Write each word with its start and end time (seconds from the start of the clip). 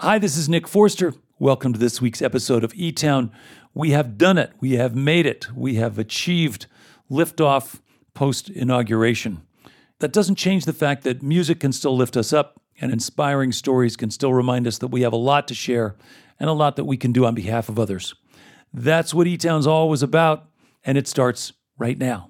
Hi, 0.00 0.18
this 0.18 0.36
is 0.36 0.46
Nick 0.46 0.68
Forster. 0.68 1.14
Welcome 1.38 1.72
to 1.72 1.78
this 1.78 2.02
week's 2.02 2.20
episode 2.20 2.62
of 2.62 2.74
E 2.74 2.92
Town. 2.92 3.32
We 3.72 3.92
have 3.92 4.18
done 4.18 4.36
it. 4.36 4.52
We 4.60 4.72
have 4.72 4.94
made 4.94 5.24
it. 5.24 5.50
We 5.56 5.76
have 5.76 5.98
achieved 5.98 6.66
liftoff 7.10 7.80
post 8.12 8.50
inauguration. 8.50 9.40
That 10.00 10.12
doesn't 10.12 10.34
change 10.34 10.66
the 10.66 10.74
fact 10.74 11.02
that 11.04 11.22
music 11.22 11.60
can 11.60 11.72
still 11.72 11.96
lift 11.96 12.14
us 12.14 12.34
up 12.34 12.60
and 12.78 12.92
inspiring 12.92 13.52
stories 13.52 13.96
can 13.96 14.10
still 14.10 14.34
remind 14.34 14.66
us 14.66 14.76
that 14.78 14.88
we 14.88 15.00
have 15.00 15.14
a 15.14 15.16
lot 15.16 15.48
to 15.48 15.54
share 15.54 15.96
and 16.38 16.50
a 16.50 16.52
lot 16.52 16.76
that 16.76 16.84
we 16.84 16.98
can 16.98 17.12
do 17.12 17.24
on 17.24 17.34
behalf 17.34 17.70
of 17.70 17.78
others. 17.78 18.14
That's 18.74 19.14
what 19.14 19.26
E 19.26 19.38
Town's 19.38 19.66
always 19.66 20.02
about, 20.02 20.44
and 20.84 20.98
it 20.98 21.08
starts 21.08 21.54
right 21.78 21.96
now. 21.96 22.28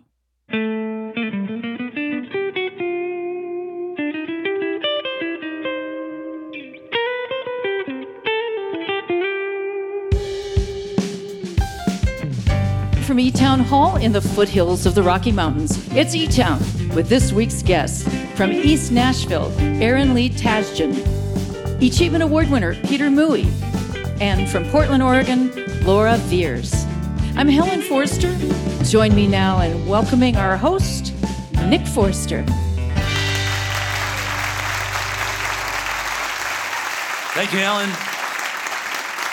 Hall 13.67 13.97
in 13.97 14.13
the 14.13 14.21
foothills 14.21 14.87
of 14.87 14.95
the 14.95 15.03
Rocky 15.03 15.33
Mountains. 15.33 15.89
It's 15.91 16.15
E 16.15 16.29
Town 16.29 16.61
with 16.95 17.09
this 17.09 17.33
week's 17.33 17.65
guest 17.65 18.09
from 18.37 18.53
East 18.53 18.93
Nashville, 18.93 19.53
Aaron 19.59 20.15
Lee 20.15 20.31
Tasjan, 20.31 20.95
Achievement 21.83 22.23
Award 22.23 22.49
winner 22.49 22.77
Peter 22.85 23.07
Mui, 23.07 23.45
and 24.21 24.49
from 24.49 24.65
Portland, 24.67 25.03
Oregon, 25.03 25.51
Laura 25.85 26.17
Veirs. 26.29 26.85
I'm 27.37 27.49
Helen 27.49 27.83
Forster. 27.83 28.33
Join 28.85 29.17
me 29.17 29.27
now 29.27 29.61
in 29.61 29.85
welcoming 29.89 30.37
our 30.37 30.57
host, 30.57 31.13
Nick 31.65 31.85
Forster. 31.89 32.45
Thank 37.35 37.53
you, 37.53 37.59
Helen. 37.59 37.91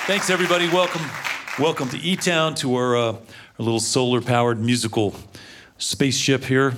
Thanks, 0.08 0.32
everybody. 0.32 0.68
Welcome, 0.70 1.04
welcome 1.60 1.88
to 1.90 2.00
E 2.00 2.16
Town 2.16 2.56
to 2.56 2.74
our. 2.74 2.98
Uh, 2.98 3.16
a 3.60 3.62
little 3.62 3.80
solar 3.80 4.22
powered 4.22 4.60
musical 4.60 5.16
spaceship 5.78 6.44
here. 6.44 6.74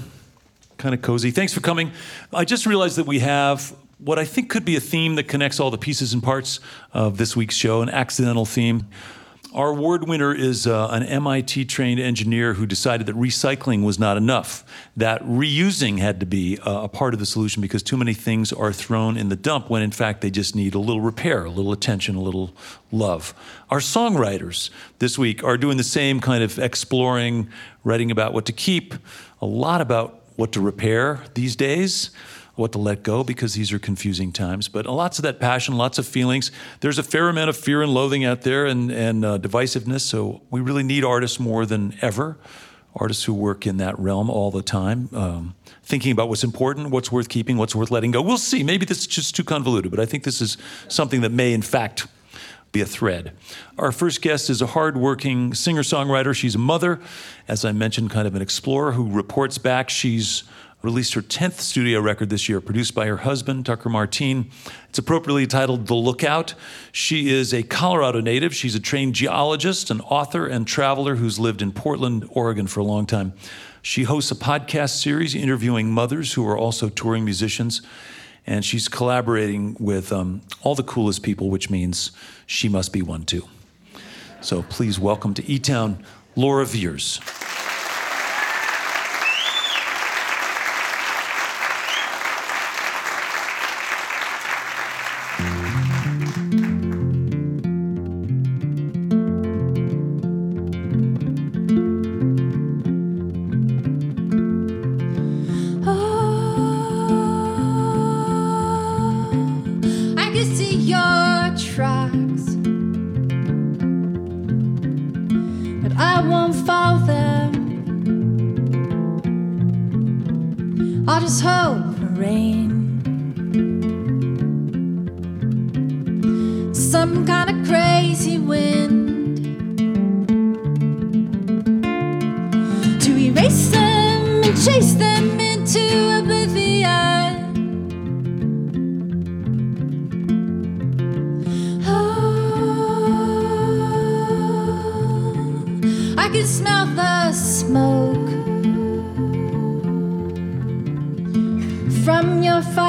Kind 0.77 0.93
of 0.93 1.01
cozy. 1.01 1.31
Thanks 1.31 1.53
for 1.53 1.61
coming. 1.61 1.91
I 2.33 2.43
just 2.45 2.65
realized 2.65 2.97
that 2.97 3.05
we 3.05 3.19
have 3.19 3.75
what 3.97 4.19
I 4.19 4.25
think 4.25 4.49
could 4.49 4.65
be 4.65 4.75
a 4.75 4.81
theme 4.81 5.15
that 5.15 5.27
connects 5.27 5.59
all 5.59 5.71
the 5.71 5.77
pieces 5.77 6.13
and 6.13 6.21
parts 6.21 6.59
of 6.93 7.17
this 7.17 7.35
week's 7.35 7.55
show, 7.55 7.81
an 7.81 7.89
accidental 7.89 8.45
theme. 8.45 8.87
Our 9.55 9.69
award 9.69 10.05
winner 10.05 10.35
is 10.35 10.67
uh, 10.67 10.89
an 10.89 11.03
MIT 11.03 11.63
trained 11.63 11.97
engineer 11.97 12.55
who 12.55 12.65
decided 12.65 13.07
that 13.07 13.15
recycling 13.15 13.85
was 13.85 13.97
not 13.97 14.17
enough, 14.17 14.65
that 14.97 15.23
reusing 15.23 15.97
had 15.97 16.19
to 16.19 16.25
be 16.25 16.59
uh, 16.59 16.81
a 16.81 16.89
part 16.89 17.13
of 17.13 17.21
the 17.21 17.25
solution 17.25 17.61
because 17.61 17.81
too 17.81 17.95
many 17.95 18.13
things 18.13 18.51
are 18.51 18.73
thrown 18.73 19.15
in 19.15 19.29
the 19.29 19.35
dump 19.37 19.69
when 19.69 19.81
in 19.81 19.91
fact 19.91 20.19
they 20.19 20.29
just 20.29 20.57
need 20.57 20.75
a 20.75 20.79
little 20.79 20.99
repair, 20.99 21.45
a 21.45 21.49
little 21.49 21.71
attention, 21.71 22.17
a 22.17 22.21
little 22.21 22.53
love. 22.91 23.33
Our 23.69 23.79
songwriters 23.79 24.71
this 24.99 25.17
week 25.17 25.41
are 25.41 25.57
doing 25.57 25.77
the 25.77 25.85
same 25.85 26.19
kind 26.19 26.43
of 26.43 26.59
exploring, 26.59 27.47
writing 27.85 28.11
about 28.11 28.33
what 28.33 28.43
to 28.47 28.51
keep, 28.51 28.93
a 29.41 29.45
lot 29.45 29.79
about 29.79 30.21
what 30.35 30.51
to 30.51 30.59
repair 30.59 31.23
these 31.33 31.55
days 31.55 32.09
what 32.55 32.71
to 32.71 32.77
let 32.77 33.03
go 33.03 33.23
because 33.23 33.53
these 33.53 33.73
are 33.73 33.79
confusing 33.79 34.31
times. 34.31 34.67
But 34.67 34.85
lots 34.85 35.19
of 35.19 35.23
that 35.23 35.39
passion, 35.39 35.75
lots 35.75 35.97
of 35.97 36.05
feelings. 36.07 36.51
There's 36.79 36.97
a 36.97 37.03
fair 37.03 37.29
amount 37.29 37.49
of 37.49 37.57
fear 37.57 37.81
and 37.81 37.93
loathing 37.93 38.23
out 38.23 38.41
there 38.41 38.65
and, 38.65 38.91
and 38.91 39.25
uh, 39.25 39.37
divisiveness. 39.37 40.01
So 40.01 40.41
we 40.49 40.61
really 40.61 40.83
need 40.83 41.03
artists 41.03 41.39
more 41.39 41.65
than 41.65 41.95
ever. 42.01 42.37
Artists 42.97 43.25
who 43.25 43.33
work 43.33 43.67
in 43.67 43.75
that 43.77 43.99
realm 43.99 44.29
all 44.29 44.51
the 44.51 44.61
time, 44.61 45.09
um, 45.11 45.53
thinking 45.83 46.13
about 46.13 46.29
what's 46.29 46.45
important, 46.45 46.91
what's 46.91 47.11
worth 47.11 47.27
keeping, 47.27 47.57
what's 47.57 47.75
worth 47.75 47.91
letting 47.91 48.11
go. 48.11 48.21
We'll 48.21 48.37
see. 48.37 48.63
Maybe 48.63 48.85
this 48.85 48.99
is 48.99 49.07
just 49.07 49.35
too 49.35 49.43
convoluted, 49.43 49.91
but 49.91 49.99
I 49.99 50.05
think 50.05 50.23
this 50.23 50.39
is 50.41 50.57
something 50.87 51.19
that 51.19 51.33
may, 51.33 51.51
in 51.51 51.61
fact, 51.61 52.07
be 52.71 52.79
a 52.79 52.85
thread. 52.85 53.33
Our 53.77 53.91
first 53.91 54.21
guest 54.21 54.49
is 54.49 54.61
a 54.61 54.67
hardworking 54.67 55.53
singer 55.53 55.81
songwriter. 55.81 56.33
She's 56.33 56.55
a 56.55 56.59
mother, 56.59 57.01
as 57.47 57.65
I 57.65 57.73
mentioned, 57.73 58.11
kind 58.11 58.27
of 58.27 58.35
an 58.35 58.41
explorer 58.41 58.93
who 58.93 59.11
reports 59.11 59.57
back. 59.57 59.89
She's 59.89 60.43
released 60.85 61.15
her 61.15 61.21
10th 61.21 61.53
studio 61.53 61.99
record 61.99 62.29
this 62.29 62.47
year, 62.47 62.61
produced 62.61 62.93
by 62.93 63.07
her 63.07 63.17
husband, 63.17 63.65
Tucker 63.65 63.89
Martine. 63.89 64.51
It's 64.87 64.99
appropriately 64.99 65.47
titled 65.47 65.87
The 65.87 65.95
Lookout. 65.95 66.53
She 66.91 67.29
is 67.31 67.55
a 67.55 67.63
Colorado 67.63 68.21
native. 68.21 68.55
She's 68.55 68.75
a 68.75 68.79
trained 68.79 69.15
geologist, 69.15 69.89
an 69.89 69.99
author, 70.01 70.45
and 70.45 70.67
traveler 70.67 71.15
who's 71.15 71.39
lived 71.39 71.63
in 71.63 71.71
Portland, 71.71 72.27
Oregon 72.29 72.67
for 72.67 72.81
a 72.81 72.83
long 72.83 73.07
time. 73.07 73.33
She 73.81 74.03
hosts 74.03 74.29
a 74.29 74.35
podcast 74.35 75.01
series 75.01 75.33
interviewing 75.33 75.91
mothers 75.91 76.33
who 76.33 76.47
are 76.47 76.57
also 76.57 76.89
touring 76.89 77.25
musicians. 77.25 77.81
And 78.45 78.63
she's 78.63 78.87
collaborating 78.87 79.75
with 79.79 80.13
um, 80.13 80.41
all 80.61 80.75
the 80.75 80.83
coolest 80.83 81.23
people, 81.23 81.49
which 81.49 81.71
means 81.71 82.11
she 82.45 82.69
must 82.69 82.93
be 82.93 83.01
one 83.01 83.25
too. 83.25 83.47
So 84.41 84.61
please 84.61 84.99
welcome 84.99 85.33
to 85.33 85.51
E 85.51 85.57
Town, 85.57 86.05
Laura 86.35 86.65
Veirs. 86.65 87.44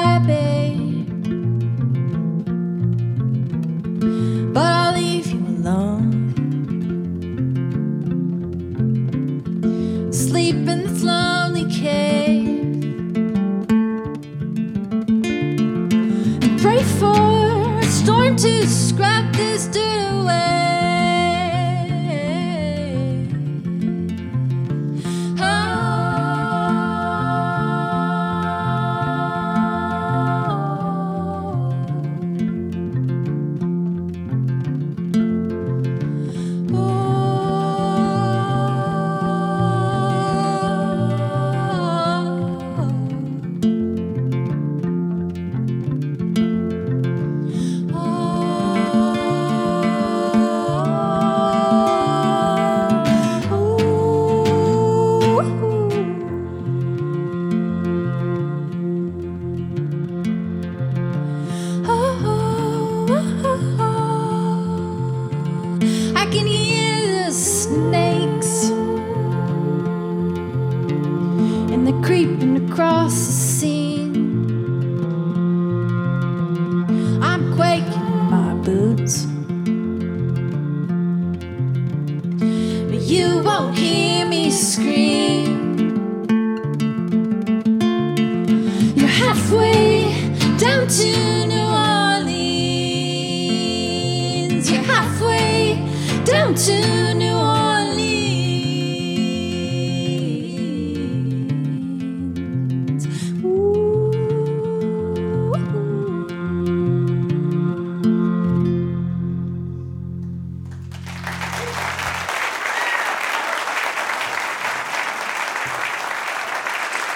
rabbit. 0.07 0.56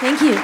Thank 0.02 0.20
you. 0.20 0.34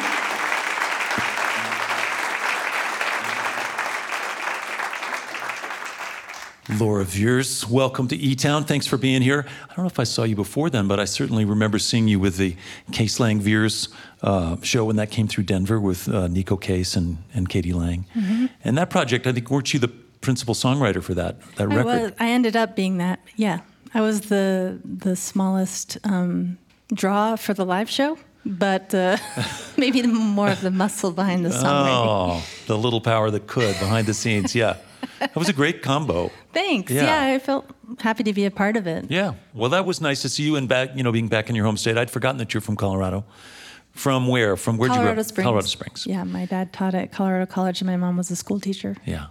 Laura 6.79 7.05
Veirs, 7.05 7.69
welcome 7.69 8.07
to 8.07 8.15
E 8.15 8.37
Town. 8.37 8.63
Thanks 8.63 8.87
for 8.87 8.97
being 8.97 9.21
here. 9.21 9.45
I 9.65 9.75
don't 9.75 9.79
know 9.79 9.87
if 9.87 9.99
I 9.99 10.05
saw 10.05 10.23
you 10.23 10.37
before 10.37 10.71
then, 10.71 10.87
but 10.87 11.01
I 11.01 11.07
certainly 11.07 11.45
remember 11.45 11.81
seeing 11.81 12.07
you 12.07 12.21
with 12.21 12.37
the 12.37 12.55
Case 12.93 13.19
Lang 13.19 13.41
Veirs 13.41 13.89
uh, 14.23 14.59
show 14.63 14.85
when 14.85 14.95
that 14.95 15.11
came 15.11 15.27
through 15.27 15.43
Denver 15.43 15.81
with 15.81 16.07
uh, 16.07 16.29
Neko 16.29 16.61
Case 16.61 16.95
and, 16.95 17.19
and 17.35 17.49
k.d. 17.49 17.73
lang. 17.73 18.05
Mm-hmm. 18.15 18.47
And 18.63 18.79
that 18.79 18.91
project, 18.91 19.27
I 19.27 19.33
think, 19.33 19.51
weren't 19.51 19.75
you 19.75 19.81
the 19.81 19.89
principal 19.89 20.55
songwriter 20.55 21.03
for 21.03 21.15
that, 21.15 21.41
that 21.57 21.63
I 21.73 21.75
record? 21.75 21.85
was. 21.85 22.13
I 22.21 22.29
ended 22.29 22.55
up 22.55 22.77
being 22.77 22.99
that. 22.99 23.19
Yeah, 23.35 23.63
I 23.93 24.03
was 24.03 24.21
the 24.23 24.79
the 24.85 25.17
smallest 25.17 25.99
um, 26.05 26.59
draw 26.93 27.35
for 27.35 27.55
the 27.55 27.65
live 27.65 27.91
show, 27.91 28.19
but 28.49 28.95
uh, 28.95 29.17
maybe 29.77 30.03
more 30.07 30.49
of 30.49 30.61
the 30.63 30.71
muscle 30.71 31.13
behind 31.13 31.45
the 31.45 31.51
songwriting. 31.51 32.41
Oh, 32.41 32.45
the 32.67 32.77
little 32.79 33.01
power 33.01 33.31
that 33.31 33.47
could 33.47 33.79
behind 33.79 34.07
the 34.07 34.15
scenes. 34.15 34.55
Yeah. 34.55 34.77
That 35.21 35.37
was 35.37 35.49
a 35.49 35.53
great 35.53 35.83
combo. 35.83 36.31
Thanks. 36.53 36.91
Yeah. 36.91 37.05
Yeah. 37.05 37.35
I 37.35 37.39
felt 37.39 37.67
happy 38.01 38.23
to 38.25 38.33
be 38.33 38.45
a 38.47 38.51
part 38.51 38.77
of 38.77 38.87
it. 38.87 39.07
Yeah. 39.11 39.35
Well, 39.55 39.71
that 39.71 39.85
was 39.85 40.01
nice 40.01 40.23
to 40.23 40.29
see 40.29 40.43
you 40.45 40.57
and 40.57 40.69
back, 40.69 40.91
you 40.97 41.03
know, 41.03 41.13
being 41.13 41.29
back 41.29 41.49
in 41.51 41.55
your 41.57 41.65
home 41.67 41.77
state. 41.77 41.99
I'd 41.99 42.11
forgotten 42.11 42.39
that 42.39 42.55
you're 42.55 42.61
from 42.61 42.77
Colorado. 42.77 43.25
From 43.93 44.29
where? 44.29 44.57
From 44.57 44.77
where'd 44.79 44.91
you 44.93 44.97
grow 44.97 45.03
Colorado 45.05 45.21
up? 45.21 45.27
Springs. 45.27 45.45
Colorado 45.45 45.67
Springs. 45.67 46.07
Yeah, 46.07 46.25
my 46.25 46.47
dad 46.47 46.73
taught 46.73 46.95
at 46.95 47.11
Colorado 47.13 47.47
College, 47.47 47.81
and 47.81 47.91
my 47.91 47.97
mom 47.97 48.17
was 48.17 48.31
a 48.31 48.37
school 48.37 48.61
teacher. 48.61 48.97
Yeah. 49.05 49.27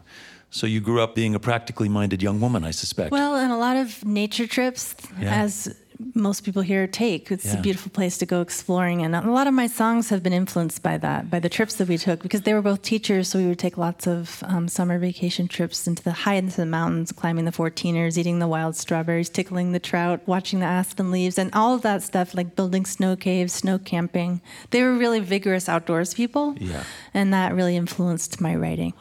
So 0.50 0.68
you 0.68 0.80
grew 0.82 1.02
up 1.02 1.16
being 1.16 1.36
a 1.36 1.40
practically 1.40 1.90
minded 1.90 2.22
young 2.22 2.40
woman, 2.40 2.64
I 2.64 2.72
suspect. 2.72 3.12
Well, 3.12 3.36
and 3.36 3.52
a 3.52 3.58
lot 3.58 3.78
of 3.78 4.04
nature 4.06 4.48
trips, 4.48 4.96
Yeah. 5.22 5.42
as 5.44 5.74
most 6.14 6.44
people 6.44 6.62
here 6.62 6.86
take. 6.88 7.32
It's 7.32 7.46
Yeah. 7.46 7.60
a 7.60 7.62
beautiful 7.62 7.90
place 7.92 8.18
to 8.20 8.26
go 8.26 8.42
exploring, 8.42 9.02
and 9.04 9.16
a 9.16 9.22
lot 9.32 9.48
of 9.48 9.54
my 9.54 9.68
songs 9.68 10.10
have 10.10 10.22
been 10.22 10.34
influenced 10.34 10.84
by 10.84 10.98
that, 11.00 11.30
by 11.30 11.40
the 11.40 11.50
trips 11.50 11.76
that 11.76 11.88
we 11.88 11.98
took, 11.98 12.22
because 12.22 12.42
they 12.42 12.54
were 12.54 12.62
both 12.62 12.82
teachers. 12.82 13.30
So 13.30 13.40
we 13.40 13.48
would 13.48 13.60
take 13.60 13.78
lots 13.78 14.06
of 14.08 14.44
um, 14.46 14.68
summer 14.68 15.00
vacation 15.00 15.48
trips 15.48 15.88
into 15.88 16.04
the 16.04 16.12
high 16.12 16.36
into 16.36 16.58
the 16.58 16.66
mountains, 16.66 17.12
climbing 17.12 17.46
the 17.46 17.52
fourteeners, 17.52 18.18
eating 18.18 18.40
the 18.40 18.48
wild 18.48 18.76
strawberries, 18.76 19.30
tickling 19.30 19.72
the 19.72 19.80
trout, 19.80 20.22
watching 20.28 20.60
the 20.60 20.66
aspen 20.66 21.12
leaves, 21.12 21.38
and 21.38 21.50
all 21.54 21.74
of 21.74 21.82
that 21.82 22.04
stuff, 22.04 22.36
like 22.36 22.56
building 22.56 22.86
snow 22.86 23.16
caves, 23.16 23.54
snow 23.54 23.78
camping. 23.80 24.42
They 24.70 24.84
were 24.84 24.94
really 24.96 25.20
vigorous 25.20 25.68
outdoors 25.68 26.14
people, 26.14 26.56
Yeah. 26.60 26.84
and 27.14 27.34
that 27.34 27.56
really 27.56 27.76
influenced 27.76 28.40
my 28.40 28.56
writing. 28.56 28.94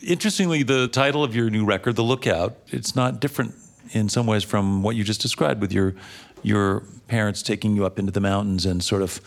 Interestingly, 0.00 0.62
the 0.62 0.86
title 0.86 1.24
of 1.24 1.34
your 1.34 1.50
new 1.50 1.64
record, 1.64 1.96
The 1.96 2.04
Lookout, 2.04 2.56
it's 2.68 2.94
not 2.94 3.20
different 3.20 3.54
in 3.92 4.08
some 4.08 4.26
ways 4.26 4.44
from 4.44 4.82
what 4.82 4.94
you 4.94 5.02
just 5.02 5.20
described 5.20 5.60
with 5.60 5.72
your 5.72 5.94
your 6.42 6.82
parents 7.08 7.42
taking 7.42 7.74
you 7.76 7.84
up 7.86 7.98
into 7.98 8.12
the 8.12 8.20
mountains 8.20 8.66
and 8.66 8.82
sort 8.82 9.02
of 9.02 9.20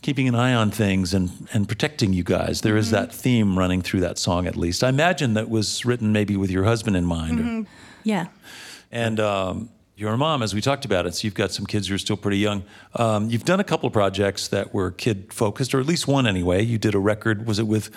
keeping 0.00 0.28
an 0.28 0.34
eye 0.34 0.54
on 0.54 0.70
things 0.70 1.12
and, 1.12 1.48
and 1.52 1.66
protecting 1.68 2.12
you 2.12 2.22
guys. 2.22 2.60
There 2.60 2.76
is 2.76 2.90
that 2.92 3.12
theme 3.12 3.58
running 3.58 3.82
through 3.82 4.00
that 4.00 4.16
song 4.18 4.46
at 4.46 4.56
least. 4.56 4.84
I 4.84 4.88
imagine 4.90 5.34
that 5.34 5.48
was 5.50 5.84
written 5.84 6.12
maybe 6.12 6.36
with 6.36 6.50
your 6.50 6.64
husband 6.64 6.96
in 6.96 7.04
mind. 7.04 7.40
or- 7.40 7.70
Yeah. 8.04 8.26
and 8.92 9.18
um, 9.18 9.68
you're 9.96 10.12
a 10.12 10.16
mom, 10.16 10.44
as 10.44 10.54
we 10.54 10.60
talked 10.60 10.84
about 10.84 11.06
it. 11.06 11.16
So 11.16 11.26
you've 11.26 11.34
got 11.34 11.50
some 11.50 11.66
kids 11.66 11.88
who 11.88 11.94
are 11.96 11.98
still 11.98 12.16
pretty 12.16 12.38
young. 12.38 12.62
Um, 12.94 13.28
you've 13.28 13.44
done 13.44 13.58
a 13.58 13.64
couple 13.64 13.88
of 13.88 13.92
projects 13.92 14.46
that 14.48 14.72
were 14.72 14.92
kid 14.92 15.32
focused, 15.32 15.74
or 15.74 15.80
at 15.80 15.86
least 15.86 16.06
one 16.06 16.28
anyway. 16.28 16.62
You 16.64 16.78
did 16.78 16.94
a 16.94 17.00
record. 17.00 17.44
Was 17.46 17.58
it 17.58 17.66
with 17.66 17.90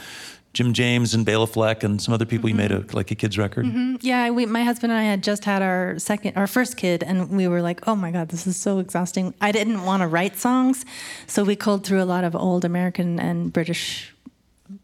Jim 0.53 0.74
James 0.74 1.13
and 1.13 1.25
Bela 1.25 1.48
Fleck 1.48 1.83
and 1.83 2.01
some 2.01 2.13
other 2.13 2.25
people? 2.25 2.50
You 2.50 2.56
made 2.56 2.71
a 2.71 2.83
like 2.92 3.09
a 3.12 3.15
kids 3.15 3.38
record. 3.38 3.65
Yeah, 4.01 4.30
we, 4.31 4.45
my 4.45 4.63
husband 4.63 4.92
and 4.92 5.00
I 5.00 5.03
had 5.03 5.24
just 5.24 5.45
had 5.45 5.62
our 5.62 5.98
second, 5.98 6.36
our 6.36 6.48
first 6.48 6.75
kid, 6.75 7.03
and 7.03 7.30
we 7.30 7.48
were 7.48 7.62
like, 7.62 7.88
"Oh 7.88 7.95
my 7.95 8.12
God, 8.12 8.30
this 8.30 8.45
is 8.45 8.57
so 8.57 8.80
exhausting." 8.80 9.33
I 9.39 9.51
didn't 9.51 9.86
want 9.86 10.01
to 10.01 10.07
write 10.07 10.38
songs, 10.38 10.86
so 11.25 11.44
we 11.44 11.56
culled 11.56 11.86
through 11.86 12.01
a 12.01 12.06
lot 12.06 12.24
of 12.24 12.36
old 12.36 12.65
American 12.65 13.19
and 13.19 13.53
British 13.53 14.13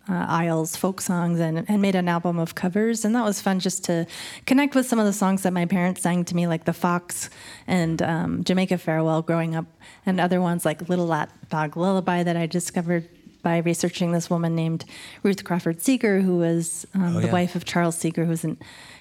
uh, 0.09 0.25
Isles 0.27 0.75
folk 0.75 1.01
songs 1.01 1.39
and, 1.39 1.65
and 1.67 1.81
made 1.81 1.95
an 1.95 2.07
album 2.07 2.39
of 2.39 2.55
covers, 2.55 3.03
and 3.03 3.13
that 3.15 3.23
was 3.23 3.41
fun 3.41 3.59
just 3.59 3.83
to 3.85 4.05
connect 4.45 4.73
with 4.73 4.85
some 4.85 4.99
of 4.99 5.05
the 5.05 5.13
songs 5.13 5.43
that 5.43 5.51
my 5.51 5.65
parents 5.65 6.01
sang 6.01 6.23
to 6.25 6.35
me, 6.35 6.47
like 6.47 6.63
"The 6.63 6.73
Fox" 6.73 7.29
and 7.67 8.01
um, 8.01 8.43
"Jamaica 8.45 8.77
Farewell" 8.77 9.21
growing 9.21 9.53
up, 9.53 9.65
and 10.05 10.19
other 10.21 10.39
ones 10.39 10.63
like 10.63 10.87
"Little 10.87 11.07
Lap 11.07 11.29
Dog 11.49 11.75
Lullaby" 11.75 12.23
that 12.23 12.37
I 12.37 12.45
discovered 12.45 13.09
by 13.41 13.57
researching 13.59 14.11
this 14.11 14.29
woman 14.29 14.55
named 14.55 14.85
Ruth 15.23 15.43
Crawford 15.43 15.81
Seeger, 15.81 16.21
who 16.21 16.37
was 16.37 16.85
um, 16.93 17.15
Oh, 17.17 17.19
the 17.19 17.27
yeah. 17.27 17.33
wife 17.33 17.55
of 17.55 17.65
Charles 17.65 17.97
Seeger, 17.97 18.23
who 18.25 18.31
was 18.31 18.43
an 18.43 18.57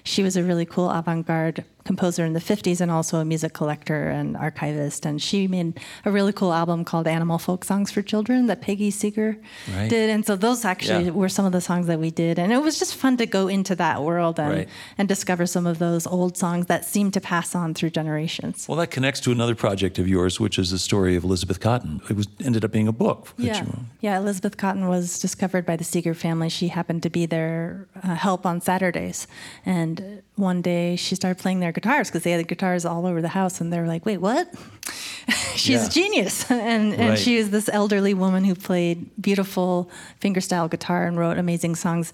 she 0.07 0.23
was 0.23 0.35
a 0.37 0.43
really 0.43 0.65
cool 0.65 0.89
avant-garde 0.89 1.63
composer 1.85 2.25
in 2.25 2.33
the 2.33 2.41
50s 2.41 2.81
and 2.81 2.91
also 2.91 3.19
a 3.19 3.23
music 3.33 3.53
collector 3.53 4.09
and 4.09 4.35
archivist 4.35 5.05
and 5.05 5.21
she 5.21 5.47
made 5.47 5.79
a 6.03 6.11
really 6.11 6.33
cool 6.33 6.51
album 6.51 6.83
called 6.83 7.07
animal 7.07 7.37
folk 7.37 7.63
songs 7.63 7.89
for 7.91 8.01
children 8.01 8.47
that 8.47 8.59
peggy 8.59 8.91
seeger 8.91 9.37
Right. 9.73 9.89
did 9.89 10.09
and 10.09 10.25
so 10.25 10.35
those 10.35 10.65
actually 10.65 11.05
Yeah. 11.05 11.11
were 11.21 11.29
some 11.29 11.45
of 11.45 11.53
the 11.53 11.61
songs 11.61 11.87
that 11.87 11.97
we 12.05 12.11
did 12.11 12.39
and 12.39 12.51
it 12.51 12.61
was 12.61 12.77
just 12.77 12.93
fun 12.95 13.15
to 13.17 13.25
go 13.25 13.47
into 13.47 13.73
that 13.75 14.03
world 14.03 14.37
and, 14.37 14.51
Right. 14.53 14.69
and 14.97 15.07
discover 15.07 15.45
some 15.45 15.65
of 15.65 15.79
those 15.79 16.05
old 16.05 16.35
songs 16.43 16.65
that 16.65 16.83
seem 16.83 17.09
to 17.11 17.21
pass 17.21 17.55
on 17.55 17.73
through 17.73 17.91
generations 17.91 18.65
Well, 18.67 18.77
that 18.79 18.91
connects 18.91 19.21
to 19.21 19.31
another 19.31 19.55
project 19.55 19.97
of 19.97 20.09
yours, 20.09 20.41
which 20.41 20.59
is 20.59 20.71
the 20.71 20.79
story 20.89 21.15
of 21.15 21.23
Elizabeth 21.23 21.59
Cotten. 21.61 22.01
It 22.09 22.17
was 22.17 22.27
ended 22.43 22.65
up 22.65 22.71
being 22.73 22.89
a 22.89 22.97
book. 23.05 23.33
Yeah, 23.37 23.63
you 23.63 23.79
yeah. 24.01 24.17
Elizabeth 24.19 24.57
Cotten 24.57 24.89
was 24.89 25.19
discovered 25.19 25.65
by 25.65 25.75
the 25.77 25.85
Seeger 25.85 26.13
family. 26.13 26.49
She 26.49 26.67
happened 26.67 27.01
to 27.03 27.09
be 27.09 27.25
their 27.25 27.87
uh, 28.03 28.15
help 28.15 28.45
on 28.45 28.59
Saturdays, 28.59 29.25
and 29.65 29.96
one 30.35 30.61
day 30.61 30.95
she 30.95 31.15
started 31.15 31.37
playing 31.41 31.59
their 31.59 31.71
guitars 31.71 32.09
because 32.09 32.23
they 32.23 32.31
had 32.31 32.47
guitars 32.47 32.85
all 32.85 33.05
over 33.05 33.21
the 33.21 33.29
house, 33.29 33.59
and 33.61 33.71
they 33.71 33.79
were 33.79 33.87
like, 33.87 34.05
"Wait, 34.05 34.17
what?" 34.19 34.53
She's 35.55 35.81
Yeah. 35.81 35.85
a 35.87 35.89
genius, 35.89 36.49
and 36.51 36.93
and 36.93 37.09
Right. 37.11 37.19
she 37.19 37.37
was 37.37 37.49
this 37.49 37.69
elderly 37.71 38.13
woman 38.13 38.43
who 38.45 38.55
played 38.55 39.09
beautiful 39.21 39.89
fingerstyle 40.21 40.69
guitar 40.69 41.05
and 41.05 41.17
wrote 41.17 41.37
amazing 41.37 41.75
songs. 41.75 42.13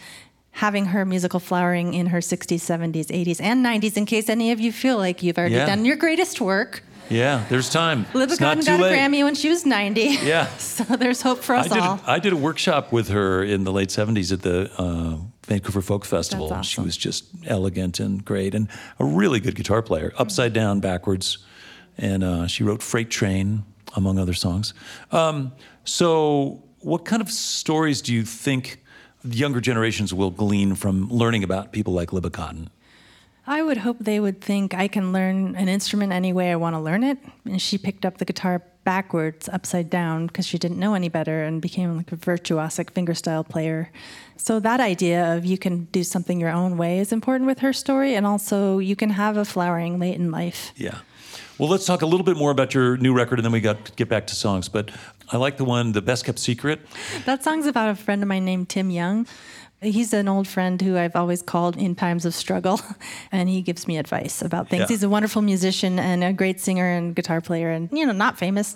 Having 0.58 0.86
her 0.88 1.04
musical 1.04 1.40
flowering 1.40 1.96
in 1.96 2.08
her 2.08 2.20
60s, 2.20 2.62
70s, 2.62 3.08
80s, 3.08 3.42
and 3.42 3.66
90s, 3.66 3.98
in 3.98 4.06
case 4.06 4.30
any 4.30 4.52
of 4.52 4.60
you 4.60 4.72
feel 4.72 4.98
like 4.98 5.24
you've 5.24 5.38
already 5.40 5.56
Yeah. 5.56 5.66
done 5.66 5.84
your 5.84 5.96
greatest 5.96 6.40
work. 6.40 6.84
Yeah, 7.10 7.44
there's 7.50 7.70
time. 7.72 8.06
Too 8.14 8.28
got 8.38 8.58
a 8.68 8.78
late. 8.78 8.94
Grammy 8.96 9.24
when 9.24 9.34
she 9.34 9.50
was 9.50 9.66
90. 9.66 10.20
Yeah. 10.24 10.46
so 10.60 10.84
there's 10.96 11.24
hope 11.24 11.40
for 11.44 11.56
I 11.56 11.62
us 11.62 11.70
did, 11.70 11.80
all. 11.80 12.00
a, 12.06 12.12
I 12.12 12.20
did 12.20 12.34
a 12.34 12.38
workshop 12.38 12.92
with 12.92 13.10
her 13.10 13.44
in 13.44 13.64
the 13.64 13.72
late 13.72 13.90
70s 13.90 14.32
at 14.32 14.44
the 14.44 14.70
uh, 14.78 15.18
Vancouver 15.46 15.82
Folk 15.82 16.06
Festival. 16.06 16.50
That's 16.50 16.68
She 16.68 16.82
was 16.82 16.98
just 16.98 17.26
elegant 17.46 18.00
and 18.00 18.24
great 18.24 18.56
and 18.56 18.68
a 19.00 19.06
really 19.06 19.40
good 19.40 19.56
guitar 19.56 19.82
player, 19.82 20.14
upside 20.18 20.54
down, 20.54 20.80
backwards. 20.80 21.40
And 21.98 22.24
uh, 22.24 22.48
she 22.48 22.64
wrote 22.64 22.82
Freight 22.82 23.10
Train, 23.10 23.64
among 23.96 24.18
other 24.18 24.34
songs. 24.34 24.74
Um, 25.12 25.52
so, 25.84 26.64
what 26.80 27.06
kind 27.06 27.22
of 27.22 27.30
stories 27.30 28.02
do 28.02 28.14
you 28.14 28.24
think 28.24 28.84
younger 29.24 29.62
generations 29.62 30.14
will 30.14 30.32
glean 30.32 30.76
from 30.76 31.10
learning 31.10 31.44
about 31.44 31.72
people 31.72 31.94
like 31.94 32.10
Libba 32.10 32.30
Cotten? 32.30 32.70
I 33.46 33.62
would 33.62 33.78
hope 33.78 34.00
they 34.00 34.20
would 34.20 34.42
think 34.42 34.74
I 34.74 34.88
can 34.88 35.12
learn 35.12 35.56
an 35.56 35.68
instrument 35.68 36.14
any 36.14 36.32
way 36.32 36.52
I 36.52 36.56
want 36.56 36.76
to 36.76 36.80
learn 36.80 37.04
it. 37.04 37.18
And 37.46 37.62
she 37.62 37.78
picked 37.78 38.06
up 38.06 38.18
the 38.18 38.26
guitar 38.26 38.64
backwards, 38.84 39.48
upside 39.50 39.90
down, 39.90 40.28
because 40.28 40.46
she 40.46 40.58
didn't 40.58 40.80
know 40.80 40.94
any 40.94 41.10
better 41.10 41.44
and 41.44 41.62
became 41.62 41.98
like 41.98 42.12
a 42.12 42.18
virtuosic 42.18 42.92
fingerstyle 42.92 43.48
player. 43.48 43.92
So 44.38 44.60
that 44.60 44.80
idea 44.80 45.36
of 45.36 45.46
you 45.46 45.58
can 45.58 45.86
do 45.86 46.04
something 46.04 46.40
your 46.40 46.52
own 46.52 46.78
way 46.78 47.00
is 47.00 47.12
important 47.12 47.48
with 47.48 47.60
her 47.60 47.74
story. 47.74 48.16
And 48.16 48.26
also 48.26 48.80
you 48.80 48.96
can 48.96 49.12
have 49.12 49.38
a 49.38 49.46
flowering 49.46 50.00
late 50.00 50.16
in 50.16 50.32
life. 50.32 50.74
Yeah. 50.76 51.00
Well, 51.58 51.70
let's 51.70 51.86
talk 51.86 52.02
a 52.02 52.06
little 52.06 52.26
bit 52.26 52.36
more 52.36 52.52
about 52.52 52.74
your 52.74 52.98
new 52.98 53.14
record, 53.14 53.40
and 53.40 53.46
then 53.46 53.52
we 53.52 53.62
got 53.62 53.86
to 53.86 53.92
get 53.94 54.10
back 54.10 54.28
to 54.28 54.36
songs. 54.36 54.68
But 54.70 54.90
I 55.32 55.38
like 55.38 55.58
the 55.58 55.64
one, 55.64 55.92
"The 55.92 56.02
Best 56.02 56.26
Kept 56.26 56.40
Secret." 56.40 56.82
That 57.26 57.44
song's 57.44 57.68
about 57.68 57.90
a 57.90 57.96
friend 57.96 58.24
of 58.24 58.28
mine 58.28 58.44
named 58.44 58.70
Tim 58.70 58.90
Young. 58.90 59.28
He's 59.84 60.14
an 60.14 60.28
old 60.28 60.48
friend 60.48 60.82
who 60.82 60.98
I've 60.98 61.16
always 61.16 61.42
called 61.42 61.78
in 61.78 61.96
times 61.96 62.26
of 62.26 62.34
struggle, 62.34 62.80
and 63.32 63.50
he 63.50 63.62
gives 63.62 63.88
me 63.88 63.98
advice 63.98 64.42
about 64.42 64.70
things. 64.70 64.82
Yeah. 64.82 64.88
He's 64.88 65.04
a 65.04 65.10
wonderful 65.10 65.42
musician 65.42 66.00
and 66.00 66.24
a 66.24 66.34
great 66.34 66.60
singer 66.60 66.88
and 66.88 67.16
guitar 67.16 67.42
player, 67.42 67.70
and 67.70 67.90
you 67.92 68.06
know, 68.06 68.14
not 68.14 68.38
famous, 68.38 68.76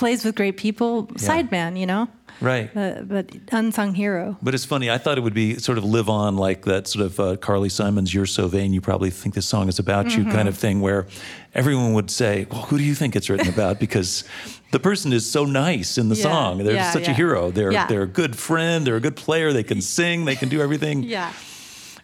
plays 0.00 0.24
with 0.24 0.34
great 0.34 0.56
people, 0.56 1.06
sideman, 1.28 1.78
you 1.78 1.86
know, 1.86 2.08
Right. 2.40 2.70
but, 2.74 3.06
but 3.08 3.26
unsung 3.52 3.94
hero. 3.94 4.36
But 4.42 4.54
it's 4.54 4.64
funny. 4.64 4.90
I 4.90 4.98
thought 4.98 5.18
it 5.18 5.20
would 5.20 5.34
be 5.34 5.58
sort 5.58 5.78
of 5.78 5.84
live 5.84 6.08
on 6.08 6.36
like 6.36 6.64
that 6.64 6.88
sort 6.88 7.04
of 7.06 7.20
uh, 7.20 7.36
Carly 7.36 7.68
Simon's 7.68 8.12
"You're 8.14 8.26
So 8.26 8.48
Vain." 8.48 8.72
You 8.72 8.80
probably 8.80 9.10
think 9.10 9.34
this 9.34 9.46
song 9.46 9.68
is 9.68 9.78
about 9.78 10.06
you, 10.16 10.22
Mm-hmm. 10.22 10.32
kind 10.38 10.48
of 10.48 10.56
thing, 10.56 10.80
where 10.80 11.06
everyone 11.54 11.92
would 11.92 12.10
say, 12.10 12.46
"Well, 12.50 12.62
who 12.62 12.78
do 12.78 12.84
you 12.84 12.94
think 12.94 13.14
it's 13.14 13.28
written 13.30 13.48
about?" 13.56 13.78
Because 13.86 14.24
the 14.72 14.80
person 14.80 15.12
is 15.12 15.30
so 15.30 15.44
nice 15.44 15.98
in 16.00 16.08
the 16.08 16.16
Yeah, 16.16 16.22
song. 16.30 16.58
They're 16.64 16.74
yeah, 16.80 16.92
such 16.92 17.08
a 17.08 17.12
hero. 17.12 17.50
They're 17.50 17.72
Yeah. 17.72 17.86
they're 17.88 18.08
a 18.12 18.14
good 18.22 18.34
friend. 18.36 18.86
They're 18.86 18.96
a 19.04 19.06
good 19.08 19.16
player. 19.16 19.52
They 19.52 19.64
can 19.64 19.80
sing. 19.82 20.24
They 20.26 20.36
can 20.36 20.48
do 20.48 20.60
everything. 20.62 21.04
Yeah. 21.16 21.30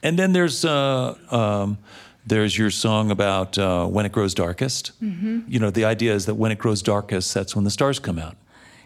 And 0.02 0.18
then 0.18 0.32
there's 0.32 0.64
uh, 0.64 1.14
um, 1.30 1.78
there's 2.26 2.58
your 2.58 2.70
song 2.70 3.10
about 3.10 3.56
uh, 3.58 3.86
when 3.86 4.04
it 4.06 4.12
grows 4.12 4.34
darkest. 4.34 4.92
Mm-hmm. 5.02 5.40
You 5.48 5.58
know, 5.60 5.70
the 5.70 5.84
idea 5.84 6.12
is 6.14 6.26
that 6.26 6.34
when 6.34 6.50
it 6.52 6.58
grows 6.58 6.82
darkest, 6.82 7.32
that's 7.34 7.54
when 7.54 7.64
the 7.64 7.70
stars 7.70 7.98
come 7.98 8.18
out. 8.18 8.36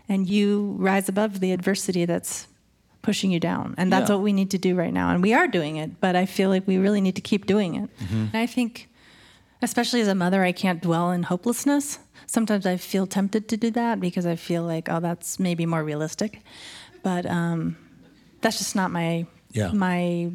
And 0.08 0.28
you 0.28 0.74
rise 0.78 1.08
above 1.08 1.40
the 1.40 1.52
adversity 1.52 2.04
that's 2.04 2.46
pushing 3.02 3.30
you 3.30 3.40
down. 3.40 3.74
And 3.78 3.90
that's 3.92 4.10
Yeah. 4.10 4.16
what 4.16 4.22
we 4.24 4.32
need 4.32 4.50
to 4.50 4.58
do 4.58 4.74
right 4.74 4.92
now. 4.92 5.10
And 5.10 5.22
we 5.22 5.32
are 5.32 5.48
doing 5.48 5.76
it, 5.76 6.00
but 6.00 6.14
I 6.16 6.26
feel 6.26 6.50
like 6.50 6.66
we 6.66 6.76
really 6.76 7.00
need 7.00 7.16
to 7.16 7.22
keep 7.22 7.46
doing 7.46 7.74
it. 7.76 7.88
Mm-hmm. 7.98 8.24
And 8.32 8.36
I 8.36 8.46
think, 8.46 8.88
especially 9.62 10.00
as 10.02 10.08
a 10.08 10.14
mother, 10.14 10.42
I 10.42 10.52
can't 10.52 10.82
dwell 10.82 11.10
in 11.10 11.22
hopelessness. 11.22 11.98
Sometimes 12.26 12.66
I 12.66 12.76
feel 12.76 13.06
tempted 13.06 13.48
to 13.48 13.56
do 13.56 13.70
that 13.70 14.00
because 14.00 14.26
I 14.26 14.36
feel 14.36 14.64
like, 14.64 14.88
oh, 14.90 15.00
that's 15.00 15.38
maybe 15.38 15.64
more 15.64 15.82
realistic. 15.82 16.40
But 17.02 17.24
um, 17.24 17.76
that's 18.42 18.58
just 18.58 18.76
not 18.76 18.90
my 18.90 19.26
Yeah. 19.52 19.72
my 19.72 20.30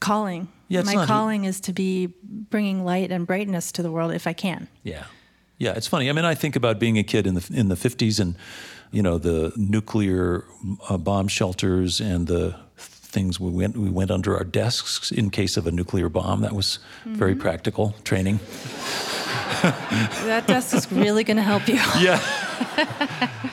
calling. 0.00 0.48
Yeah, 0.68 0.82
my 0.82 1.06
calling 1.06 1.44
is 1.44 1.60
to 1.62 1.72
be 1.72 2.08
bringing 2.22 2.84
light 2.84 3.10
and 3.10 3.26
brightness 3.26 3.72
to 3.72 3.82
the 3.82 3.90
world 3.90 4.12
if 4.12 4.26
I 4.26 4.32
can. 4.32 4.68
Yeah, 4.82 5.04
yeah. 5.58 5.74
It's 5.76 5.86
funny. 5.86 6.08
I 6.08 6.12
mean, 6.12 6.24
I 6.24 6.34
think 6.34 6.56
about 6.56 6.78
being 6.78 6.98
a 6.98 7.02
kid 7.02 7.26
in 7.26 7.34
the 7.34 7.50
in 7.52 7.68
the 7.68 7.76
fifties, 7.76 8.20
and 8.20 8.34
you 8.92 9.02
know, 9.02 9.18
the 9.18 9.52
nuclear 9.56 10.44
uh, 10.88 10.96
bomb 10.96 11.28
shelters 11.28 12.00
and 12.00 12.26
the 12.26 12.54
things 12.76 13.40
we 13.40 13.50
went 13.50 13.76
we 13.76 13.90
went 13.90 14.10
under 14.10 14.36
our 14.36 14.44
desks 14.44 15.10
in 15.10 15.30
case 15.30 15.56
of 15.56 15.66
a 15.66 15.70
nuclear 15.70 16.08
bomb. 16.08 16.40
That 16.42 16.52
was 16.52 16.78
very 17.04 17.34
practical 17.34 17.94
training. 18.04 18.38
That 19.62 20.46
desk 20.46 20.74
is 20.74 20.90
really 20.90 21.24
going 21.24 21.36
to 21.36 21.42
help 21.42 21.68
you. 21.68 21.74
Yeah. 22.00 22.20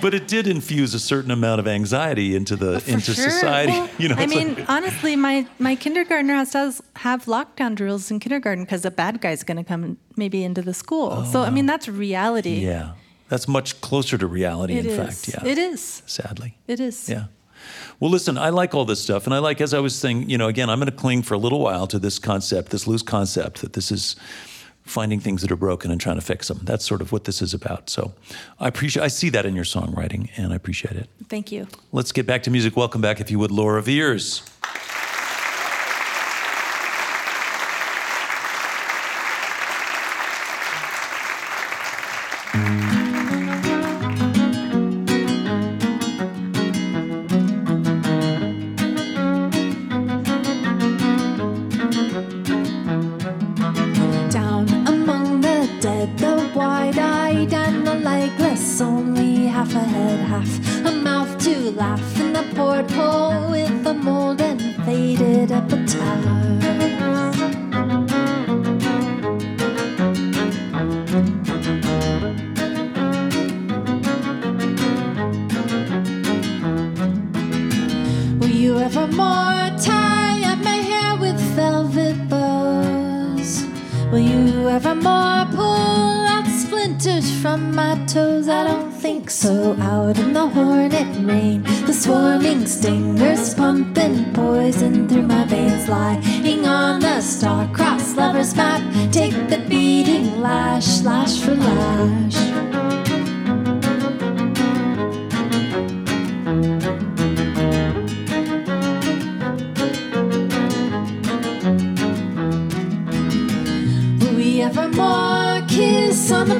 But 0.00 0.14
it 0.14 0.28
did 0.28 0.46
infuse 0.46 0.94
a 0.94 0.98
certain 0.98 1.30
amount 1.30 1.58
of 1.60 1.66
anxiety 1.66 2.36
into 2.36 2.56
the 2.56 2.80
For 2.80 2.90
into 2.90 3.14
sure. 3.14 3.30
society. 3.30 3.72
Well, 3.72 3.88
you 3.98 4.08
know, 4.08 4.14
I 4.16 4.26
mean, 4.26 4.54
like- 4.54 4.70
honestly, 4.70 5.16
my 5.16 5.46
my 5.58 5.74
kindergartner 5.74 6.34
has 6.34 6.52
does 6.52 6.80
have 6.96 7.24
lockdown 7.24 7.74
drills 7.74 8.10
in 8.10 8.20
kindergarten 8.20 8.64
because 8.64 8.84
a 8.84 8.90
bad 8.90 9.20
guy's 9.20 9.42
going 9.42 9.56
to 9.56 9.64
come 9.64 9.98
maybe 10.16 10.44
into 10.44 10.62
the 10.62 10.74
school. 10.74 11.24
so 11.24 11.42
I 11.42 11.50
mean, 11.50 11.64
oh. 11.64 11.72
that's 11.72 11.88
reality. 11.88 12.66
Oh, 12.66 12.70
yeah, 12.70 12.92
that's 13.28 13.48
much 13.48 13.80
closer 13.80 14.16
to 14.18 14.26
reality. 14.26 14.74
It 14.74 14.86
in 14.86 14.92
is. 14.92 15.24
fact, 15.24 15.28
yeah, 15.44 15.50
It 15.50 15.58
is. 15.58 16.02
Sadly. 16.06 16.58
It 16.66 16.78
is. 16.80 17.08
Yeah. 17.08 17.24
Well, 18.00 18.10
listen, 18.10 18.36
I 18.36 18.48
like 18.50 18.74
all 18.74 18.84
this 18.84 19.00
stuff. 19.00 19.26
And 19.26 19.34
I 19.34 19.38
like, 19.38 19.60
as 19.60 19.72
I 19.72 19.78
was 19.78 19.94
saying, 19.94 20.28
you 20.28 20.36
know, 20.36 20.48
again, 20.48 20.68
I'm 20.68 20.78
going 20.80 20.90
to 20.90 20.96
cling 20.96 21.22
for 21.22 21.34
a 21.34 21.38
little 21.38 21.60
while 21.60 21.86
to 21.86 21.98
this 22.00 22.18
concept, 22.18 22.70
this 22.72 22.86
loose 22.88 23.02
concept 23.02 23.60
that 23.60 23.74
this 23.74 23.92
is 23.92 24.16
finding 24.84 25.20
things 25.20 25.42
that 25.42 25.52
are 25.52 25.56
broken 25.56 25.90
and 25.90 26.00
trying 26.00 26.16
to 26.16 26.22
fix 26.22 26.48
them. 26.48 26.60
That's 26.62 26.84
sort 26.84 27.00
of 27.00 27.12
what 27.12 27.24
this 27.24 27.40
is 27.40 27.54
about. 27.54 27.88
So 27.88 28.12
I 28.58 28.68
appreciate, 28.68 29.02
I 29.02 29.08
see 29.08 29.30
that 29.30 29.46
in 29.46 29.54
your 29.54 29.64
songwriting 29.64 30.30
and 30.36 30.52
I 30.52 30.56
appreciate 30.56 30.96
it. 30.96 31.08
Thank 31.28 31.52
you. 31.52 31.68
Let's 31.92 32.12
get 32.12 32.26
back 32.26 32.42
to 32.44 32.50
music. 32.50 32.76
Welcome 32.76 33.00
back, 33.00 33.20
if 33.20 33.30
you 33.30 33.38
would, 33.38 33.50
Laura 33.50 33.82
Veirs. 33.82 34.48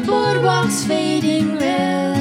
Boardwalk's 0.07 0.85
fading 0.85 1.57
rail? 1.59 2.15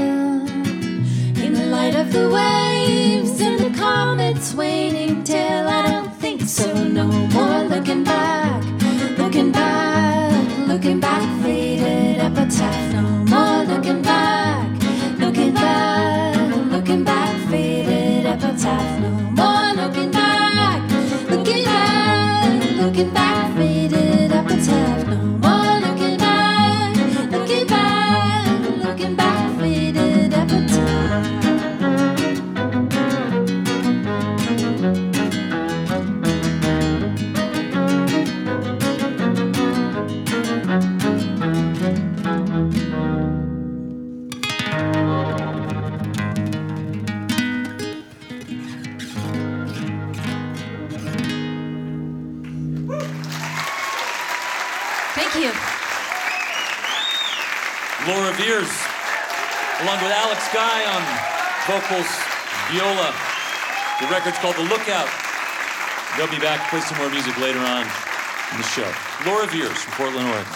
In 1.43 1.53
the 1.53 1.65
light 1.69 1.95
of 1.95 2.11
the 2.11 2.29
waves 2.29 3.39
and 3.41 3.59
the 3.59 3.71
comet's 3.77 4.53
waning 4.53 5.23
tail, 5.23 5.67
I 5.67 5.87
don't 5.89 6.13
think 6.15 6.41
so. 6.41 6.71
No 6.83 7.07
more 7.07 7.63
looking 7.63 8.03
back, 8.03 8.63
looking 9.17 9.51
back, 9.51 10.67
looking 10.67 10.99
back, 10.99 11.23
faded 11.43 12.19
epitaph. 12.19 12.93
No 12.93 13.01
more 13.33 13.65
looking 13.65 14.01
back, 14.01 14.67
looking 15.19 15.53
back, 15.53 16.35
looking 16.71 17.03
back, 17.03 17.49
faded 17.49 18.25
epitaph. 18.25 18.99
No 19.01 19.09
more 19.39 19.73
looking 19.73 20.11
back, 20.11 20.81
looking 21.29 21.63
back, 21.63 22.77
looking 22.77 23.09
back, 23.13 23.55
faded 23.55 23.90
Guy 60.53 60.83
on 60.83 61.01
vocals, 61.65 62.07
viola. 62.67 63.13
The 64.01 64.07
record's 64.07 64.37
called 64.39 64.57
The 64.57 64.63
Lookout. 64.63 65.07
They'll 66.17 66.27
be 66.27 66.39
back, 66.39 66.69
play 66.69 66.81
some 66.81 66.97
more 66.97 67.09
music 67.09 67.37
later 67.37 67.59
on 67.59 67.83
in 67.83 68.57
the 68.57 68.63
show. 68.63 68.91
Laura 69.25 69.47
Veirs 69.47 69.77
from 69.77 69.93
Portland, 69.93 70.27
Oregon. 70.27 70.53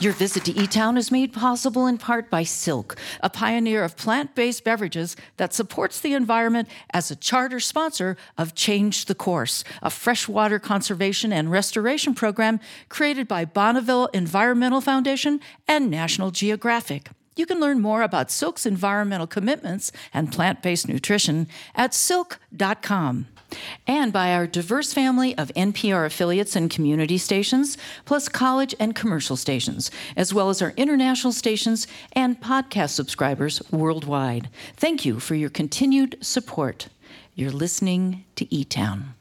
Your 0.00 0.12
visit 0.12 0.44
to 0.46 0.52
E 0.52 0.66
Town 0.66 0.96
is 0.96 1.12
made 1.12 1.32
possible 1.32 1.86
in 1.86 1.96
part 1.96 2.28
by 2.28 2.42
Silk, 2.42 2.96
a 3.20 3.30
pioneer 3.30 3.84
of 3.84 3.96
plant 3.96 4.34
based 4.34 4.64
beverages 4.64 5.14
that 5.36 5.54
supports 5.54 6.00
the 6.00 6.14
environment 6.14 6.68
as 6.92 7.12
a 7.12 7.16
charter 7.16 7.60
sponsor 7.60 8.16
of 8.36 8.54
Change 8.56 9.04
the 9.04 9.14
Course, 9.14 9.62
a 9.80 9.90
freshwater 9.90 10.58
conservation 10.58 11.32
and 11.32 11.52
restoration 11.52 12.14
program 12.14 12.58
created 12.88 13.28
by 13.28 13.44
Bonneville 13.44 14.06
Environmental 14.06 14.80
Foundation 14.80 15.40
and 15.68 15.88
National 15.88 16.32
Geographic. 16.32 17.10
You 17.38 17.46
can 17.46 17.60
learn 17.60 17.80
more 17.80 18.02
about 18.02 18.32
Silk's 18.32 18.66
environmental 18.66 19.28
commitments 19.28 19.92
and 20.12 20.32
plant 20.32 20.60
based 20.60 20.88
nutrition 20.88 21.46
at 21.76 21.94
silk.com. 21.94 23.28
And 23.86 24.12
by 24.12 24.34
our 24.34 24.46
diverse 24.46 24.92
family 24.92 25.38
of 25.38 25.52
NPR 25.54 26.04
affiliates 26.04 26.56
and 26.56 26.68
community 26.68 27.16
stations, 27.16 27.78
plus 28.04 28.28
college 28.28 28.74
and 28.80 28.94
commercial 28.94 29.36
stations, 29.36 29.90
as 30.16 30.34
well 30.34 30.50
as 30.50 30.60
our 30.60 30.74
international 30.76 31.32
stations 31.32 31.86
and 32.12 32.40
podcast 32.40 32.90
subscribers 32.90 33.62
worldwide. 33.70 34.50
Thank 34.74 35.06
you 35.06 35.20
for 35.20 35.36
your 35.36 35.48
continued 35.48 36.18
support. 36.20 36.88
You're 37.36 37.52
listening 37.52 38.24
to 38.34 38.52
E 38.52 38.64
Town. 38.64 39.14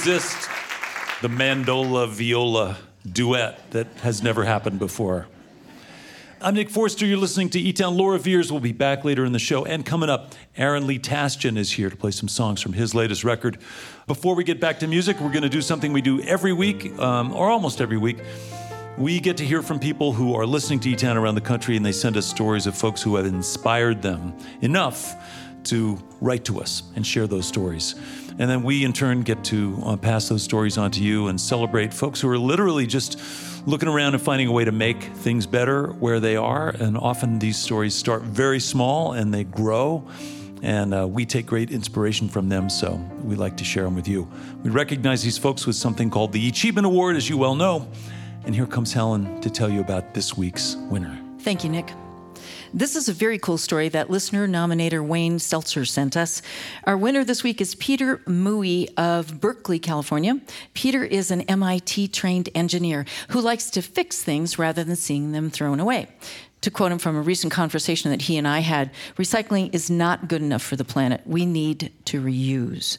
Resist 0.00 0.48
the 1.20 1.28
mandola 1.28 2.08
viola 2.08 2.78
duet 3.06 3.70
that 3.72 3.86
has 3.98 4.22
never 4.22 4.44
happened 4.44 4.78
before. 4.78 5.26
I'm 6.40 6.54
Nick 6.54 6.70
Forster. 6.70 7.04
You're 7.04 7.18
listening 7.18 7.50
to 7.50 7.60
E 7.60 7.74
Town. 7.74 7.98
Laura 7.98 8.18
Veirs 8.18 8.50
will 8.50 8.60
be 8.60 8.72
back 8.72 9.04
later 9.04 9.26
in 9.26 9.32
the 9.32 9.38
show. 9.38 9.66
And 9.66 9.84
coming 9.84 10.08
up, 10.08 10.34
Aaron 10.56 10.86
Lee 10.86 10.98
Tasjan 10.98 11.58
is 11.58 11.72
here 11.72 11.90
to 11.90 11.96
play 11.96 12.12
some 12.12 12.28
songs 12.28 12.62
from 12.62 12.72
his 12.72 12.94
latest 12.94 13.24
record. 13.24 13.58
Before 14.06 14.34
we 14.34 14.42
get 14.42 14.58
back 14.58 14.78
to 14.78 14.86
music, 14.86 15.20
we're 15.20 15.32
going 15.32 15.42
to 15.42 15.50
do 15.50 15.60
something 15.60 15.92
we 15.92 16.00
do 16.00 16.22
every 16.22 16.54
week, 16.54 16.98
um, 16.98 17.34
or 17.34 17.50
almost 17.50 17.82
every 17.82 17.98
week. 17.98 18.20
We 18.96 19.20
get 19.20 19.36
to 19.36 19.44
hear 19.44 19.60
from 19.60 19.78
people 19.78 20.14
who 20.14 20.34
are 20.34 20.46
listening 20.46 20.80
to 20.80 20.88
E 20.88 20.96
Town 20.96 21.18
around 21.18 21.34
the 21.34 21.42
country, 21.42 21.76
and 21.76 21.84
they 21.84 21.92
send 21.92 22.16
us 22.16 22.24
stories 22.26 22.66
of 22.66 22.74
folks 22.74 23.02
who 23.02 23.16
have 23.16 23.26
inspired 23.26 24.00
them 24.00 24.32
enough 24.62 25.14
to 25.64 25.98
write 26.22 26.46
to 26.46 26.58
us 26.58 26.84
and 26.96 27.06
share 27.06 27.26
those 27.26 27.46
stories. 27.46 27.94
And 28.40 28.48
then 28.48 28.62
we, 28.62 28.84
in 28.84 28.94
turn, 28.94 29.20
get 29.20 29.44
to 29.44 29.82
uh, 29.84 29.96
pass 29.98 30.30
those 30.30 30.42
stories 30.42 30.78
on 30.78 30.90
to 30.92 31.02
you 31.02 31.28
and 31.28 31.38
celebrate 31.38 31.92
folks 31.92 32.22
who 32.22 32.28
are 32.30 32.38
literally 32.38 32.86
just 32.86 33.20
looking 33.66 33.86
around 33.86 34.14
and 34.14 34.22
finding 34.22 34.48
a 34.48 34.50
way 34.50 34.64
to 34.64 34.72
make 34.72 35.02
things 35.02 35.46
better 35.46 35.88
where 35.88 36.20
they 36.20 36.36
are. 36.36 36.70
And 36.70 36.96
often 36.96 37.38
these 37.38 37.58
stories 37.58 37.94
start 37.94 38.22
very 38.22 38.58
small 38.58 39.12
and 39.12 39.32
they 39.32 39.44
grow. 39.44 40.08
And 40.62 40.94
uh, 40.94 41.06
we 41.06 41.26
take 41.26 41.44
great 41.44 41.70
inspiration 41.70 42.30
from 42.30 42.48
them, 42.48 42.70
so 42.70 42.94
we 43.22 43.36
like 43.36 43.58
to 43.58 43.64
share 43.64 43.84
them 43.84 43.94
with 43.94 44.08
you. 44.08 44.26
We 44.62 44.70
recognize 44.70 45.22
these 45.22 45.36
folks 45.36 45.66
with 45.66 45.76
something 45.76 46.08
called 46.08 46.32
the 46.32 46.48
Achievement 46.48 46.86
Award, 46.86 47.16
as 47.16 47.28
you 47.28 47.36
well 47.36 47.54
know. 47.54 47.88
And 48.44 48.54
here 48.54 48.66
comes 48.66 48.94
Helen 48.94 49.42
to 49.42 49.50
tell 49.50 49.68
you 49.68 49.80
about 49.80 50.14
this 50.14 50.38
week's 50.38 50.76
winner. 50.90 51.18
Thank 51.40 51.62
you, 51.62 51.68
Nick. 51.68 51.92
This 52.72 52.94
is 52.94 53.08
a 53.08 53.12
very 53.12 53.36
cool 53.36 53.58
story 53.58 53.88
that 53.88 54.10
listener 54.10 54.46
nominator 54.46 55.04
Wayne 55.04 55.40
Seltzer 55.40 55.84
sent 55.84 56.16
us. 56.16 56.40
Our 56.84 56.96
winner 56.96 57.24
this 57.24 57.42
week 57.42 57.60
is 57.60 57.74
Peter 57.74 58.18
Mui 58.18 58.88
of 58.96 59.40
Berkeley, 59.40 59.80
California. 59.80 60.40
Peter 60.72 61.02
is 61.02 61.32
an 61.32 61.40
MIT 61.42 62.06
trained 62.08 62.48
engineer 62.54 63.06
who 63.30 63.40
likes 63.40 63.70
to 63.70 63.82
fix 63.82 64.22
things 64.22 64.56
rather 64.56 64.84
than 64.84 64.94
seeing 64.94 65.32
them 65.32 65.50
thrown 65.50 65.80
away. 65.80 66.06
To 66.60 66.70
quote 66.70 66.92
him 66.92 67.00
from 67.00 67.16
a 67.16 67.22
recent 67.22 67.52
conversation 67.52 68.12
that 68.12 68.22
he 68.22 68.36
and 68.36 68.46
I 68.46 68.60
had, 68.60 68.92
recycling 69.16 69.74
is 69.74 69.90
not 69.90 70.28
good 70.28 70.40
enough 70.40 70.62
for 70.62 70.76
the 70.76 70.84
planet. 70.84 71.22
We 71.26 71.46
need 71.46 71.92
to 72.04 72.22
reuse. 72.22 72.98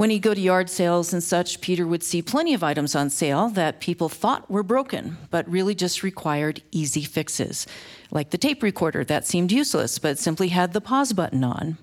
When 0.00 0.08
he'd 0.08 0.22
go 0.22 0.32
to 0.32 0.40
yard 0.40 0.70
sales 0.70 1.12
and 1.12 1.22
such, 1.22 1.60
Peter 1.60 1.86
would 1.86 2.02
see 2.02 2.22
plenty 2.22 2.54
of 2.54 2.64
items 2.64 2.94
on 2.94 3.10
sale 3.10 3.50
that 3.50 3.80
people 3.80 4.08
thought 4.08 4.50
were 4.50 4.62
broken, 4.62 5.18
but 5.28 5.46
really 5.46 5.74
just 5.74 6.02
required 6.02 6.62
easy 6.70 7.02
fixes. 7.02 7.66
Like 8.10 8.30
the 8.30 8.38
tape 8.38 8.62
recorder 8.62 9.04
that 9.04 9.26
seemed 9.26 9.52
useless, 9.52 9.98
but 9.98 10.18
simply 10.18 10.48
had 10.48 10.72
the 10.72 10.80
pause 10.80 11.12
button 11.12 11.44
on. 11.44 11.76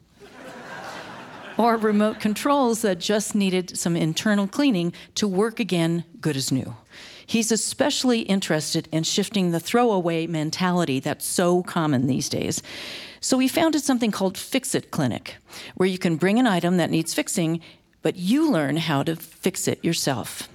or 1.60 1.78
remote 1.78 2.20
controls 2.20 2.82
that 2.82 2.98
just 2.98 3.36
needed 3.36 3.78
some 3.78 3.96
internal 3.96 4.48
cleaning 4.48 4.94
to 5.14 5.28
work 5.28 5.60
again 5.60 6.04
good 6.20 6.36
as 6.36 6.52
new. 6.52 6.76
He's 7.24 7.52
especially 7.52 8.22
interested 8.22 8.90
in 8.92 9.04
shifting 9.04 9.52
the 9.52 9.60
throwaway 9.60 10.26
mentality 10.26 11.00
that's 11.00 11.24
so 11.24 11.62
common 11.62 12.08
these 12.08 12.30
days. 12.30 12.64
So 13.20 13.38
he 13.38 13.48
founded 13.48 13.84
something 13.84 14.10
called 14.10 14.40
Fixit 14.40 14.90
Clinic, 14.90 15.36
where 15.76 15.90
you 15.90 16.00
can 16.00 16.16
bring 16.16 16.40
an 16.40 16.48
item 16.48 16.78
that 16.78 16.90
needs 16.90 17.14
fixing 17.14 17.62
but 18.02 18.16
you 18.16 18.52
learn 18.52 18.78
how 18.78 19.04
to 19.04 19.16
fix 19.16 19.68
it 19.68 19.84
yourself. 19.84 20.48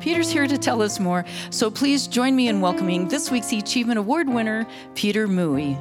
Peter's 0.00 0.30
here 0.30 0.46
to 0.46 0.56
tell 0.56 0.80
us 0.80 1.00
more, 1.00 1.24
so 1.50 1.70
please 1.70 2.06
join 2.06 2.36
me 2.36 2.48
in 2.48 2.60
welcoming 2.60 3.08
this 3.08 3.30
week's 3.30 3.52
Achievement 3.52 3.98
Award 3.98 4.28
winner, 4.28 4.66
Peter 4.94 5.26
Mui. 5.26 5.76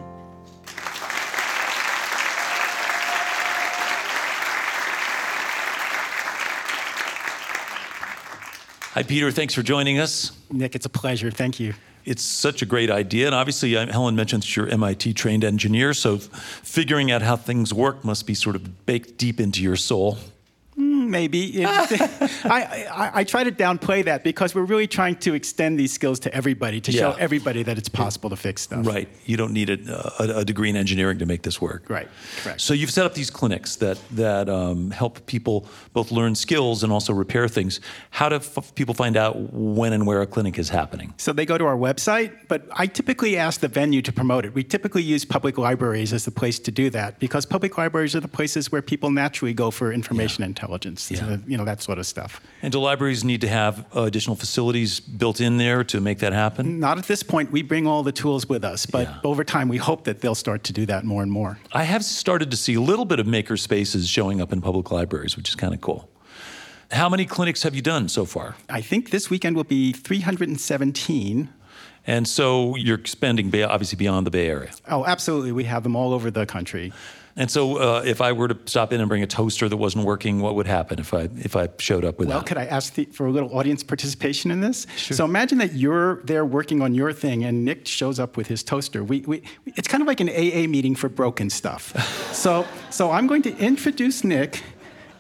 Hi, 8.98 9.04
Peter. 9.04 9.30
Thanks 9.30 9.54
for 9.54 9.62
joining 9.62 10.00
us. 10.00 10.32
Nick, 10.52 10.74
it's 10.74 10.88
a 10.88 10.90
pleasure. 10.90 11.30
Thank 11.30 11.60
you. 11.60 11.76
It's 12.04 12.24
such 12.24 12.64
a 12.64 12.66
great 12.66 12.90
idea. 12.90 13.28
And 13.28 13.36
obviously, 13.36 13.78
uh, 13.78 13.92
Helen 13.92 14.16
mentioned 14.16 14.42
that 14.42 14.56
you're 14.56 14.68
MIT 14.70 15.14
trained 15.14 15.44
engineer, 15.44 15.94
so 15.94 16.18
figuring 16.18 17.12
out 17.12 17.22
how 17.22 17.36
things 17.36 17.72
work 17.72 18.04
must 18.04 18.26
be 18.26 18.34
sort 18.34 18.56
of 18.56 18.88
baked 18.88 19.18
deep 19.18 19.40
into 19.40 19.62
your 19.62 19.76
soul. 19.76 20.18
Mm. 20.80 20.97
Maybe. 21.10 21.66
I, 21.66 22.88
I, 22.92 23.12
I, 23.16 23.24
try 23.24 23.44
to 23.44 23.52
downplay 23.52 24.06
that 24.06 24.24
because 24.24 24.54
we're 24.54 24.64
really 24.64 24.88
trying 24.88 25.16
to 25.18 25.34
extend 25.34 25.80
these 25.80 25.94
skills 25.94 26.20
to 26.22 26.34
everybody, 26.34 26.82
to 26.82 26.92
show 26.92 27.12
everybody 27.14 27.64
that 27.64 27.78
it's 27.78 27.90
possible 27.90 28.30
to 28.30 28.36
fix 28.36 28.64
stuff. 28.64 28.86
Right. 28.86 29.08
You 29.26 29.38
don't 29.38 29.54
need 29.54 29.70
a, 29.70 30.22
a, 30.22 30.40
a 30.40 30.46
degree 30.46 30.70
in 30.70 30.76
engineering 30.76 31.20
to 31.20 31.26
make 31.26 31.44
this 31.44 31.62
work. 31.62 31.90
Right. 31.90 32.08
Correct. 32.44 32.62
So 32.62 32.74
you've 32.74 32.92
set 32.92 33.06
up 33.06 33.14
these 33.14 33.30
clinics 33.30 33.76
that 33.78 33.98
that 34.12 34.50
um, 34.50 34.92
help 34.92 35.26
people 35.26 35.68
both 35.94 36.12
learn 36.12 36.36
skills 36.36 36.84
and 36.84 36.92
also 36.92 37.14
repair 37.14 37.48
things. 37.48 37.80
How 38.12 38.30
do 38.30 38.36
f- 38.36 38.74
people 38.76 38.94
find 38.94 39.18
out 39.18 39.54
when 39.54 39.94
and 39.94 40.06
where 40.06 40.22
a 40.22 40.28
clinic 40.28 40.58
is 40.60 40.70
happening? 40.70 41.14
So 41.18 41.34
they 41.34 41.46
go 41.46 41.58
to 41.58 41.66
our 41.66 41.78
website, 41.78 42.32
but 42.48 42.68
I 42.72 42.88
typically 42.88 43.38
ask 43.38 43.60
the 43.62 43.68
venue 43.68 44.02
to 44.02 44.12
promote 44.12 44.46
it. 44.46 44.54
We 44.54 44.64
typically 44.64 45.04
use 45.04 45.26
public 45.26 45.58
libraries 45.58 46.14
as 46.14 46.26
the 46.26 46.32
place 46.32 46.60
to 46.60 46.72
do 46.72 46.90
that 46.92 47.20
because 47.20 47.46
public 47.46 47.78
libraries 47.78 48.16
are 48.16 48.20
the 48.20 48.28
places 48.28 48.72
where 48.72 48.82
people 48.82 49.12
naturally 49.12 49.54
go 49.54 49.72
for 49.72 49.92
information 49.92 50.44
intelligence, 50.44 50.97
Yeah. 51.10 51.38
you 51.48 51.58
know, 51.58 51.66
that 51.66 51.82
sort 51.82 51.98
of 52.00 52.06
stuff. 52.08 52.42
And 52.62 52.72
do 52.72 52.80
libraries 52.80 53.24
need 53.24 53.42
to 53.42 53.48
have 53.48 53.86
uh, 53.96 54.04
additional 54.04 54.36
facilities 54.36 55.00
built 55.00 55.40
in 55.40 55.58
there 55.58 55.84
to 55.86 56.02
make 56.02 56.20
that 56.20 56.34
happen? 56.34 56.80
Not 56.80 56.98
at 56.98 57.06
this 57.06 57.24
point. 57.24 57.52
We 57.52 57.62
bring 57.62 57.88
all 57.88 58.04
the 58.04 58.12
tools 58.12 58.50
with 58.50 58.64
us, 58.64 58.86
but 58.86 59.08
Yeah. 59.08 59.20
over 59.24 59.44
time, 59.44 59.70
we 59.70 59.78
hope 59.78 60.04
that 60.06 60.22
they'll 60.22 60.36
start 60.36 60.64
to 60.66 60.74
do 60.74 60.86
that 60.88 61.04
more 61.06 61.22
and 61.24 61.32
more. 61.32 61.60
I 61.72 61.84
have 61.84 62.04
started 62.04 62.52
to 62.52 62.58
see 62.58 62.74
a 62.76 62.82
little 62.82 63.06
bit 63.06 63.20
of 63.20 63.28
maker 63.28 63.58
spaces 63.58 64.10
showing 64.10 64.42
up 64.42 64.52
in 64.52 64.62
public 64.62 64.92
libraries, 64.92 65.38
which 65.38 65.50
is 65.50 65.56
kind 65.56 65.74
of 65.74 65.82
cool. 65.82 66.10
How 66.92 67.10
many 67.10 67.26
clinics 67.26 67.64
have 67.64 67.76
you 67.76 67.82
done 67.82 68.08
so 68.10 68.26
far? 68.26 68.56
I 68.70 68.82
think 68.82 69.10
this 69.10 69.30
weekend 69.30 69.56
will 69.58 69.66
be 69.66 69.92
317. 69.94 71.50
And 72.10 72.26
so 72.28 72.76
you're 72.78 72.98
expanding 72.98 73.48
obviously 73.64 73.98
beyond 73.98 74.26
the 74.26 74.32
Bay 74.32 74.48
Area. 74.48 74.72
Oh, 74.88 75.06
absolutely. 75.06 75.52
We 75.52 75.66
have 75.66 75.84
them 75.84 75.96
all 75.96 76.14
over 76.14 76.32
the 76.32 76.46
country. 76.46 76.94
And 77.40 77.52
so 77.52 77.78
uh, 77.78 78.02
if 78.04 78.20
I 78.20 78.32
were 78.32 78.48
to 78.48 78.58
stop 78.66 78.92
in 78.92 79.00
and 79.00 79.08
bring 79.08 79.22
a 79.22 79.28
toaster 79.28 79.70
that 79.70 79.78
wasn't 79.78 80.06
working, 80.06 80.40
what 80.42 80.56
would 80.56 80.66
happen 80.66 80.98
if 80.98 81.14
I 81.14 81.30
if 81.38 81.56
I 81.56 81.70
showed 81.78 82.04
up 82.04 82.18
with 82.18 82.30
Well, 82.30 82.40
that? 82.40 82.44
Well, 82.44 82.48
could 82.48 82.58
I 82.58 82.66
ask 82.66 82.96
the, 82.96 83.06
for 83.06 83.28
a 83.28 83.32
little 83.32 83.56
audience 83.56 83.84
participation 83.84 84.50
in 84.50 84.60
this? 84.60 84.88
Sure. 84.96 85.16
So 85.16 85.24
imagine 85.24 85.60
that 85.60 85.74
you're 85.74 86.24
there 86.24 86.44
working 86.44 86.82
on 86.82 86.96
your 86.96 87.14
thing, 87.14 87.44
and 87.44 87.64
Nick 87.64 87.88
shows 87.88 88.20
up 88.20 88.38
with 88.38 88.48
his 88.48 88.64
toaster. 88.64 89.04
We, 89.04 89.22
we, 89.22 89.44
it's 89.66 89.88
kind 89.88 90.02
of 90.02 90.08
like 90.08 90.20
an 90.20 90.30
AA 90.30 90.68
meeting 90.68 90.96
for 90.96 91.10
broken 91.10 91.52
stuff. 91.52 91.96
so, 92.34 92.66
so 92.90 93.12
I'm 93.12 93.28
going 93.28 93.44
to 93.44 93.56
introduce 93.58 94.24
Nick 94.24 94.64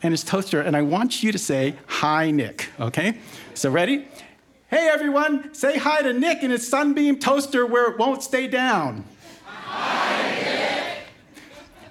and 0.01 0.11
his 0.11 0.23
toaster, 0.23 0.59
and 0.59 0.75
I 0.75 0.81
want 0.81 1.21
you 1.21 1.31
to 1.31 1.37
say 1.39 1.75
hi, 1.85 2.31
Nick. 2.31 2.69
Okay? 2.79 3.19
So 3.53 3.69
ready? 3.69 4.07
Hey 4.69 4.89
everyone, 4.91 5.53
say 5.53 5.77
hi 5.77 6.01
to 6.01 6.11
Nick 6.11 6.43
and 6.43 6.51
his 6.51 6.67
Sunbeam 6.67 7.19
toaster 7.19 7.65
where 7.65 7.89
it 7.91 7.97
won't 7.97 8.21
stay 8.21 8.47
down. 8.47 9.05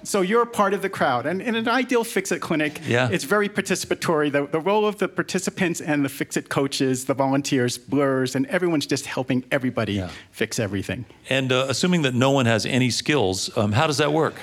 So 0.07 0.21
you're 0.21 0.45
part 0.45 0.73
of 0.73 0.81
the 0.81 0.87
crowd. 0.89 1.25
And 1.25 1.41
in 1.41 1.55
an 1.55 1.67
ideal 1.67 2.05
Fix 2.05 2.31
It 2.31 2.39
clinic, 2.39 2.79
Yeah. 2.87 3.09
it's 3.11 3.25
very 3.25 3.49
participatory. 3.49 4.31
The, 4.31 4.47
the 4.47 4.59
role 4.61 4.85
of 4.87 4.99
the 4.99 5.09
participants 5.09 5.81
and 5.81 6.05
the 6.05 6.09
Fix 6.09 6.37
It 6.37 6.47
coaches, 6.47 7.03
the 7.05 7.13
volunteers, 7.13 7.77
blurs, 7.77 8.33
and 8.33 8.45
everyone's 8.45 8.85
just 8.85 9.05
helping 9.05 9.43
everybody 9.51 9.93
Yeah. 9.95 10.09
fix 10.31 10.59
everything. 10.59 11.03
And 11.29 11.51
uh, 11.51 11.65
assuming 11.67 12.03
that 12.03 12.13
no 12.15 12.31
one 12.31 12.45
has 12.45 12.65
any 12.65 12.89
skills, 12.89 13.49
um, 13.57 13.73
how 13.73 13.85
does 13.85 13.97
that 13.97 14.13
work? 14.13 14.35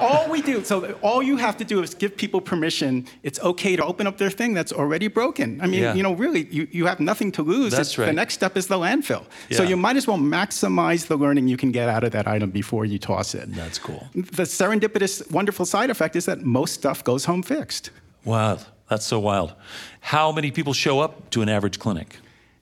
All 0.00 0.28
we 0.30 0.42
do, 0.42 0.62
so 0.64 0.92
all 1.02 1.22
you 1.22 1.36
have 1.36 1.56
to 1.58 1.64
do 1.64 1.82
is 1.82 1.94
give 1.94 2.16
people 2.16 2.40
permission. 2.40 3.06
It's 3.22 3.40
okay 3.40 3.76
to 3.76 3.84
open 3.84 4.06
up 4.06 4.18
their 4.18 4.30
thing 4.30 4.54
that's 4.54 4.72
already 4.72 5.08
broken. 5.08 5.60
I 5.60 5.66
mean, 5.66 5.82
Yeah. 5.82 5.94
you 5.94 6.02
know, 6.02 6.12
really, 6.14 6.46
you, 6.50 6.68
you 6.70 6.86
have 6.86 7.00
nothing 7.00 7.32
to 7.32 7.42
lose. 7.42 7.72
That's 7.72 7.90
It's- 7.90 7.98
right. 7.98 8.06
The 8.06 8.12
next 8.12 8.34
step 8.34 8.56
is 8.56 8.66
the 8.66 8.76
landfill. 8.78 9.24
Yeah. 9.48 9.56
So 9.58 9.62
you 9.62 9.76
might 9.76 9.96
as 9.96 10.06
well 10.06 10.18
maximize 10.18 11.06
the 11.06 11.16
learning 11.16 11.48
you 11.48 11.56
can 11.56 11.72
get 11.72 11.88
out 11.88 12.04
of 12.04 12.12
that 12.12 12.26
item 12.26 12.50
before 12.50 12.84
you 12.84 12.98
toss 12.98 13.34
it. 13.34 13.52
That's 13.54 13.78
cool. 13.78 14.08
The 14.14 14.44
serendipitous, 14.44 15.30
wonderful 15.30 15.66
side 15.66 15.90
effect 15.90 16.16
is 16.16 16.24
that 16.26 16.42
most 16.42 16.74
stuff 16.74 17.02
goes 17.04 17.24
home 17.24 17.42
fixed. 17.42 17.90
Wow, 18.24 18.58
that's 18.88 19.06
so 19.06 19.18
wild. 19.20 19.54
How 20.00 20.32
many 20.32 20.50
people 20.50 20.72
show 20.72 21.00
up 21.00 21.30
to 21.30 21.42
an 21.42 21.48
average 21.48 21.78
clinic? 21.78 22.16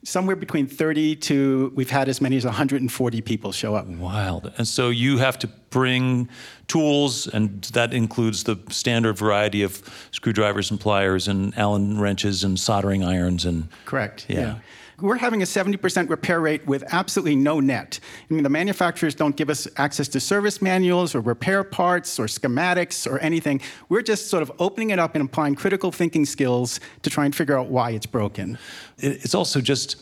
Somewhere 0.05 0.35
between 0.35 0.67
30 0.67 1.15
to, 1.17 1.73
we've 1.77 1.91
had 1.91 2.09
as 2.09 2.21
many 2.21 2.37
as 2.37 2.45
140 2.45 3.21
people 3.21 3.53
show 3.53 3.77
up. 3.77 3.87
Wild. 3.87 4.53
And 4.59 4.67
so 4.67 4.89
you 4.89 5.19
have 5.19 5.39
to 5.41 5.47
bring 5.71 6.29
tools, 6.67 7.29
and 7.29 7.63
that 7.73 7.95
includes 7.95 8.43
the 8.45 8.57
standard 8.69 9.17
variety 9.17 9.63
of 9.63 9.81
screwdrivers 10.11 10.73
and 10.73 10.81
pliers 10.81 11.29
and 11.29 11.57
Allen 11.57 12.01
wrenches 12.01 12.43
and 12.43 12.59
soldering 12.59 13.05
irons 13.05 13.45
and 13.45 13.69
Correct. 13.85 14.27
Yeah. 14.29 14.57
We're 15.03 15.17
having 15.17 15.43
a 15.43 15.45
70% 15.45 16.09
repair 16.09 16.41
rate 16.41 16.65
with 16.65 16.85
absolutely 16.93 17.35
no 17.35 17.59
net. 17.59 17.99
I 18.31 18.35
mean, 18.35 18.45
the 18.45 18.49
manufacturers 18.49 19.17
don't 19.17 19.35
give 19.35 19.51
us 19.51 19.67
access 19.77 20.07
to 20.09 20.21
service 20.21 20.63
manuals 20.63 21.17
or 21.17 21.21
repair 21.21 21.65
parts 21.65 22.21
or 22.21 22.27
schematics 22.27 23.11
or 23.11 23.19
anything. 23.19 23.61
We're 23.89 24.03
just 24.03 24.29
sort 24.29 24.45
of 24.45 24.53
opening 24.61 24.91
it 24.91 25.01
up 25.01 25.17
and 25.17 25.25
applying 25.25 25.57
critical 25.57 25.91
thinking 25.91 26.25
skills 26.25 26.79
to 27.03 27.11
try 27.11 27.25
and 27.25 27.35
figure 27.35 27.59
out 27.59 27.67
why 27.67 27.91
it's 27.91 28.07
broken. 28.07 28.59
it's 28.99 29.35
also 29.35 29.61
just 29.61 29.97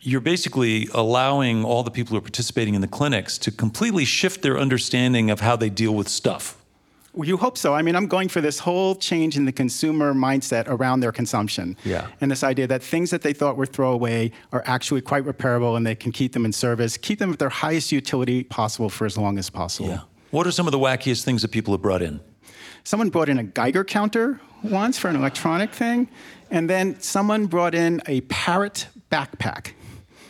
you're 0.00 0.20
basically 0.20 0.88
allowing 0.94 1.64
all 1.64 1.82
the 1.82 1.90
people 1.90 2.12
who 2.12 2.18
are 2.18 2.22
participating 2.22 2.74
in 2.74 2.80
the 2.80 2.88
clinics 2.88 3.36
to 3.38 3.50
completely 3.50 4.04
shift 4.04 4.42
their 4.42 4.58
understanding 4.58 5.30
of 5.30 5.40
how 5.40 5.56
they 5.56 5.70
deal 5.70 5.94
with 5.94 6.08
stuff. 6.08 6.59
You 7.24 7.36
hope 7.36 7.58
so. 7.58 7.74
I 7.74 7.82
mean, 7.82 7.96
I'm 7.96 8.06
going 8.06 8.28
for 8.28 8.40
this 8.40 8.58
whole 8.58 8.94
change 8.94 9.36
in 9.36 9.44
the 9.44 9.52
consumer 9.52 10.14
mindset 10.14 10.64
around 10.68 11.00
their 11.00 11.12
consumption. 11.12 11.76
Yeah. 11.84 12.08
And 12.20 12.30
this 12.30 12.42
idea 12.44 12.66
that 12.68 12.82
things 12.82 13.10
that 13.10 13.22
they 13.22 13.32
thought 13.32 13.56
were 13.56 13.66
throwaway 13.66 14.32
are 14.52 14.62
actually 14.66 15.00
quite 15.00 15.24
repairable 15.24 15.76
and 15.76 15.86
they 15.86 15.94
can 15.94 16.12
keep 16.12 16.32
them 16.32 16.44
in 16.44 16.52
service, 16.52 16.96
keep 16.96 17.18
them 17.18 17.32
at 17.32 17.38
their 17.38 17.48
highest 17.48 17.92
utility 17.92 18.44
possible 18.44 18.88
for 18.88 19.06
as 19.06 19.16
long 19.16 19.38
as 19.38 19.50
possible. 19.50 19.88
Yeah. 19.88 20.00
What 20.30 20.46
are 20.46 20.52
some 20.52 20.66
of 20.66 20.72
the 20.72 20.78
wackiest 20.78 21.24
things 21.24 21.42
that 21.42 21.48
people 21.48 21.74
have 21.74 21.82
brought 21.82 22.02
in? 22.02 22.20
Someone 22.84 23.10
brought 23.10 23.28
in 23.28 23.38
a 23.38 23.44
Geiger 23.44 23.84
counter 23.84 24.40
once 24.62 24.98
for 24.98 25.08
an 25.08 25.16
electronic 25.16 25.72
thing, 25.72 26.08
and 26.50 26.68
then 26.68 27.00
someone 27.00 27.46
brought 27.46 27.74
in 27.74 28.00
a 28.06 28.20
parrot 28.22 28.88
backpack. 29.10 29.72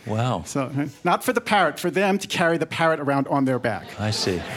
Wow. 0.07 0.43
So, 0.45 0.73
not 1.05 1.23
for 1.23 1.33
the 1.33 1.41
parrot, 1.41 1.79
for 1.79 1.91
them 1.91 2.19
to 2.19 2.27
carry 2.27 2.59
the 2.59 2.67
parrot 2.67 3.01
around 3.01 3.29
on 3.29 3.45
their 3.45 3.59
back. 3.59 4.01
I 4.01 4.11
see. 4.11 4.41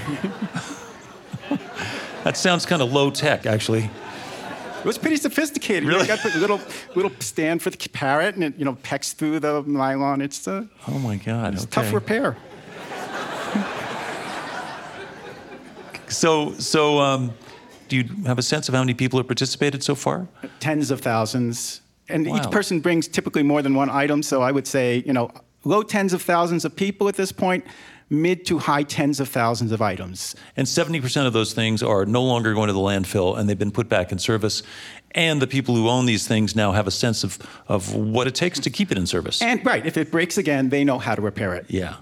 that 2.24 2.38
sounds 2.38 2.66
kind 2.66 2.82
of 2.82 2.92
low 2.92 3.10
tech, 3.10 3.46
actually. 3.46 3.90
It 4.80 4.86
was 4.86 4.98
pretty 4.98 5.16
sophisticated. 5.18 5.86
Really? 5.88 6.02
You 6.02 6.08
got 6.08 6.22
the 6.24 6.38
little 6.40 6.60
little 6.96 7.12
stand 7.20 7.62
for 7.62 7.70
the 7.70 7.78
parrot, 7.90 8.36
and 8.36 8.44
it 8.44 8.56
you 8.58 8.66
know 8.66 8.76
pecks 8.84 9.14
through 9.14 9.40
the 9.40 9.64
nylon. 9.66 10.22
It's 10.22 10.46
a 10.48 10.68
Oh 10.88 11.00
my 11.00 11.16
God. 11.16 11.56
Okay. 11.56 11.66
tough 11.72 11.94
repair. 11.94 12.36
So, 16.10 16.54
so 16.54 17.00
um, 17.00 17.34
do 17.88 17.98
you 17.98 18.04
have 18.26 18.38
a 18.38 18.44
sense 18.44 18.70
of 18.70 18.76
how 18.76 18.82
many 18.82 18.94
people 18.94 19.18
have 19.20 19.28
participated 19.28 19.82
so 19.84 19.96
far? 19.96 20.28
Tens 20.60 20.92
of 20.92 21.02
thousands, 21.02 21.82
and 22.08 22.28
Wow. 22.28 22.38
each 22.38 22.52
person 22.52 22.82
brings 22.82 23.08
typically 23.08 23.42
more 23.42 23.62
than 23.64 23.74
one 23.74 23.90
item. 23.90 24.22
So 24.22 24.42
I 24.42 24.52
would 24.52 24.68
say 24.68 25.02
you 25.08 25.14
know 25.14 25.32
low 25.64 25.82
tens 25.82 26.14
of 26.14 26.22
thousands 26.22 26.66
of 26.66 26.76
people 26.76 27.08
at 27.08 27.16
this 27.16 27.32
point, 27.32 27.66
mid 28.14 28.46
to 28.46 28.60
high 28.60 28.84
tens 28.84 29.20
of 29.20 29.28
thousands 29.28 29.72
of 29.72 29.82
items. 29.82 30.36
And 30.56 30.68
70% 30.68 31.26
of 31.26 31.34
those 31.34 31.54
things 31.54 31.84
are 31.84 32.06
no 32.06 32.24
longer 32.24 32.54
going 32.54 32.68
to 32.68 32.74
the 32.74 32.80
landfill 32.80 33.38
and 33.38 33.50
they've 33.50 33.60
been 33.60 33.72
put 33.72 33.90
back 33.90 34.12
in 34.12 34.20
service. 34.20 34.64
And 35.12 35.42
the 35.42 35.48
people 35.48 35.76
who 35.76 35.90
own 35.90 36.06
these 36.06 36.28
things 36.28 36.56
now 36.56 36.72
have 36.72 36.88
a 36.88 36.92
sense 36.92 37.24
of, 37.24 37.40
of 37.68 37.94
what 37.94 38.28
it 38.28 38.36
takes 38.36 38.60
to 38.62 38.70
keep 38.70 38.92
it 38.92 38.98
in 38.98 39.06
service. 39.06 39.42
And 39.42 39.66
right, 39.66 39.86
if 39.86 39.98
it 39.98 40.12
breaks 40.12 40.38
again, 40.38 40.70
they 40.70 40.84
know 40.84 41.00
how 41.00 41.16
to 41.16 41.22
repair 41.22 41.54
it. 41.56 41.66
yeah. 41.68 41.96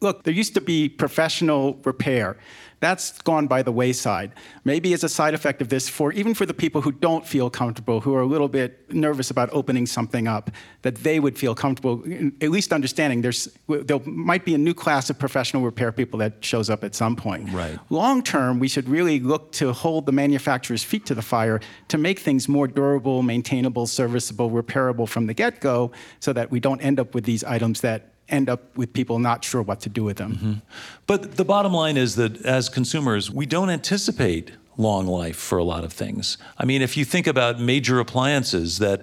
Look, 0.00 0.24
there 0.24 0.34
used 0.34 0.54
to 0.54 0.60
be 0.60 0.88
professional 0.88 1.78
repair. 1.84 2.36
That's 2.82 3.22
gone 3.22 3.46
by 3.46 3.62
the 3.62 3.70
wayside. 3.70 4.32
Maybe 4.64 4.92
as 4.92 5.04
a 5.04 5.08
side 5.08 5.34
effect 5.34 5.62
of 5.62 5.68
this, 5.68 5.88
for 5.88 6.12
even 6.12 6.34
for 6.34 6.46
the 6.46 6.52
people 6.52 6.80
who 6.80 6.90
don't 6.90 7.24
feel 7.24 7.48
comfortable, 7.48 8.00
who 8.00 8.12
are 8.12 8.22
a 8.22 8.26
little 8.26 8.48
bit 8.48 8.92
nervous 8.92 9.30
about 9.30 9.50
opening 9.52 9.86
something 9.86 10.26
up, 10.26 10.50
that 10.82 10.96
they 10.96 11.20
would 11.20 11.38
feel 11.38 11.54
comfortable, 11.54 12.02
at 12.40 12.50
least 12.50 12.72
understanding 12.72 13.22
there's 13.22 13.48
there 13.68 14.00
might 14.04 14.44
be 14.44 14.52
a 14.54 14.58
new 14.58 14.74
class 14.74 15.08
of 15.10 15.16
professional 15.16 15.62
repair 15.62 15.92
people 15.92 16.18
that 16.18 16.44
shows 16.44 16.68
up 16.68 16.82
at 16.82 16.96
some 16.96 17.14
point. 17.14 17.48
Right. 17.52 17.78
Long 17.88 18.20
term, 18.20 18.58
we 18.58 18.66
should 18.66 18.88
really 18.88 19.20
look 19.20 19.52
to 19.52 19.72
hold 19.72 20.04
the 20.06 20.12
manufacturer's 20.12 20.82
feet 20.82 21.06
to 21.06 21.14
the 21.14 21.22
fire 21.22 21.60
to 21.86 21.98
make 21.98 22.18
things 22.18 22.48
more 22.48 22.66
durable, 22.66 23.22
maintainable, 23.22 23.86
serviceable, 23.86 24.50
repairable 24.50 25.06
from 25.06 25.28
the 25.28 25.34
get-go, 25.34 25.92
so 26.18 26.32
that 26.32 26.50
we 26.50 26.58
don't 26.58 26.80
end 26.80 26.98
up 26.98 27.14
with 27.14 27.22
these 27.22 27.44
items 27.44 27.80
that 27.82 28.11
end 28.28 28.48
up 28.48 28.76
with 28.76 28.92
people 28.92 29.18
not 29.18 29.44
sure 29.44 29.62
what 29.62 29.80
to 29.80 29.88
do 29.88 30.04
with 30.04 30.16
them. 30.16 30.32
Mm-hmm. 30.34 30.52
But 31.06 31.36
the 31.36 31.44
bottom 31.44 31.72
line 31.72 31.96
is 31.96 32.16
that 32.16 32.44
as 32.44 32.68
consumers, 32.68 33.30
we 33.30 33.46
don't 33.46 33.70
anticipate 33.70 34.52
long 34.76 35.06
life 35.06 35.36
for 35.36 35.58
a 35.58 35.64
lot 35.64 35.84
of 35.84 35.92
things. 35.92 36.38
I 36.58 36.64
mean, 36.64 36.82
if 36.82 36.96
you 36.96 37.04
think 37.04 37.26
about 37.26 37.60
major 37.60 38.00
appliances 38.00 38.78
that 38.78 39.02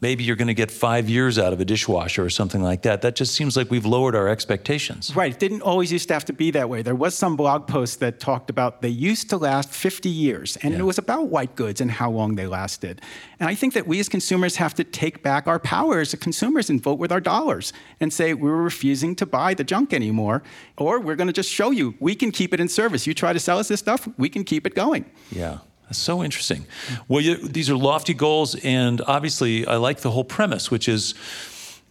maybe 0.00 0.24
you're 0.24 0.36
going 0.36 0.48
to 0.48 0.54
get 0.54 0.70
five 0.70 1.08
years 1.08 1.38
out 1.38 1.52
of 1.52 1.60
a 1.60 1.64
dishwasher 1.64 2.24
or 2.24 2.30
something 2.30 2.62
like 2.62 2.82
that, 2.82 3.02
that 3.02 3.14
just 3.16 3.34
seems 3.34 3.56
like 3.56 3.70
we've 3.70 3.84
lowered 3.84 4.14
our 4.16 4.28
expectations. 4.28 5.14
Right. 5.14 5.32
It 5.32 5.38
didn't 5.38 5.62
always 5.62 5.92
used 5.92 6.08
to 6.08 6.14
have 6.14 6.24
to 6.26 6.32
be 6.32 6.50
that 6.52 6.68
way. 6.68 6.82
There 6.82 6.94
was 6.94 7.14
some 7.14 7.36
blog 7.36 7.66
post 7.66 8.00
that 8.00 8.18
talked 8.18 8.48
about 8.50 8.80
they 8.82 8.88
used 8.88 9.28
to 9.30 9.36
last 9.36 9.70
50 9.70 10.08
years, 10.08 10.56
and 10.62 10.72
Yeah. 10.72 10.80
it 10.80 10.82
was 10.84 10.98
about 10.98 11.28
white 11.28 11.54
goods 11.54 11.80
and 11.80 11.90
how 11.90 12.10
long 12.10 12.34
they 12.36 12.46
lasted. 12.46 13.02
And 13.38 13.48
I 13.48 13.54
think 13.54 13.74
that 13.74 13.86
we 13.86 14.00
as 14.00 14.08
consumers 14.08 14.56
have 14.56 14.74
to 14.74 14.84
take 14.84 15.22
back 15.22 15.46
our 15.46 15.58
power 15.58 16.00
as 16.00 16.14
consumers 16.14 16.70
and 16.70 16.82
vote 16.82 16.98
with 16.98 17.12
our 17.12 17.20
dollars 17.20 17.72
and 18.00 18.12
say 18.12 18.32
we're 18.34 18.56
refusing 18.56 19.14
to 19.16 19.26
buy 19.26 19.54
the 19.54 19.64
junk 19.64 19.92
anymore, 19.92 20.42
or 20.78 20.98
we're 21.00 21.16
going 21.16 21.26
to 21.28 21.32
just 21.32 21.50
show 21.50 21.70
you 21.70 21.94
we 22.00 22.14
can 22.14 22.30
keep 22.30 22.54
it 22.54 22.60
in 22.60 22.68
service. 22.68 23.06
You 23.06 23.14
try 23.14 23.32
to 23.32 23.40
sell 23.40 23.58
us 23.58 23.68
this 23.68 23.80
stuff, 23.80 24.08
we 24.16 24.28
can 24.28 24.44
keep 24.44 24.66
it 24.66 24.74
going. 24.74 25.04
Yeah. 25.30 25.58
That's 25.90 25.98
so 25.98 26.22
interesting. 26.22 26.66
Well, 27.08 27.20
you, 27.20 27.36
these 27.36 27.68
are 27.68 27.76
lofty 27.76 28.14
goals, 28.14 28.54
and 28.62 29.00
obviously, 29.08 29.66
I 29.66 29.74
like 29.74 30.02
the 30.02 30.12
whole 30.12 30.22
premise, 30.22 30.70
which 30.70 30.88
is, 30.88 31.14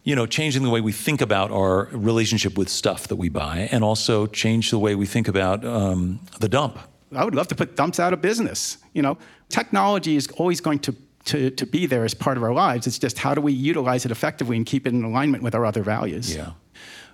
you 0.04 0.16
know, 0.16 0.24
changing 0.24 0.62
the 0.62 0.70
way 0.70 0.80
we 0.80 0.90
think 0.90 1.20
about 1.20 1.50
our 1.50 1.84
relationship 1.92 2.56
with 2.56 2.70
stuff 2.70 3.08
that 3.08 3.16
we 3.16 3.28
buy, 3.28 3.68
and 3.70 3.84
also 3.84 4.26
change 4.26 4.70
the 4.70 4.78
way 4.78 4.94
we 4.94 5.04
think 5.04 5.28
about 5.28 5.66
um, 5.66 6.18
the 6.38 6.48
dump. 6.48 6.78
I 7.14 7.26
would 7.26 7.34
love 7.34 7.48
to 7.48 7.54
put 7.54 7.76
dumps 7.76 8.00
out 8.00 8.14
of 8.14 8.22
business. 8.22 8.78
You 8.94 9.02
know, 9.02 9.18
technology 9.50 10.16
is 10.16 10.28
always 10.38 10.62
going 10.62 10.78
to, 10.78 10.96
to, 11.26 11.50
to 11.50 11.66
be 11.66 11.84
there 11.84 12.06
as 12.06 12.14
part 12.14 12.38
of 12.38 12.42
our 12.42 12.54
lives. 12.54 12.86
It's 12.86 12.98
just 12.98 13.18
how 13.18 13.34
do 13.34 13.42
we 13.42 13.52
utilize 13.52 14.06
it 14.06 14.10
effectively 14.10 14.56
and 14.56 14.64
keep 14.64 14.86
it 14.86 14.94
in 14.94 15.04
alignment 15.04 15.42
with 15.42 15.54
our 15.54 15.66
other 15.66 15.82
values. 15.82 16.34
Yeah. 16.34 16.52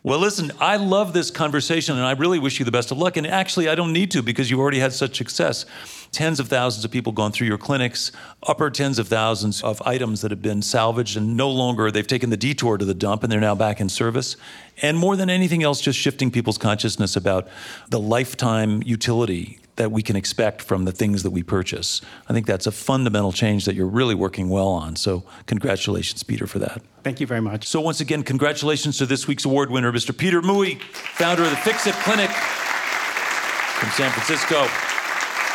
Well, 0.06 0.20
listen, 0.20 0.52
I 0.60 0.76
love 0.76 1.12
this 1.12 1.32
conversation, 1.32 1.96
and 1.96 2.04
I 2.06 2.12
really 2.12 2.38
wish 2.38 2.60
you 2.60 2.64
the 2.64 2.70
best 2.70 2.92
of 2.92 2.98
luck. 2.98 3.16
And 3.16 3.26
actually, 3.26 3.68
I 3.68 3.74
don't 3.74 3.92
need 3.92 4.12
to 4.12 4.22
because 4.22 4.48
you 4.48 4.60
already 4.60 4.78
had 4.78 4.92
such 4.92 5.16
success. 5.16 5.66
Tens 6.12 6.38
of 6.38 6.46
thousands 6.46 6.84
of 6.84 6.92
people 6.92 7.10
gone 7.10 7.32
through 7.32 7.48
your 7.48 7.58
clinics, 7.58 8.12
upper 8.44 8.70
tens 8.70 9.00
of 9.00 9.08
thousands 9.08 9.64
of 9.64 9.82
items 9.82 10.20
that 10.20 10.30
have 10.30 10.40
been 10.40 10.62
salvaged, 10.62 11.16
and 11.16 11.36
no 11.36 11.50
longer 11.50 11.90
they've 11.90 12.06
taken 12.06 12.30
the 12.30 12.36
detour 12.36 12.78
to 12.78 12.84
the 12.84 12.94
dump 12.94 13.24
and 13.24 13.32
they're 13.32 13.40
now 13.40 13.56
back 13.56 13.80
in 13.80 13.88
service. 13.88 14.36
And 14.80 14.96
more 14.96 15.16
than 15.16 15.28
anything 15.28 15.64
else, 15.64 15.80
just 15.80 15.98
shifting 15.98 16.30
people's 16.30 16.56
consciousness 16.56 17.16
about 17.16 17.48
the 17.88 17.98
lifetime 17.98 18.84
utility 18.84 19.58
that 19.76 19.92
we 19.92 20.02
can 20.02 20.16
expect 20.16 20.62
from 20.62 20.84
the 20.84 20.92
things 20.92 21.22
that 21.22 21.30
we 21.30 21.42
purchase. 21.42 22.00
I 22.28 22.32
think 22.32 22.46
that's 22.46 22.66
a 22.66 22.72
fundamental 22.72 23.32
change 23.32 23.64
that 23.66 23.74
you're 23.74 23.86
really 23.86 24.14
working 24.14 24.48
well 24.48 24.68
on. 24.68 24.96
So, 24.96 25.22
congratulations, 25.46 26.22
Peter, 26.22 26.46
for 26.46 26.58
that. 26.58 26.82
Thank 27.02 27.20
you 27.20 27.26
very 27.26 27.40
much. 27.40 27.68
So 27.68 27.80
once 27.80 28.00
again, 28.00 28.22
congratulations 28.22 28.98
to 28.98 29.06
this 29.06 29.28
week's 29.28 29.44
award 29.44 29.70
winner, 29.70 29.92
Mr. 29.92 30.16
Peter 30.16 30.42
Mui, 30.42 30.80
founder 30.80 31.44
of 31.44 31.50
the 31.50 31.56
Fixit 31.56 31.94
Clinic 31.94 32.30
from 32.30 33.90
San 33.90 34.10
Francisco. 34.10 34.66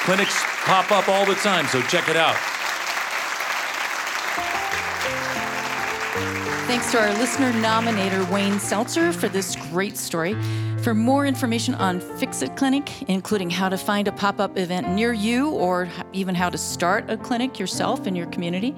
Clinics 0.06 0.42
pop 0.64 0.92
up 0.92 1.10
all 1.10 1.26
the 1.26 1.36
time, 1.36 1.66
so 1.68 1.82
check 1.84 2.08
it 2.08 2.16
out. 2.16 2.38
Thanks 6.68 6.92
to 6.92 7.00
our 7.00 7.12
listener 7.16 7.52
nominator, 7.54 8.30
Wayne 8.32 8.60
Seltzer, 8.60 9.12
for 9.12 9.28
this 9.28 9.56
great 9.72 9.98
story. 9.98 10.36
For 10.84 10.94
more 10.94 11.26
information 11.26 11.74
on 11.76 12.00
Fixit 12.00 12.56
Clinic, 12.56 13.10
including 13.10 13.50
how 13.50 13.68
to 13.68 13.78
find 13.78 14.08
a 14.08 14.12
pop 14.12 14.40
up 14.40 14.58
event 14.58 14.88
near 14.90 15.12
you 15.12 15.50
or 15.50 15.90
even 16.14 16.36
how 16.36 16.50
to 16.50 16.58
start 16.58 17.10
a 17.10 17.18
clinic 17.18 17.60
yourself 17.60 18.06
in 18.08 18.16
your 18.16 18.28
community, 18.28 18.76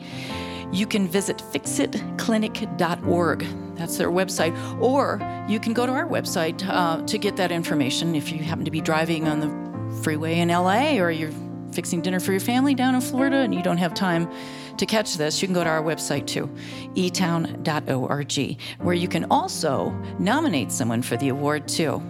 you 0.71 0.87
can 0.87 1.07
visit 1.07 1.37
fixitclinic.org. 1.51 3.45
That's 3.75 3.97
their 3.97 4.09
website. 4.09 4.81
Or 4.81 5.19
you 5.47 5.59
can 5.59 5.73
go 5.73 5.85
to 5.85 5.91
our 5.91 6.07
website 6.07 6.65
uh, 6.67 7.05
to 7.05 7.17
get 7.17 7.35
that 7.35 7.51
information 7.51 8.15
if 8.15 8.31
you 8.31 8.39
happen 8.43 8.65
to 8.65 8.71
be 8.71 8.81
driving 8.81 9.27
on 9.27 9.39
the 9.41 10.01
freeway 10.01 10.39
in 10.39 10.47
LA 10.49 10.97
or 10.99 11.11
you're 11.11 11.31
fixing 11.73 12.01
dinner 12.01 12.19
for 12.19 12.31
your 12.31 12.41
family 12.41 12.73
down 12.75 12.95
in 12.95 13.01
Florida 13.01 13.37
and 13.37 13.53
you 13.53 13.61
don't 13.61 13.77
have 13.77 13.93
time 13.93 14.29
to 14.77 14.85
catch 14.85 15.15
this, 15.15 15.41
you 15.41 15.47
can 15.47 15.55
go 15.55 15.63
to 15.63 15.69
our 15.69 15.81
website 15.81 16.27
too, 16.27 16.49
etown.org, 16.95 18.61
where 18.79 18.95
you 18.95 19.07
can 19.07 19.25
also 19.31 19.89
nominate 20.19 20.71
someone 20.71 21.01
for 21.01 21.17
the 21.17 21.29
award 21.29 21.67
too. 21.67 22.01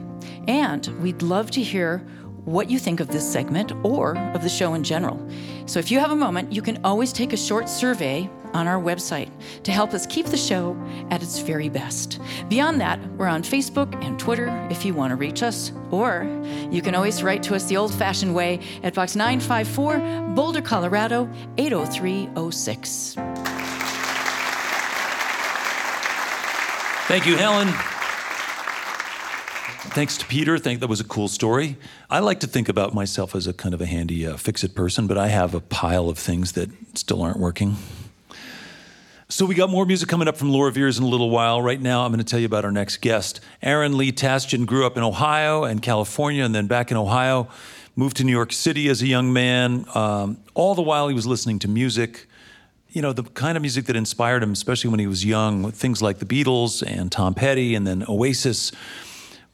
And 0.47 0.86
we'd 1.02 1.21
love 1.21 1.52
to 1.52 1.62
hear 1.62 2.06
what 2.45 2.69
you 2.69 2.78
think 2.78 2.99
of 2.99 3.08
this 3.08 3.30
segment 3.30 3.71
or 3.84 4.17
of 4.17 4.43
the 4.43 4.49
show 4.49 4.73
in 4.73 4.84
general. 4.84 5.26
So 5.65 5.80
if 5.80 5.89
you 5.91 5.99
have 5.99 6.12
a 6.12 6.15
moment, 6.15 6.52
you 6.52 6.62
can 6.62 6.80
always 6.84 7.13
take 7.13 7.34
a 7.34 7.38
short 7.38 7.69
survey 7.69 8.30
on 8.54 8.68
our 8.68 8.82
website 8.82 9.30
to 9.63 9.72
help 9.72 9.94
us 9.94 10.06
keep 10.06 10.28
the 10.28 10.38
show 10.38 10.78
at 11.10 11.22
its 11.22 11.39
very 11.39 11.70
best. 11.70 12.20
Beyond 12.50 12.80
that, 12.82 13.00
we're 13.18 13.28
on 13.28 13.44
Facebook 13.44 13.94
and 14.04 14.20
Twitter 14.20 14.48
if 14.70 14.86
you 14.86 14.94
want 14.94 15.12
to 15.12 15.16
reach 15.16 15.44
us, 15.44 15.72
or 15.92 16.28
you 16.72 16.82
can 16.82 16.96
always 16.96 17.24
write 17.24 17.44
to 17.44 17.56
us 17.56 17.66
the 17.66 17.78
old 17.78 17.94
fashioned 17.94 18.34
way 18.34 18.60
at 18.84 18.94
Box 18.94 19.16
954, 19.16 20.34
Boulder, 20.36 20.62
Colorado 20.62 21.30
80306. 21.58 23.16
Thank 27.08 27.26
you, 27.26 27.36
Helen. 27.36 27.68
Thanks 29.94 30.18
to 30.18 30.26
Peter. 30.26 30.58
Think 30.58 30.80
that 30.80 30.88
was 30.88 31.00
a 31.00 31.04
cool 31.04 31.28
story. 31.28 31.78
I 32.10 32.20
like 32.20 32.39
to 32.39 32.48
think 32.48 32.68
about 32.68 32.96
myself 32.96 33.36
as 33.36 33.46
a 33.46 33.54
kind 33.54 33.76
of 33.76 33.82
a 33.82 33.86
handy 33.86 34.26
uh, 34.26 34.38
fix-it 34.38 34.74
person, 34.74 35.06
but 35.06 35.20
I 35.20 35.28
have 35.28 35.54
a 35.54 35.60
pile 35.60 36.10
of 36.10 36.18
things 36.18 36.54
that 36.54 36.72
still 36.98 37.22
aren't 37.22 37.38
working. 37.38 37.76
So 39.34 39.48
we 39.48 39.56
got 39.56 39.72
more 39.72 39.84
music 39.84 40.10
coming 40.10 40.28
up 40.28 40.38
from 40.38 40.52
Laura 40.52 40.72
Veirs 40.72 41.00
in 41.00 41.04
a 41.04 41.08
little 41.08 41.32
while. 41.32 41.60
Right 41.60 41.82
now, 41.82 42.06
I'm 42.06 42.12
going 42.12 42.19
to 42.19 42.24
tell 42.24 42.39
you 42.39 42.46
about 42.46 42.65
our 42.65 42.72
next 42.72 42.98
guest. 42.98 43.39
Aaron 43.63 43.98
Lee 43.98 44.12
Tasjan 44.12 44.67
grew 44.67 44.86
up 44.86 44.96
in 44.96 45.02
Ohio 45.02 45.63
and 45.63 45.82
California, 45.82 46.46
and 46.46 46.54
then 46.54 46.67
back 46.67 46.91
in 46.91 46.98
Ohio, 46.98 47.48
moved 47.96 48.17
to 48.17 48.24
New 48.24 48.32
York 48.32 48.54
City 48.54 48.89
as 48.89 49.02
a 49.02 49.08
young 49.08 49.34
man. 49.34 49.88
Um, 49.96 50.38
all 50.54 50.76
the 50.76 50.84
while, 50.84 51.08
he 51.08 51.15
was 51.15 51.26
listening 51.26 51.58
to 51.60 51.67
music. 51.67 52.28
You 52.89 53.02
know, 53.02 53.12
the 53.12 53.24
kind 53.24 53.58
of 53.58 53.63
music 53.63 53.86
that 53.86 53.96
inspired 53.96 54.43
him, 54.43 54.52
especially 54.52 54.91
when 54.91 55.00
he 55.00 55.08
was 55.08 55.26
young, 55.26 55.72
things 55.72 56.00
like 56.00 56.19
the 56.19 56.28
Beatles 56.28 56.84
and 56.86 57.12
Tom 57.12 57.34
Petty, 57.34 57.74
and 57.74 57.88
then 57.88 58.06
Oasis 58.08 58.72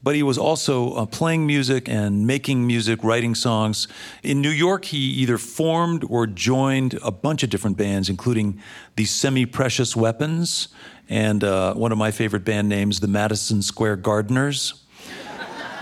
but 0.02 0.16
he 0.16 0.24
was 0.24 0.38
also 0.38 0.94
uh, 0.94 1.06
playing 1.06 1.46
music 1.46 1.90
and 1.90 2.26
making 2.26 2.66
music, 2.66 3.04
writing 3.04 3.36
songs. 3.36 3.88
In 4.24 4.42
New 4.42 4.50
York, 4.50 4.86
he 4.86 4.98
either 4.98 5.38
formed 5.38 6.06
or 6.10 6.26
joined 6.26 6.98
a 7.04 7.12
bunch 7.12 7.44
of 7.44 7.50
different 7.50 7.78
bands, 7.78 8.10
including 8.10 8.62
the 8.96 9.06
Semi 9.06 9.46
Precious 9.46 9.96
Weapons 9.96 10.70
and 11.10 11.44
uh, 11.44 11.74
one 11.74 11.92
of 11.92 11.98
my 11.98 12.12
favorite 12.12 12.46
band 12.46 12.70
names, 12.70 13.00
the 13.00 13.08
Madison 13.08 13.62
Square 13.62 13.98
Gardeners, 13.98 14.86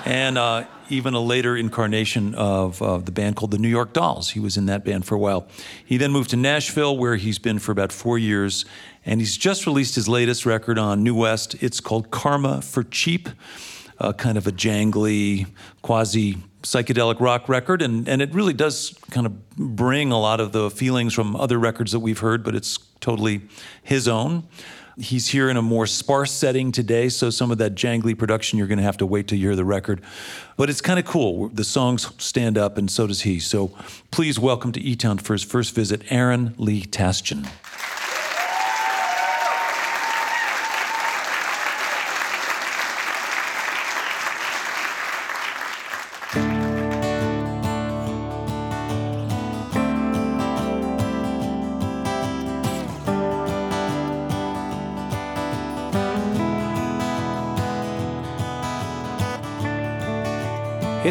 and 0.05 0.37
uh, 0.37 0.65
even 0.89 1.13
a 1.13 1.19
later 1.19 1.57
incarnation 1.57 2.33
of 2.35 2.81
uh, 2.81 2.97
the 2.99 3.11
band 3.11 3.35
called 3.35 3.51
the 3.51 3.57
New 3.57 3.67
York 3.67 3.91
Dolls. 3.91 4.29
He 4.29 4.39
was 4.39 4.55
in 4.55 4.67
that 4.67 4.85
band 4.85 5.05
for 5.05 5.15
a 5.15 5.19
while. 5.19 5.47
He 5.85 5.97
then 5.97 6.11
moved 6.11 6.29
to 6.29 6.37
Nashville, 6.37 6.97
where 6.97 7.17
he's 7.17 7.39
been 7.39 7.59
for 7.59 7.73
about 7.73 7.91
four 7.91 8.17
years, 8.17 8.65
and 9.05 9.19
he's 9.19 9.37
just 9.37 9.67
released 9.67 9.95
his 9.95 10.07
latest 10.07 10.45
record 10.45 10.79
on 10.79 11.03
New 11.03 11.13
West. 11.13 11.61
It's 11.61 11.81
called 11.81 12.09
Karma 12.09 12.61
for 12.61 12.83
Cheap 12.83 13.27
uh, 13.99 14.13
kind 14.13 14.37
of 14.37 14.47
a 14.47 14.51
jangly, 14.51 15.47
quasi 15.81 16.37
psychedelic 16.63 17.19
rock 17.19 17.47
record, 17.47 17.81
and, 17.81 18.07
and 18.09 18.21
it 18.21 18.33
really 18.33 18.53
does 18.53 18.97
kind 19.11 19.25
of 19.25 19.49
bring 19.55 20.11
a 20.11 20.19
lot 20.19 20.39
of 20.39 20.51
the 20.51 20.69
feelings 20.69 21.13
from 21.13 21.35
other 21.35 21.57
records 21.57 21.91
that 21.91 21.99
we've 21.99 22.19
heard, 22.19 22.43
but 22.43 22.55
it's 22.55 22.77
totally 22.99 23.41
his 23.83 24.07
own. 24.07 24.43
He's 24.99 25.27
here 25.27 25.47
in 25.47 25.57
a 25.57 25.61
more 25.61 25.85
sparse 25.85 26.31
setting 26.31 26.71
today, 26.71 27.09
so 27.09 27.29
some 27.29 27.51
of 27.51 27.59
that 27.59 27.75
jangly 27.75 28.17
production 28.17 28.57
you're 28.57 28.67
going 28.67 28.79
to 28.79 28.83
have 28.83 28.97
to 28.97 29.05
wait 29.05 29.27
till 29.27 29.37
you 29.37 29.49
hear 29.49 29.55
the 29.55 29.63
record. 29.63 30.01
But 30.57 30.71
it's 30.71 30.81
kind 30.81 30.97
of 30.97 31.05
cool. 31.05 31.49
The 31.49 31.63
songs 31.63 32.11
stand 32.17 32.57
up, 32.57 32.79
and 32.79 32.89
so 32.89 33.05
does 33.05 33.21
he. 33.21 33.39
So 33.39 33.71
please 34.09 34.39
welcome 34.39 34.71
to 34.71 34.81
E 34.81 34.95
Town 34.95 35.19
for 35.19 35.33
his 35.33 35.43
first 35.43 35.75
visit, 35.75 36.01
Aaron 36.09 36.55
Lee 36.57 36.81
Tasjan. 36.81 37.47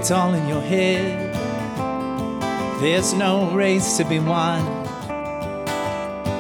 It's 0.07 0.13
all 0.13 0.35
in 0.35 0.47
your 0.47 0.61
head. 0.61 1.35
There's 2.81 3.13
no 3.13 3.51
race 3.51 3.97
to 3.97 4.05
be 4.05 4.21
won. 4.21 4.65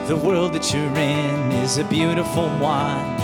The 0.06 0.14
world 0.14 0.52
that 0.52 0.72
you're 0.72 0.96
in 0.96 1.50
is 1.50 1.76
a 1.76 1.82
beautiful 1.82 2.48
one. 2.60 3.16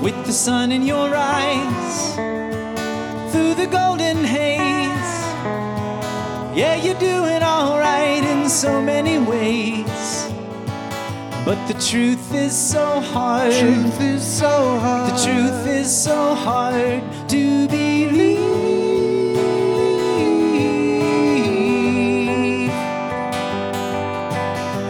With 0.00 0.26
the 0.26 0.32
sun 0.32 0.70
in 0.70 0.84
your 0.86 1.12
eyes, 1.12 2.14
through 3.32 3.54
the 3.54 3.66
golden 3.66 4.18
haze. 4.18 5.18
Yeah, 6.56 6.76
you're 6.76 7.00
doing 7.00 7.42
alright 7.42 8.22
in 8.22 8.48
so 8.48 8.80
many 8.80 9.18
ways. 9.18 9.97
But 11.48 11.66
the 11.66 11.80
truth 11.80 12.34
is 12.34 12.54
so 12.54 13.00
hard. 13.00 13.54
Truth 13.54 14.02
is 14.02 14.22
so 14.22 14.78
hard. 14.80 15.10
The 15.10 15.16
truth 15.24 15.66
is 15.66 15.90
so 16.04 16.34
hard 16.34 17.02
to 17.30 17.66
believe. 17.68 18.38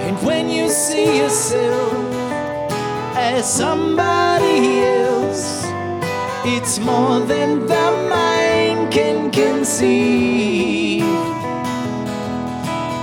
And 0.03 0.17
when 0.27 0.51
you 0.51 0.69
see 0.69 1.19
yourself 1.19 1.93
as 3.15 3.47
somebody 3.49 4.81
else, 4.81 5.63
it's 6.45 6.81
more 6.81 7.21
than 7.21 7.67
the 7.69 8.09
mind 8.11 8.93
can 8.93 9.31
conceive. 9.31 11.05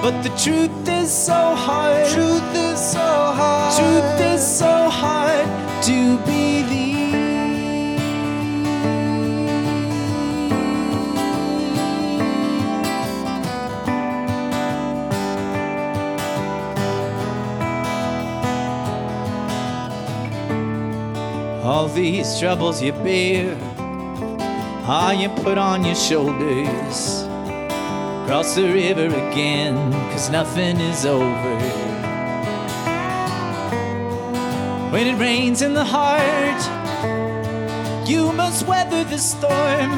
But 0.02 0.24
the 0.24 0.30
truth 0.44 0.85
is 1.06 1.14
so 1.14 1.56
hard. 1.56 2.08
Truth 2.10 2.56
is 2.56 2.80
so 2.80 3.00
hard. 3.38 3.74
Truth 3.78 4.22
is 4.34 4.42
so 4.60 4.90
hard 4.90 5.46
to 5.84 6.18
believe. 6.26 7.14
All 21.64 21.88
these 21.88 22.40
troubles 22.40 22.82
you 22.82 22.94
bear, 22.94 23.56
ah, 24.88 25.12
you 25.12 25.30
put 25.44 25.60
on 25.60 25.86
your 25.86 25.96
shoulders. 25.96 27.25
Cross 28.26 28.56
the 28.56 28.64
river 28.64 29.06
again, 29.06 29.92
cause 30.10 30.32
nothing 30.32 30.80
is 30.80 31.06
over. 31.06 31.60
When 34.92 35.06
it 35.06 35.20
rains 35.20 35.62
in 35.62 35.76
the 35.76 35.86
heart, 35.86 36.62
you 38.10 38.32
must 38.34 38.66
weather 38.66 39.04
the 39.04 39.20
storm. 39.20 39.92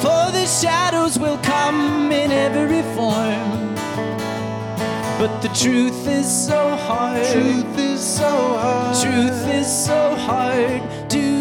For 0.00 0.32
the 0.32 0.46
shadows 0.46 1.18
will 1.18 1.36
come 1.38 2.10
in 2.10 2.30
every 2.30 2.82
form. 2.96 3.74
But 5.18 5.42
the 5.42 5.48
truth 5.48 6.08
is 6.08 6.26
so 6.26 6.74
hard. 6.74 7.26
Truth 7.26 7.78
is 7.78 8.00
so 8.00 8.30
hard. 8.30 8.96
Truth 8.96 9.46
is 9.54 9.84
so 9.86 10.14
hard 10.14 11.10
to 11.10 11.37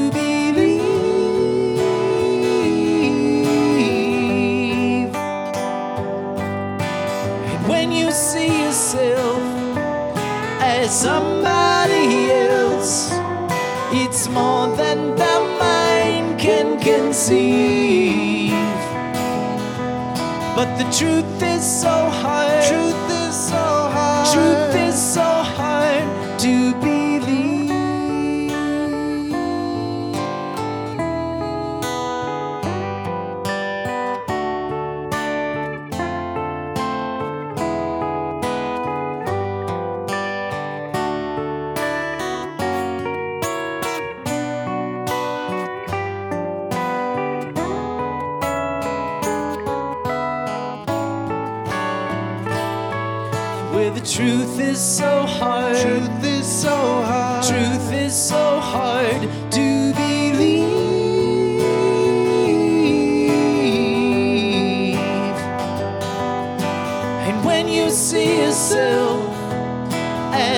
somebody 10.89 12.31
else, 12.31 13.11
it's 13.91 14.29
more 14.29 14.67
than 14.75 15.15
the 15.15 15.57
mind 15.59 16.39
can 16.39 16.79
conceive. 16.79 18.51
But 20.55 20.77
the 20.77 20.85
truth 20.97 21.43
is 21.43 21.81
so 21.81 22.09
hard. 22.09 22.63
Truth 22.65 22.86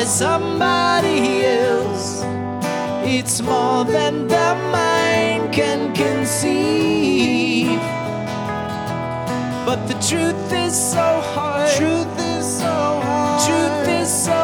somebody 0.09 1.45
else. 1.45 2.23
It's 3.05 3.41
more 3.41 3.85
than 3.85 4.27
the 4.27 4.55
mind 4.71 5.53
can 5.53 5.93
conceive. 5.93 7.79
But 9.65 9.85
the 9.87 9.93
truth 10.09 10.51
is 10.51 10.75
so 10.75 11.21
hard. 11.33 11.69
Truth 11.77 12.19
is 12.19 12.57
so 12.59 13.01
hard. 13.05 13.41
Truth 13.47 13.87
is 14.01 14.09
so 14.25 14.38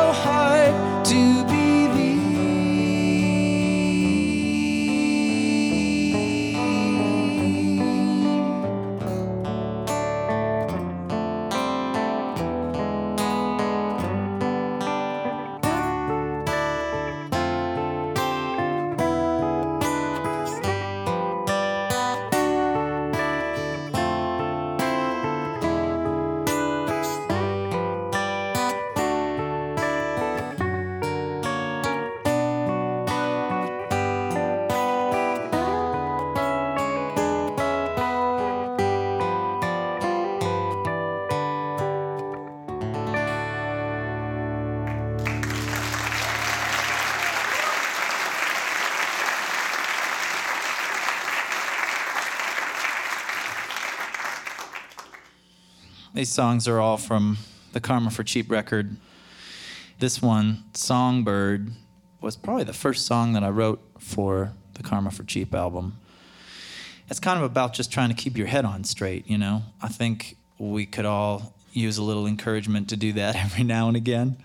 These 56.26 56.34
songs 56.34 56.68
are 56.68 56.80
all 56.80 56.98
from 56.98 57.38
the 57.74 57.80
Karma 57.80 58.10
for 58.10 58.24
Cheap 58.24 58.50
record. 58.50 58.98
This 60.00 60.24
one, 60.24 60.64
Songbird, 60.74 61.70
was 62.20 62.36
probably 62.36 62.64
the 62.64 62.74
first 62.74 63.06
song 63.06 63.34
that 63.34 63.44
I 63.44 63.50
wrote 63.50 63.80
for 64.00 64.54
the 64.74 64.82
Karma 64.82 65.12
for 65.12 65.24
Cheap 65.24 65.54
album. 65.54 66.00
It's 67.10 67.20
kind 67.20 67.38
of 67.38 67.46
about 67.46 67.74
just 67.74 67.92
trying 67.92 68.10
to 68.10 68.16
keep 68.16 68.38
your 68.38 68.48
head 68.48 68.66
on 68.66 68.86
straight, 68.86 69.30
you 69.30 69.38
know? 69.38 69.62
I 69.84 69.88
think 69.88 70.36
we 70.58 70.88
could 70.88 71.06
all 71.06 71.54
use 71.74 72.00
a 72.00 72.04
little 72.04 72.26
encouragement 72.26 72.90
to 72.90 72.98
do 72.98 73.14
that 73.14 73.36
every 73.46 73.64
now 73.64 73.88
and 73.88 73.96
again. 73.96 74.38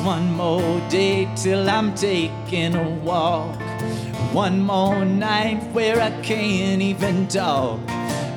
One 0.00 0.34
more 0.34 0.80
day 0.90 1.28
till 1.36 1.70
I'm 1.70 1.94
taking 1.94 2.74
a 2.74 2.88
walk. 3.02 3.60
One 4.32 4.60
more 4.60 5.04
night 5.04 5.62
where 5.72 6.00
I 6.00 6.10
can't 6.22 6.82
even 6.82 7.26
talk. 7.28 7.80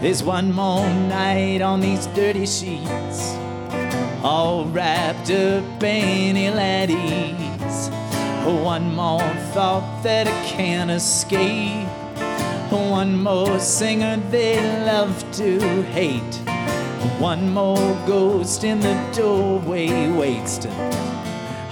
There's 0.02 0.24
one 0.24 0.54
more 0.54 0.88
night 0.88 1.62
on 1.62 1.82
these 1.82 2.06
dirty 2.08 2.46
sheets, 2.46 3.36
all 4.24 4.66
wrapped 4.66 5.32
up 5.32 5.84
in 5.84 6.38
ill. 6.38 6.58
One 8.64 8.96
more 8.96 9.34
thought 9.54 10.04
that 10.04 10.28
I 10.28 10.48
can't 10.48 10.92
escape. 10.92 11.88
One 12.72 13.22
more 13.22 13.60
singer 13.60 14.18
they 14.30 14.60
love 14.86 15.16
to 15.34 15.82
hate. 15.92 16.36
One 17.20 17.52
more 17.54 17.98
ghost 18.06 18.64
in 18.64 18.80
the 18.80 18.96
doorway 19.14 20.10
waits 20.12 20.58
to 20.60 21.17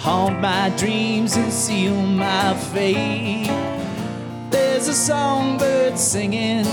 haunt 0.06 0.40
my 0.40 0.70
dreams 0.78 1.36
and 1.36 1.52
seal 1.52 1.96
my 1.96 2.54
fate. 2.72 3.50
There's 4.52 4.88
a 4.88 4.94
songbird 4.94 5.98
singing. 5.98 6.68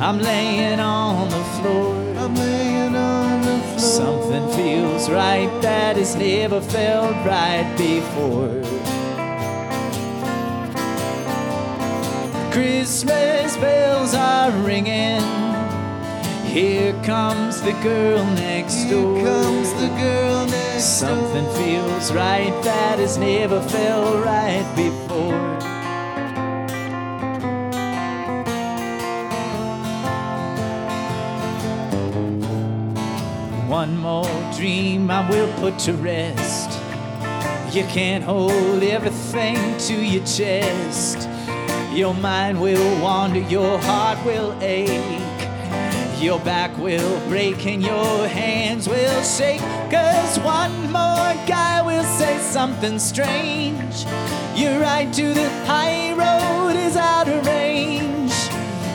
I'm 0.00 0.18
laying 0.18 0.80
on 0.80 1.28
the 1.28 1.44
floor. 1.56 1.94
I'm 2.16 2.34
laying 2.34 2.96
on 2.96 3.42
the 3.42 3.58
floor. 3.64 3.78
Something 3.78 4.48
feels 4.56 5.10
right 5.10 5.50
that 5.60 5.96
has 5.96 6.16
never 6.16 6.62
felt 6.62 7.14
right 7.26 7.68
before. 7.76 8.62
Christmas 12.50 13.58
bells 13.58 14.14
are 14.14 14.50
ringing. 14.62 15.51
Here 16.52 16.92
comes 17.02 17.62
the 17.62 17.72
girl 17.82 18.26
next 18.34 18.84
door. 18.90 19.16
Here 19.16 19.24
comes 19.24 19.72
the 19.72 19.88
girl 19.88 20.44
next 20.44 20.84
Something 20.84 21.46
door. 21.46 21.54
feels 21.54 22.12
right 22.12 22.52
that 22.62 22.98
has 22.98 23.16
never 23.16 23.58
felt 23.62 24.22
right 24.22 24.70
before. 24.76 25.40
One 33.66 33.96
more 33.96 34.52
dream 34.54 35.10
I 35.10 35.26
will 35.30 35.50
put 35.54 35.78
to 35.86 35.94
rest. 35.94 36.78
You 37.74 37.84
can't 37.84 38.22
hold 38.22 38.82
everything 38.82 39.56
to 39.88 39.94
your 39.94 40.26
chest. 40.26 41.26
Your 41.94 42.12
mind 42.12 42.60
will 42.60 43.00
wander, 43.02 43.40
your 43.40 43.78
heart 43.78 44.22
will 44.26 44.54
ache. 44.60 45.31
Your 46.22 46.38
back 46.38 46.78
will 46.78 47.18
break 47.28 47.66
and 47.66 47.82
your 47.82 48.28
hands 48.28 48.88
will 48.88 49.22
shake. 49.24 49.60
Cause 49.90 50.38
one 50.38 50.82
more 50.92 51.34
guy 51.48 51.82
will 51.82 52.04
say 52.04 52.38
something 52.38 53.00
strange. 53.00 54.04
Your 54.54 54.78
ride 54.78 55.12
to 55.14 55.34
the 55.34 55.50
high 55.66 56.12
road 56.12 56.76
is 56.76 56.96
out 56.96 57.26
of 57.26 57.44
range. 57.44 58.32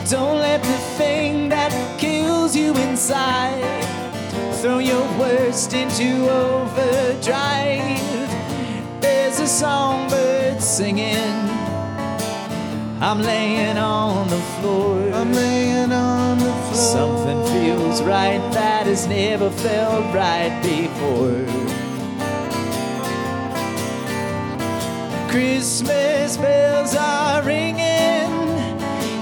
Don't 0.09 0.37
let 0.37 0.63
the 0.63 0.77
thing 0.97 1.49
that 1.49 1.73
kills 1.99 2.55
you 2.55 2.73
inside 2.75 3.83
throw 4.61 4.79
your 4.79 5.03
worst 5.19 5.73
into 5.73 6.29
overdrive. 6.29 7.99
There's 9.01 9.41
a 9.41 9.47
songbird 9.47 10.61
singing. 10.61 11.35
I'm 13.01 13.21
laying 13.21 13.77
on 13.77 14.29
the 14.29 14.41
floor. 14.61 15.11
I'm 15.13 15.33
laying 15.33 15.91
on. 15.91 16.37
Something 16.77 17.43
feels 17.47 18.03
right 18.03 18.37
that 18.53 18.85
has 18.85 19.07
never 19.07 19.49
felt 19.49 20.13
right 20.13 20.53
before. 20.61 21.43
Christmas 25.27 26.37
bells 26.37 26.95
are 26.95 27.41
ringing. 27.41 28.29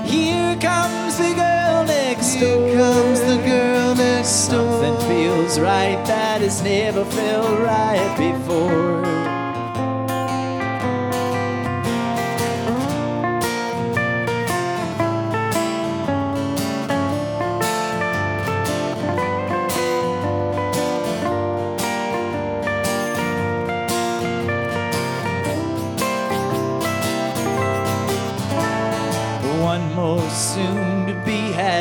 Here 0.03 0.57
comes 0.59 1.17
the 1.17 1.33
girl 1.33 1.85
next 1.85 2.35
door. 2.41 2.67
Here 2.67 2.77
comes 2.77 3.21
the 3.21 3.37
girl 3.37 3.95
next 3.95 4.47
door. 4.49 4.81
Something 4.83 5.07
feels 5.07 5.57
right 5.57 6.05
that 6.07 6.41
has 6.41 6.61
never 6.61 7.05
felt 7.05 7.57
right 7.61 8.15
before. 8.17 9.24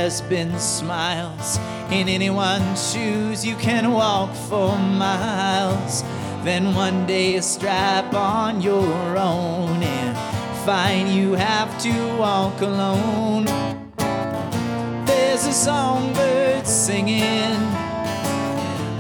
Has 0.05 0.21
been 0.21 0.59
smiles. 0.59 1.57
In 1.91 2.11
anyone's 2.11 2.93
shoes, 2.93 3.43
you 3.43 3.57
can 3.57 3.91
walk 3.91 4.35
for 4.51 4.77
miles. 4.77 6.03
Then 6.45 6.75
one 6.75 7.07
day, 7.07 7.37
a 7.37 7.43
strap 7.43 8.13
on 8.13 8.61
your 8.61 9.17
own, 9.17 9.83
and 9.83 10.15
find 10.67 11.09
you 11.09 11.33
have 11.33 11.71
to 11.85 11.95
walk 12.19 12.61
alone. 12.61 13.47
There's 15.07 15.47
a 15.47 15.55
songbird 15.55 16.67
singing. 16.67 17.57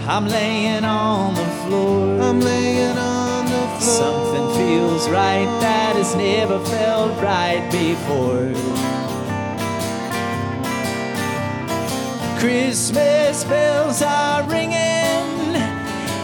I'm 0.08 0.26
laying 0.26 0.86
on 0.86 1.34
the 1.34 1.50
floor. 1.62 2.18
I'm 2.22 2.40
laying 2.40 2.96
on 2.96 3.44
the 3.44 3.64
floor. 3.76 3.98
Something 4.02 4.46
feels 4.56 5.10
right 5.10 5.50
that 5.60 5.96
has 5.96 6.16
never 6.16 6.58
felt 6.64 7.12
right 7.20 7.62
before. 7.70 8.93
Christmas 12.44 13.42
bells 13.44 14.02
are 14.02 14.42
ringing. 14.42 15.54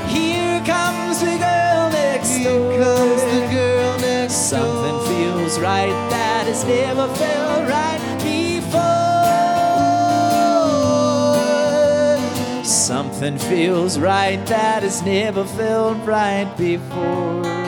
Here 0.07 0.61
comes 0.67 1.21
the 1.21 1.39
girl 1.39 1.91
next 1.91 2.45
door. 2.45 2.79
Comes 2.79 3.23
the 3.23 3.49
girl 3.51 3.99
next 4.01 4.35
Something 4.35 4.99
door. 4.99 5.07
right 5.63 6.11
that 6.11 6.47
has 6.47 6.63
never 6.67 7.09
felt 7.15 7.67
right 7.71 8.19
before. 8.23 8.71
Something 12.67 13.39
feels 13.39 13.99
right 13.99 14.45
that 14.45 14.83
has 14.83 15.01
never 15.01 15.47
felt 15.47 16.07
right 16.07 16.55
before. 16.59 17.60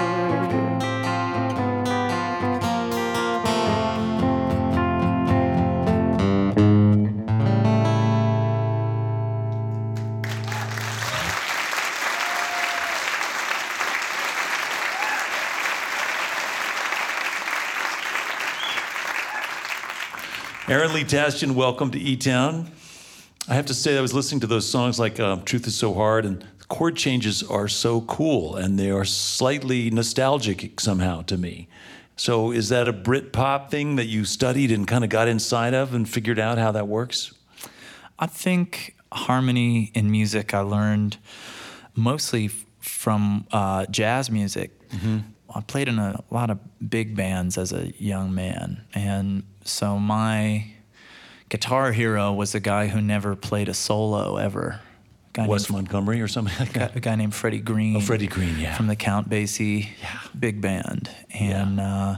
Aaron 20.68 20.92
Lee 20.94 21.04
welcome 21.50 21.90
to 21.90 21.98
E 21.98 22.16
Town. 22.16 22.70
I 23.48 23.54
have 23.54 23.66
to 23.66 23.74
say, 23.74 23.98
I 23.98 24.00
was 24.00 24.14
listening 24.14 24.40
to 24.42 24.46
those 24.46 24.68
songs 24.68 24.96
like 24.96 25.18
uh, 25.18 25.38
Truth 25.44 25.66
is 25.66 25.74
So 25.74 25.92
Hard, 25.92 26.24
and 26.24 26.46
the 26.58 26.64
chord 26.66 26.96
changes 26.96 27.42
are 27.42 27.66
so 27.66 28.02
cool 28.02 28.54
and 28.54 28.78
they 28.78 28.88
are 28.88 29.04
slightly 29.04 29.90
nostalgic 29.90 30.78
somehow 30.78 31.22
to 31.22 31.36
me. 31.36 31.68
So, 32.14 32.52
is 32.52 32.68
that 32.68 32.86
a 32.86 32.92
Brit 32.92 33.32
pop 33.32 33.72
thing 33.72 33.96
that 33.96 34.06
you 34.06 34.24
studied 34.24 34.70
and 34.70 34.86
kind 34.86 35.02
of 35.02 35.10
got 35.10 35.26
inside 35.26 35.74
of 35.74 35.94
and 35.94 36.08
figured 36.08 36.38
out 36.38 36.58
how 36.58 36.70
that 36.70 36.86
works? 36.86 37.34
I 38.20 38.26
think 38.26 38.94
harmony 39.12 39.90
in 39.94 40.12
music 40.12 40.54
I 40.54 40.60
learned 40.60 41.16
mostly 41.96 42.48
from 42.78 43.48
uh, 43.50 43.86
jazz 43.86 44.30
music. 44.30 44.70
I 45.54 45.60
played 45.60 45.88
in 45.88 45.98
a 45.98 46.22
lot 46.30 46.50
of 46.50 46.60
big 46.88 47.16
bands 47.16 47.58
as 47.58 47.72
a 47.72 47.92
young 47.98 48.32
man, 48.32 48.84
and 48.94 49.42
so 49.64 49.98
my 49.98 50.66
guitar 51.48 51.92
hero 51.92 52.32
was 52.32 52.54
a 52.54 52.60
guy 52.60 52.86
who 52.88 53.00
never 53.00 53.36
played 53.36 53.68
a 53.68 53.74
solo 53.74 54.36
ever. 54.36 54.80
A 55.30 55.32
guy 55.32 55.46
Wes 55.46 55.68
named, 55.70 55.84
Montgomery 55.84 56.20
or 56.20 56.28
something 56.28 56.54
like 56.58 56.76
a, 56.76 56.78
that? 56.80 56.96
a 56.96 57.00
guy 57.00 57.14
named 57.16 57.34
Freddie 57.34 57.60
Green. 57.60 57.96
Oh, 57.96 58.00
Freddie 58.00 58.26
Green, 58.26 58.58
yeah. 58.58 58.74
From 58.76 58.86
the 58.86 58.96
Count 58.96 59.28
Basie 59.30 59.88
big 60.38 60.60
band, 60.60 61.10
and 61.32 61.80
uh, 61.80 62.16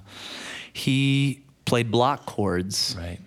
he 0.73 1.43
played 1.65 1.91
block 1.91 2.27
chords 2.27 2.95
Right. 2.99 3.19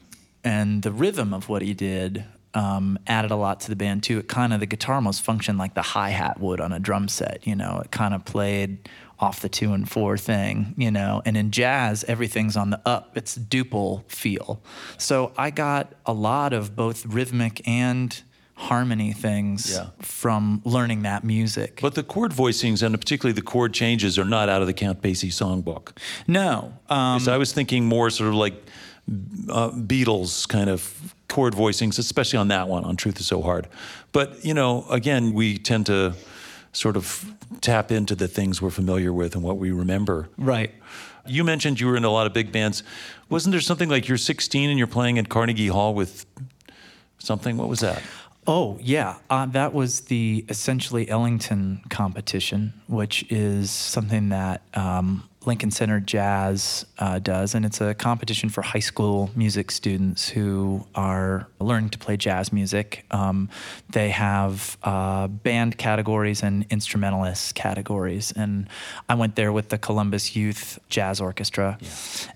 and 0.44 0.84
the 0.84 0.92
rhythm 0.92 1.34
of 1.34 1.50
what 1.50 1.62
he 1.62 1.74
did 1.74 2.24
um, 2.54 2.98
added 3.08 3.32
a 3.32 3.36
lot 3.36 3.60
to 3.62 3.70
the 3.70 3.76
band 3.76 4.04
too. 4.04 4.18
It 4.20 4.28
kind 4.28 4.54
of 4.54 4.60
the 4.60 4.66
guitar 4.66 4.96
almost 4.96 5.22
functioned 5.22 5.58
like 5.58 5.74
the 5.74 5.82
hi 5.82 6.10
hat 6.10 6.40
would 6.40 6.60
on 6.60 6.72
a 6.74 6.80
drum 6.80 7.08
set. 7.08 7.46
You 7.46 7.56
know, 7.56 7.82
it 7.84 7.92
kind 7.92 8.14
of 8.14 8.26
played 8.26 8.90
off 9.20 9.40
the 9.42 9.50
two 9.50 9.74
and 9.74 9.90
four 9.90 10.18
thing. 10.18 10.74
You 10.78 10.92
know, 10.92 11.22
and 11.26 11.36
in 11.38 11.52
jazz 11.52 12.04
everything's 12.08 12.56
on 12.58 12.70
the 12.70 12.82
up. 12.86 13.18
It's 13.18 13.38
duple 13.38 14.10
feel. 14.12 14.62
So 14.98 15.32
I 15.38 15.50
got 15.52 15.94
a 16.06 16.14
lot 16.14 16.54
of 16.54 16.76
both 16.76 17.06
rhythmic 17.06 17.68
and 17.68 18.22
harmony 18.56 19.14
things 19.14 19.72
Yeah. 19.72 19.88
from 20.00 20.62
learning 20.66 21.04
that 21.04 21.24
music. 21.24 21.78
But 21.80 21.94
the 21.94 22.02
chord 22.02 22.32
voicings 22.32 22.82
and 22.82 23.00
particularly 23.00 23.34
the 23.34 23.44
chord 23.44 23.72
changes 23.72 24.18
are 24.18 24.26
not 24.26 24.50
out 24.50 24.62
of 24.62 24.68
the 24.68 24.74
Count 24.74 25.00
Basie 25.02 25.30
songbook. 25.32 25.92
no, 26.28 26.74
um, 26.90 27.20
so 27.20 27.32
I 27.32 27.38
was 27.38 27.54
thinking 27.54 27.86
more 27.86 28.10
sort 28.10 28.30
of 28.30 28.36
like 28.36 28.56
uh, 29.50 29.70
Beatles 29.70 30.48
kind 30.48 30.70
of 30.72 31.14
chord 31.30 31.54
voicings, 31.54 32.00
especially 32.00 32.40
on 32.40 32.48
that 32.48 32.68
one, 32.68 32.84
on 32.84 32.96
Truth 32.96 33.20
is 33.20 33.28
So 33.28 33.42
Hard. 33.44 33.68
But, 34.12 34.44
you 34.44 34.54
know, 34.56 34.86
again, 34.90 35.34
we 35.34 35.58
tend 35.60 35.86
to 35.86 36.14
sort 36.74 36.98
of 36.98 37.32
tap 37.62 37.92
into 37.92 38.16
the 38.16 38.28
things 38.28 38.62
we're 38.62 38.70
familiar 38.70 39.12
with 39.14 39.36
and 39.36 39.44
what 39.44 39.58
we 39.58 39.72
remember. 39.72 40.30
right. 40.38 40.74
You 41.30 41.44
mentioned 41.44 41.82
you 41.82 41.88
were 41.88 41.98
in 41.98 42.06
a 42.06 42.10
lot 42.10 42.26
of 42.26 42.32
big 42.32 42.54
bands. 42.54 42.84
Wasn't 43.28 43.52
there 43.52 43.60
something 43.60 43.90
like 43.90 44.08
you're 44.08 44.18
16 44.18 44.70
and 44.70 44.78
you're 44.78 44.88
playing 44.88 45.20
at 45.20 45.28
Carnegie 45.28 45.68
Hall 45.68 45.94
with 45.94 46.26
something? 47.20 47.58
What 47.58 47.68
was 47.68 47.82
that? 47.82 48.02
Oh 48.50 48.78
yeah, 48.82 49.18
uh, 49.30 49.46
that 49.48 49.74
was 49.74 50.02
the 50.02 50.46
essentially 50.48 51.10
Ellington 51.10 51.82
competition, 51.90 52.74
which 52.88 53.26
is 53.30 53.70
something 53.70 54.30
that 54.30 54.62
um, 54.74 55.28
Lincoln 55.48 55.72
Center 55.72 56.02
Jazz 56.02 56.86
uh, 57.00 57.20
does, 57.20 57.56
and 57.56 57.66
it's 57.66 57.80
a 57.80 57.96
competition 57.96 58.50
for 58.50 58.62
high 58.62 58.80
school 58.80 59.32
music 59.34 59.72
students 59.72 60.28
who 60.28 60.86
are 60.94 61.48
learning 61.60 61.90
to 61.92 61.98
play 61.98 62.18
jazz 62.18 62.52
music. 62.52 63.06
Um, 63.12 63.50
they 63.90 64.10
have 64.10 64.78
uh, 64.84 65.28
band 65.28 65.78
categories 65.78 66.44
and 66.44 66.66
instrumentalist 66.70 67.56
categories, 67.56 68.34
and 68.36 68.68
I 69.08 69.16
went 69.16 69.38
there 69.38 69.54
with 69.54 69.70
the 69.70 69.78
Columbus 69.78 70.36
Youth 70.36 70.80
Jazz 70.90 71.22
Orchestra, 71.22 71.80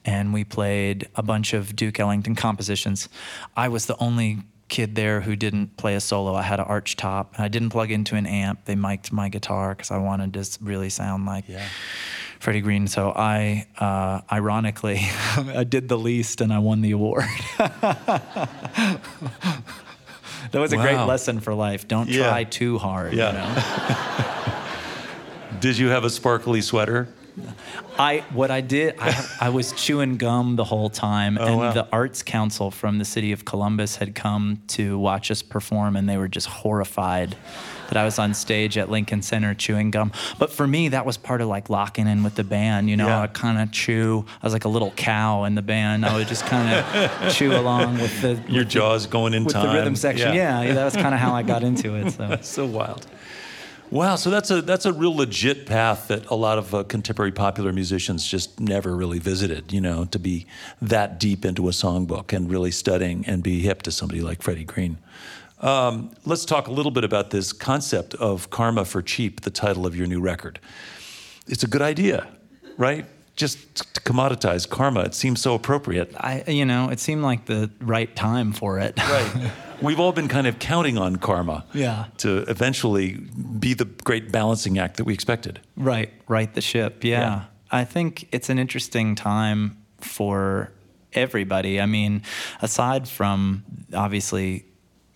and 0.05 0.34
we 0.34 0.45
played 0.45 1.09
a 1.16 1.22
bunch 1.22 1.53
of 1.53 1.76
Duke 1.76 1.99
Ellington 1.99 2.36
compositions. 2.36 3.09
I 3.57 3.68
was 3.68 3.88
the 3.88 3.97
only 3.97 4.39
kid 4.70 4.95
there 4.95 5.20
who 5.20 5.36
didn't 5.36 5.76
play 5.76 5.95
a 5.95 5.99
solo. 5.99 6.34
I 6.34 6.43
had 6.43 6.62
an 6.62 6.66
arch 6.66 6.95
top. 6.95 7.36
I 7.38 7.49
didn't 7.49 7.72
plug 7.72 7.91
into 7.91 8.16
an 8.16 8.26
amp. 8.26 8.64
They 8.64 8.76
mic'd 8.76 9.12
my 9.12 9.28
guitar 9.28 9.76
because 9.76 9.91
I 9.91 9.97
wanted 9.97 10.34
to 10.34 10.64
really 10.64 10.89
sound 10.89 11.26
like 11.26 11.43
Freddie 12.42 12.62
Green. 12.62 12.88
So 12.88 13.12
I, 13.16 13.68
uh, 13.78 14.22
ironically, 14.32 15.00
I 15.38 15.64
did 15.64 15.88
the 15.88 15.98
least 15.98 16.42
and 16.42 16.52
I 16.52 16.58
won 16.60 16.82
the 16.82 16.92
award. 16.92 17.26
that 17.58 19.00
was 20.54 20.74
a 20.74 20.78
great 20.78 20.98
lesson 21.06 21.39
for 21.39 21.54
life. 21.54 21.88
Don't 21.88 22.10
Yeah. 22.10 22.30
try 22.30 22.44
too 22.44 22.78
hard. 22.80 23.14
Yeah. 23.14 23.28
You 23.32 23.38
know? 23.38 24.58
Did 25.60 25.78
you 25.78 25.89
have 25.89 26.04
a 26.04 26.10
sparkly 26.10 26.62
sweater? 26.62 27.08
I 28.00 28.24
what 28.34 28.50
I 28.52 28.62
did 28.62 28.96
I, 29.00 29.26
I 29.39 29.50
was 29.50 29.72
chewing 29.74 30.18
gum 30.18 30.56
the 30.56 30.64
whole 30.64 30.89
time, 30.89 31.38
and 31.38 31.50
Oh, 31.50 31.58
wow. 31.58 31.72
the 31.72 31.88
Arts 31.92 32.24
Council 32.24 32.72
from 32.72 32.98
the 32.98 33.06
city 33.06 33.32
of 33.32 33.46
Columbus 33.46 33.98
had 33.98 34.16
come 34.16 34.62
to 34.70 34.98
watch 34.98 35.30
us 35.30 35.42
perform, 35.44 35.96
and 35.96 36.10
they 36.10 36.18
were 36.18 36.28
just 36.28 36.48
horrified 36.48 37.36
that 37.92 37.98
I 38.00 38.06
was 38.06 38.18
on 38.20 38.34
stage 38.34 38.78
at 38.78 38.89
Lincoln 38.89 39.22
Center 39.22 39.54
chewing 39.54 39.92
gum. 39.92 40.14
But 40.39 40.50
for 40.50 40.66
me, 40.66 40.88
that 40.89 41.06
was 41.06 41.18
part 41.18 41.42
of 41.42 41.50
like 41.50 41.70
locking 41.70 42.08
in 42.08 42.24
with 42.24 42.36
the 42.36 42.44
band. 42.46 42.89
You 42.89 42.96
know, 42.96 43.08
Yeah. 43.08 43.22
I 43.22 43.28
kind 43.28 43.60
of 43.60 43.72
chew. 43.72 44.26
I 44.42 44.46
was 44.46 44.54
like 44.54 44.64
a 44.66 44.70
little 44.70 44.92
cow 44.92 45.44
in 45.44 45.56
the 45.56 45.62
band. 45.62 46.06
I 46.06 46.16
would 46.16 46.28
just 46.30 46.46
kind 46.46 46.74
of 46.74 47.34
chew 47.34 47.54
along 47.54 47.96
with 47.96 48.22
the 48.22 48.30
Your 48.30 48.36
with 48.38 48.48
the- 48.48 48.66
jaws 48.66 49.06
going 49.08 49.34
in 49.34 49.44
with 49.44 49.54
time. 49.54 49.68
the 49.68 49.74
rhythm 49.74 49.96
section. 49.98 50.34
Yeah. 50.34 50.62
Yeah, 50.62 50.74
that 50.74 50.86
was 50.86 50.96
kind 50.96 51.14
of 51.14 51.20
how 51.20 51.34
I 51.34 51.44
got 51.44 51.64
into 51.64 51.96
it. 51.96 52.12
So. 52.12 52.38
so 52.42 52.66
wild. 52.66 53.06
Wow, 53.89 54.16
so 54.16 54.30
that's 54.30 54.50
a 54.50 54.62
that's 54.62 54.86
a 54.86 54.94
real 54.94 55.14
legit 55.14 55.66
path 55.66 56.08
that 56.08 56.26
a 56.28 56.36
lot 56.36 56.58
of 56.58 56.74
uh, 56.74 56.84
contemporary 56.86 57.34
popular 57.34 57.74
musicians 57.74 58.26
just 58.26 58.58
never 58.58 58.96
really 58.96 59.20
visited. 59.20 59.74
You 59.74 59.82
know, 59.82 60.06
to 60.06 60.18
be 60.18 60.46
that 60.82 61.20
deep 61.20 61.44
into 61.44 61.68
a 61.68 61.72
songbook 61.72 62.32
and 62.32 62.50
really 62.50 62.72
studying 62.72 63.26
and 63.28 63.44
be 63.44 63.60
hip 63.60 63.82
to 63.82 63.92
somebody 63.92 64.22
like 64.22 64.42
Freddie 64.42 64.64
Green. 64.64 64.98
Um, 65.62 66.12
let's 66.26 66.43
talk 66.45 66.68
a 66.68 66.72
little 66.72 66.91
bit 66.91 67.03
about 67.03 67.30
this 67.30 67.53
concept 67.53 68.16
of 68.16 68.49
karma 68.49 68.84
for 68.86 69.01
cheap, 69.01 69.41
the 69.41 69.51
title 69.51 69.86
of 69.86 69.95
your 69.95 70.07
new 70.07 70.20
record. 70.20 70.59
It's 71.47 71.64
a 71.64 71.68
good 71.68 71.82
idea, 71.84 72.28
right? 72.78 73.05
Just 73.36 73.76
to 73.93 74.01
commoditize 74.01 74.68
karma. 74.68 75.01
It 75.01 75.14
seems 75.14 75.39
so 75.41 75.53
appropriate. 75.55 76.14
I, 76.18 76.43
you 76.47 76.66
know, 76.66 76.89
it 76.89 76.99
seemed 76.99 77.22
like 77.24 77.45
the 77.45 77.70
right 77.80 78.14
time 78.16 78.51
for 78.53 78.80
it. 78.80 78.97
Right. 78.97 79.51
We've 79.82 79.99
all 79.99 80.12
been 80.12 80.28
kind 80.28 80.45
of 80.45 80.59
counting 80.59 80.97
on 80.99 81.16
karma 81.16 81.66
Yeah. 81.74 82.05
to 82.18 82.39
eventually 82.49 83.14
be 83.59 83.74
the 83.74 83.86
great 83.86 84.32
balancing 84.32 84.78
act 84.78 84.97
that 84.97 85.05
we 85.05 85.14
expected. 85.14 85.59
Right, 85.76 86.12
right 86.28 86.53
the 86.53 86.62
ship. 86.62 87.03
Yeah. 87.03 87.20
Yeah. 87.20 87.43
I 87.72 87.86
think 87.86 88.28
it's 88.32 88.49
an 88.49 88.59
interesting 88.59 89.16
time 89.16 89.78
for 89.99 90.72
everybody. 91.14 91.80
I 91.82 91.86
mean, 91.88 92.22
aside 92.62 93.07
from 93.07 93.64
obviously, 93.93 94.66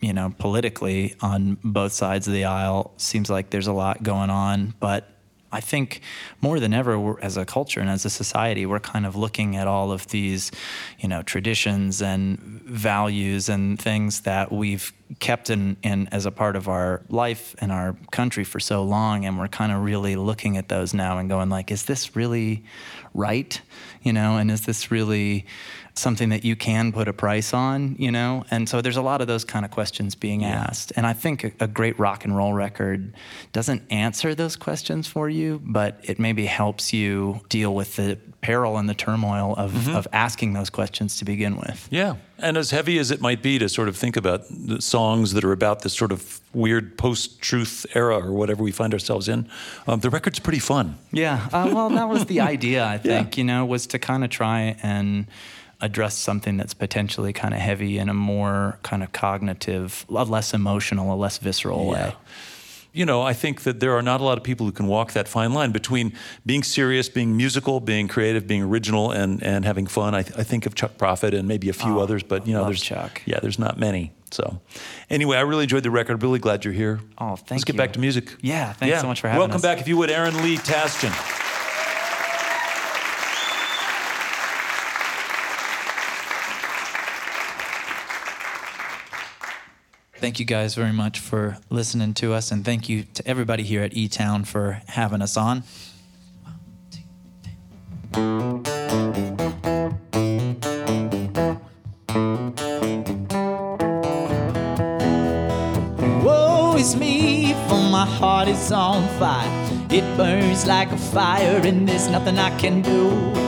you 0.06 0.14
know, 0.14 0.32
politically 0.38 1.16
on 1.20 1.58
both 1.64 1.92
sides 1.92 2.28
of 2.28 2.34
the 2.34 2.46
aisle, 2.46 2.94
seems 2.98 3.28
like 3.28 3.50
there's 3.50 3.66
a 3.66 3.74
lot 3.74 4.04
going 4.04 4.30
on, 4.30 4.76
but 4.80 5.10
I 5.52 5.62
think 5.62 6.02
more 6.42 6.60
than 6.60 6.74
ever, 6.74 7.20
as 7.24 7.38
a 7.38 7.46
culture 7.46 7.80
and 7.80 7.90
as 7.90 8.06
a 8.06 8.10
society, 8.10 8.66
we're 8.66 8.80
kind 8.80 9.06
of 9.06 9.16
looking 9.16 9.56
at 9.56 9.68
all 9.68 9.92
of 9.92 10.06
these, 10.08 10.52
you 11.00 11.08
know, 11.08 11.24
traditions 11.24 12.02
and 12.02 12.38
values 12.66 13.50
and 13.50 13.80
things 13.82 14.22
that 14.22 14.52
we've 14.52 14.92
kept 15.20 15.50
in, 15.50 15.78
in 15.82 16.08
as 16.12 16.26
a 16.28 16.32
part 16.32 16.56
of 16.56 16.68
our 16.68 17.02
life 17.10 17.56
and 17.60 17.72
our 17.72 17.96
country 18.12 18.44
for 18.44 18.60
so 18.60 18.84
long, 18.84 19.26
and 19.26 19.40
we're 19.40 19.48
kind 19.48 19.72
of 19.72 19.82
really 19.82 20.16
looking 20.16 20.58
at 20.58 20.68
those 20.68 20.94
now 20.94 21.18
and 21.18 21.30
going 21.30 21.50
like, 21.50 21.72
is 21.72 21.86
this 21.86 22.16
really 22.16 22.64
right? 23.14 23.60
You 24.04 24.14
know, 24.14 24.38
and 24.38 24.52
is 24.52 24.66
this 24.66 24.92
really 24.92 25.46
something 25.98 26.28
that 26.30 26.44
you 26.44 26.56
can 26.58 26.92
put 26.92 27.08
a 27.08 27.14
price 27.14 27.54
on, 27.54 27.96
you 27.98 28.12
know? 28.12 28.44
And 28.52 28.68
so 28.68 28.82
there's 28.82 28.98
a 28.98 29.02
lot 29.02 29.22
of 29.22 29.28
those 29.28 29.46
kind 29.46 29.64
of 29.64 29.72
questions 29.72 30.14
being 30.14 30.44
asked. 30.44 30.92
And 30.98 31.08
I 31.08 31.14
think 31.14 31.44
a, 31.46 31.52
a 31.62 31.68
great 31.68 31.98
rock 31.98 32.26
and 32.26 32.36
roll 32.36 32.54
record 32.54 33.14
doesn't 33.54 33.82
answer 33.90 34.36
those 34.36 34.58
questions 34.58 35.08
for 35.08 35.30
you, 35.30 35.62
but 35.64 36.00
it 36.04 36.20
maybe 36.20 36.46
helps 36.48 36.92
you 36.92 37.40
deal 37.48 37.74
with 37.74 37.96
the 37.96 38.18
peril 38.42 38.78
and 38.78 38.88
the 38.90 38.94
turmoil 38.94 39.56
of, 39.58 39.72
Mm-hmm. 39.72 39.96
of 39.96 40.08
asking 40.14 40.54
those 40.54 40.70
questions 40.70 41.18
to 41.18 41.26
begin 41.26 41.56
with. 41.58 41.88
Yeah, 41.90 42.16
and 42.40 42.58
as 42.58 42.72
heavy 42.72 43.00
as 43.00 43.10
it 43.12 43.20
might 43.22 43.42
be 43.42 43.58
to 43.60 43.68
sort 43.70 43.88
of 43.88 43.96
think 43.98 44.16
about 44.18 44.42
the 44.50 44.82
songs 44.82 45.34
that 45.34 45.44
are 45.44 45.52
about 45.52 45.82
this 45.82 45.94
sort 45.94 46.12
of 46.12 46.42
weird 46.54 46.98
post-truth 46.98 47.86
era 47.96 48.18
or 48.20 48.34
whatever 48.34 48.64
we 48.64 48.72
find 48.72 48.94
ourselves 48.94 49.28
in, 49.28 49.50
um, 49.88 50.00
the 50.02 50.10
record's 50.10 50.40
pretty 50.40 50.60
fun. 50.60 50.98
Yeah, 51.12 51.48
uh, 51.52 51.70
well, 51.74 51.90
that 51.90 52.08
was 52.10 52.26
the 52.26 52.42
idea, 52.54 52.86
I 52.86 52.98
think, 52.98 53.38
you 53.38 53.44
know, 53.44 53.66
was 53.66 53.88
to 53.88 54.00
kind 54.00 54.24
of 54.24 54.30
try 54.30 54.76
and 54.84 55.26
address 55.82 56.16
something 56.18 56.58
that's 56.58 56.74
potentially 56.74 57.34
kind 57.34 57.54
of 57.54 57.60
heavy 57.60 57.98
in 57.98 58.10
a 58.10 58.14
more 58.14 58.80
kind 58.84 59.04
of 59.04 59.12
cognitive, 59.12 60.06
a 60.10 60.24
less 60.24 60.54
emotional, 60.54 61.14
a 61.14 61.16
less 61.18 61.38
visceral 61.38 61.88
way. 61.88 62.14
You 62.94 63.06
know, 63.06 63.22
I 63.24 63.34
think 63.34 63.64
that 63.64 63.82
there 63.82 63.92
are 63.98 64.02
not 64.02 64.22
a 64.22 64.24
lot 64.24 64.38
of 64.38 64.44
people 64.46 64.66
who 64.66 64.72
can 64.72 64.88
walk 64.88 65.12
that 65.12 65.28
fine 65.28 65.54
line 65.54 65.74
between 65.74 66.14
being 66.46 66.64
serious, 66.64 67.10
being 67.10 67.36
musical, 67.36 67.82
being 67.82 68.08
creative, 68.08 68.48
being 68.48 68.62
original, 68.64 69.12
and, 69.12 69.44
and 69.44 69.66
having 69.66 69.86
fun. 69.86 70.16
I, 70.16 70.22
th- 70.24 70.40
I 70.40 70.44
think 70.44 70.66
of 70.66 70.76
Chuck 70.76 70.98
Prophet 70.98 71.34
and 71.34 71.46
maybe 71.46 71.68
a 71.68 71.74
few 71.74 72.00
Oh, 72.00 72.02
others, 72.02 72.24
but 72.24 72.48
you 72.48 72.54
know, 72.54 72.64
there's 72.64 72.82
Chuck. 72.82 73.22
Yeah, 73.26 73.42
there's 73.42 73.60
not 73.60 73.78
many. 73.78 74.14
So, 74.32 74.62
anyway, 75.10 75.36
I 75.36 75.42
really 75.42 75.64
enjoyed 75.64 75.84
the 75.84 75.92
record. 75.92 76.24
Really 76.24 76.40
glad 76.40 76.64
you're 76.64 76.74
here. 76.74 77.02
Oh, 77.18 77.36
thank 77.36 77.40
Let's 77.40 77.42
thank 77.50 77.66
get 77.66 77.76
back 77.78 77.92
to 77.94 78.00
music. 78.00 78.34
Yeah, 78.42 78.72
thanks 78.72 79.02
so 79.02 79.08
much 79.08 79.20
for 79.20 79.28
having 79.28 79.40
Welcome 79.40 79.58
us. 79.58 79.62
back, 79.62 79.82
if 79.82 79.90
you 79.90 79.98
would, 79.98 80.10
Aaron 80.10 80.42
Lee 80.42 80.56
Tasjan. 80.58 81.45
Thank 90.18 90.40
you 90.40 90.46
guys 90.46 90.74
very 90.74 90.94
much 90.94 91.20
for 91.20 91.58
listening 91.70 92.14
to 92.16 92.34
us, 92.34 92.52
and 92.52 92.66
thank 92.66 92.90
you 92.90 93.04
to 93.14 93.28
everybody 93.28 93.64
here 93.64 93.84
at 93.84 93.96
E 93.96 94.08
Town 94.08 94.44
for 94.44 94.82
having 94.88 95.22
us 95.22 95.38
on. 95.38 95.64
Woe 106.24 106.76
is 106.78 106.96
me, 106.96 107.54
for 107.68 107.78
my 107.92 108.06
heart 108.06 108.48
is 108.48 108.72
on 108.72 109.08
fire. 109.20 109.48
It 109.92 110.04
burns 110.18 110.66
like 110.66 110.92
a 110.92 110.98
fire, 110.98 111.62
and 111.64 111.88
there's 111.88 112.08
nothing 112.08 112.40
I 112.40 112.58
can 112.58 112.82
do. 112.82 113.45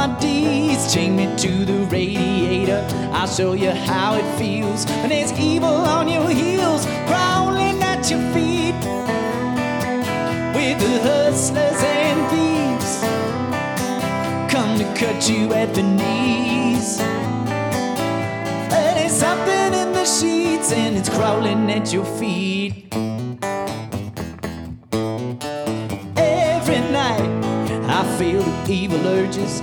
My 0.00 0.18
deeds 0.18 0.94
chain 0.94 1.14
me 1.14 1.26
to 1.36 1.66
the 1.66 1.84
radiator. 1.92 2.88
I'll 3.12 3.26
show 3.26 3.52
you 3.52 3.70
how 3.70 4.14
it 4.14 4.38
feels 4.38 4.86
when 4.86 5.10
there's 5.10 5.30
evil 5.38 5.68
on 5.68 6.08
your 6.08 6.30
heels, 6.30 6.86
crawling 7.06 7.82
at 7.82 8.10
your 8.10 8.22
feet. 8.32 8.80
With 10.56 10.78
the 10.80 11.00
hustlers 11.02 11.82
and 11.84 12.20
thieves, 12.30 13.00
come 14.50 14.78
to 14.78 14.84
cut 14.98 15.28
you 15.28 15.52
at 15.52 15.74
the 15.74 15.82
knees. 15.82 16.96
There's 18.70 19.12
something 19.12 19.74
in 19.82 19.92
the 19.92 20.06
sheets 20.06 20.72
and 20.72 20.96
it's 20.96 21.10
crawling 21.10 21.70
at 21.70 21.92
your 21.92 22.06
feet. 22.06 22.86
Every 26.16 26.80
night 26.90 27.30
I 27.86 28.16
feel 28.16 28.40
the 28.64 28.72
evil 28.72 29.06
urges. 29.06 29.60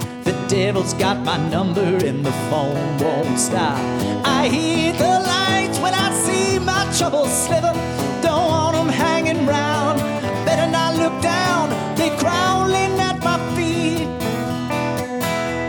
Devil's 0.48 0.94
got 0.94 1.18
my 1.26 1.38
number 1.50 1.82
and 1.82 2.26
the 2.26 2.32
phone 2.50 2.98
won't 3.00 3.38
stop. 3.38 3.78
I 4.26 4.48
hear 4.48 4.94
the 4.94 5.20
lights 5.28 5.78
when 5.80 5.94
I 5.94 6.10
see 6.14 6.58
my 6.58 6.90
trouble 6.98 7.26
sliver. 7.26 7.74
Don't 8.22 8.48
want 8.48 8.76
want 8.76 8.76
'em 8.78 8.88
hanging 8.88 9.46
round. 9.46 10.00
Better 10.46 10.68
not 10.72 10.96
look 10.96 11.22
down. 11.22 11.70
They 11.98 12.12
crawling 12.18 12.98
at 13.10 13.22
my 13.24 13.38
feet. 13.56 14.08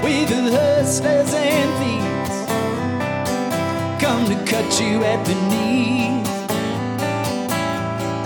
With 0.05 0.29
the 0.29 0.43
hustlers 0.57 1.35
and 1.35 1.71
thieves 1.81 2.37
come 3.99 4.25
to 4.27 4.37
cut 4.45 4.81
you 4.81 5.03
at 5.03 5.25
the 5.25 5.35
knees. 5.51 6.29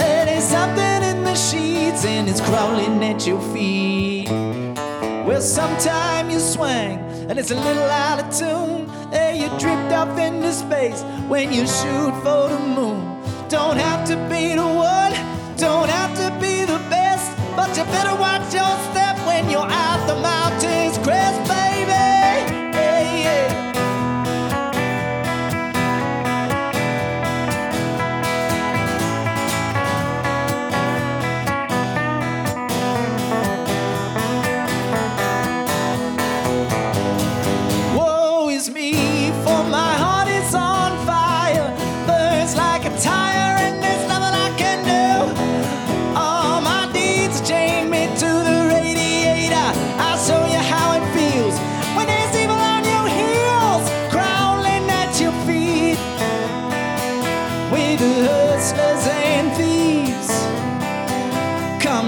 And 0.07 0.29
there's 0.29 0.45
something 0.45 1.03
in 1.11 1.25
the 1.25 1.35
sheets 1.35 2.05
and 2.05 2.29
it's 2.29 2.43
crawling 2.43 3.03
at 3.03 3.27
your 3.27 3.41
feet. 3.55 4.72
Well, 5.43 5.49
sometime 5.49 6.31
you 6.31 6.39
swing 6.39 7.01
and 7.29 7.37
it's 7.37 7.51
a 7.51 7.57
little 7.57 7.91
out 7.91 8.23
of 8.23 8.31
tune. 8.33 8.89
Hey, 9.11 9.43
you 9.43 9.49
drift 9.59 9.93
off 9.93 10.17
into 10.17 10.53
space 10.53 11.03
when 11.27 11.53
you 11.53 11.67
shoot 11.67 12.13
for 12.23 12.49
the 12.49 12.61
moon. 12.61 13.03
Don't 13.49 13.77
have 13.77 14.07
to 14.07 14.15
be 14.31 14.55
the 14.55 14.65
one, 14.65 15.11
don't 15.57 15.89
have 15.89 16.15
to 16.23 16.31
be 16.41 16.65
the 16.65 16.79
best, 16.89 17.37
but 17.57 17.77
you 17.77 17.83
better 17.91 18.15
watch 18.15 18.55
your 18.55 18.73
step 18.93 19.19
when 19.27 19.51
you're 19.51 19.67
out 19.67 20.07
the 20.07 20.15
mountain's 20.15 20.52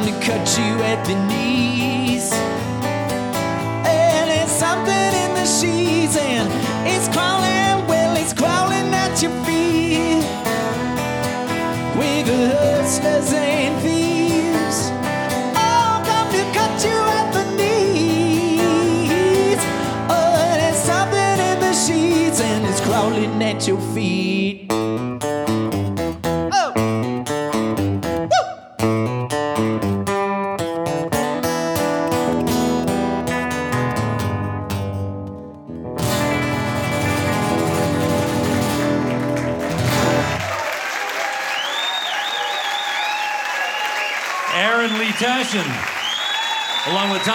to 0.04 0.12
cut 0.20 0.58
you 0.58 0.82
at 0.82 1.02
the 1.06 1.14
knees. 1.28 2.30
And 3.86 4.28
it's 4.30 4.52
something 4.52 5.12
in 5.24 5.34
the 5.34 5.46
sheets, 5.46 6.16
and 6.18 6.46
it's 6.86 7.08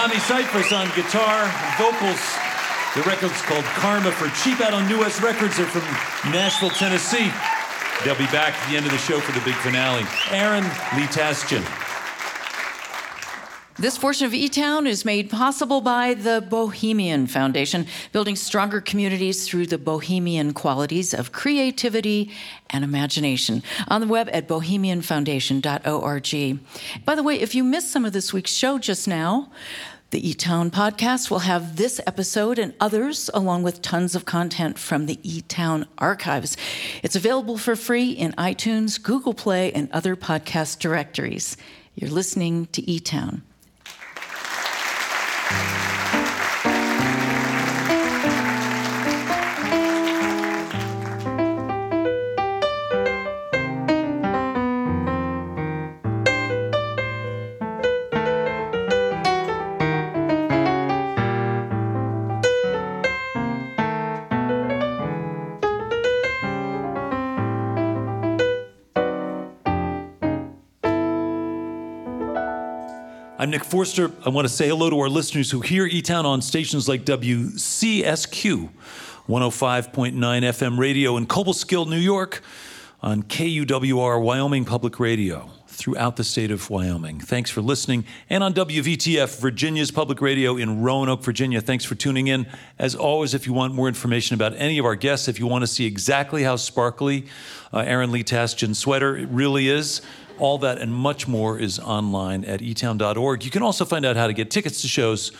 Tommy 0.00 0.18
Cyphers 0.18 0.72
on 0.72 0.86
guitar 0.96 1.44
vocals. 1.76 2.18
The 2.94 3.02
record's 3.02 3.42
called 3.42 3.66
Karma 3.66 4.10
for 4.10 4.30
cheap 4.42 4.58
out 4.62 4.72
on 4.72 4.88
New 4.88 5.00
West 5.00 5.20
Records. 5.20 5.58
They're 5.58 5.66
from 5.66 5.82
Nashville, 6.32 6.70
Tennessee. 6.70 7.30
They'll 8.02 8.16
be 8.16 8.24
back 8.32 8.54
at 8.54 8.70
the 8.70 8.78
end 8.78 8.86
of 8.86 8.92
the 8.92 8.98
show 8.98 9.20
for 9.20 9.32
the 9.32 9.44
big 9.44 9.56
finale. 9.56 10.06
Aaron 10.30 10.64
Lee 10.96 11.06
Tasjan. 11.08 11.66
This 13.80 13.96
portion 13.96 14.26
of 14.26 14.34
E 14.34 14.50
Town 14.50 14.86
is 14.86 15.06
made 15.06 15.30
possible 15.30 15.80
by 15.80 16.12
the 16.12 16.46
Bohemian 16.46 17.26
Foundation, 17.26 17.86
building 18.12 18.36
stronger 18.36 18.78
communities 18.78 19.48
through 19.48 19.68
the 19.68 19.78
bohemian 19.78 20.52
qualities 20.52 21.14
of 21.14 21.32
creativity 21.32 22.30
and 22.68 22.84
imagination. 22.84 23.62
On 23.88 24.02
the 24.02 24.06
web 24.06 24.28
at 24.34 24.46
bohemianfoundation.org. 24.46 26.58
By 27.06 27.14
the 27.14 27.22
way, 27.22 27.40
if 27.40 27.54
you 27.54 27.64
missed 27.64 27.90
some 27.90 28.04
of 28.04 28.12
this 28.12 28.34
week's 28.34 28.52
show 28.52 28.78
just 28.78 29.08
now, 29.08 29.50
the 30.10 30.28
E 30.28 30.34
Town 30.34 30.70
podcast 30.70 31.30
will 31.30 31.40
have 31.40 31.76
this 31.76 32.00
episode 32.06 32.58
and 32.58 32.74
others, 32.80 33.30
along 33.32 33.62
with 33.62 33.80
tons 33.80 34.14
of 34.16 34.24
content 34.24 34.78
from 34.78 35.06
the 35.06 35.20
E 35.22 35.42
Town 35.42 35.86
archives. 35.98 36.56
It's 37.02 37.14
available 37.14 37.56
for 37.56 37.76
free 37.76 38.10
in 38.10 38.32
iTunes, 38.32 39.00
Google 39.00 39.34
Play, 39.34 39.72
and 39.72 39.90
other 39.92 40.16
podcast 40.16 40.80
directories. 40.80 41.56
You're 41.94 42.10
listening 42.10 42.66
to 42.72 42.90
E 42.90 42.98
I'm 73.40 73.48
Nick 73.48 73.64
Forster. 73.64 74.12
I 74.26 74.28
want 74.28 74.46
to 74.46 74.52
say 74.52 74.68
hello 74.68 74.90
to 74.90 75.00
our 75.00 75.08
listeners 75.08 75.50
who 75.50 75.62
hear 75.62 75.86
E 75.86 76.02
Town 76.02 76.26
on 76.26 76.42
stations 76.42 76.90
like 76.90 77.06
WCSQ 77.06 78.68
105.9 79.26 80.12
FM 80.12 80.78
radio 80.78 81.16
in 81.16 81.26
Cobleskill, 81.26 81.88
New 81.88 81.96
York, 81.96 82.42
on 83.00 83.22
KUWR 83.22 84.22
Wyoming 84.22 84.66
Public 84.66 85.00
Radio 85.00 85.50
throughout 85.68 86.16
the 86.16 86.24
state 86.24 86.50
of 86.50 86.68
Wyoming. 86.68 87.18
Thanks 87.18 87.48
for 87.48 87.62
listening. 87.62 88.04
And 88.28 88.44
on 88.44 88.52
WVTF, 88.52 89.40
Virginia's 89.40 89.90
public 89.90 90.20
radio 90.20 90.58
in 90.58 90.82
Roanoke, 90.82 91.22
Virginia. 91.22 91.62
Thanks 91.62 91.86
for 91.86 91.94
tuning 91.94 92.26
in. 92.26 92.46
As 92.78 92.94
always, 92.94 93.32
if 93.32 93.46
you 93.46 93.54
want 93.54 93.72
more 93.72 93.88
information 93.88 94.34
about 94.34 94.52
any 94.56 94.76
of 94.76 94.84
our 94.84 94.96
guests, 94.96 95.28
if 95.28 95.38
you 95.38 95.46
want 95.46 95.62
to 95.62 95.66
see 95.66 95.86
exactly 95.86 96.42
how 96.42 96.56
sparkly 96.56 97.24
uh, 97.72 97.78
Aaron 97.78 98.12
Lee 98.12 98.22
Tasjan 98.22 98.76
sweater 98.76 99.26
really 99.30 99.70
is, 99.70 100.02
all 100.40 100.58
that 100.58 100.78
and 100.78 100.92
much 100.92 101.28
more 101.28 101.58
is 101.58 101.78
online 101.78 102.44
at 102.44 102.60
etown.org. 102.60 103.44
You 103.44 103.50
can 103.50 103.62
also 103.62 103.84
find 103.84 104.04
out 104.04 104.16
how 104.16 104.26
to 104.26 104.32
get 104.32 104.50
tickets 104.50 104.82
to 104.82 104.88
shows 104.88 105.32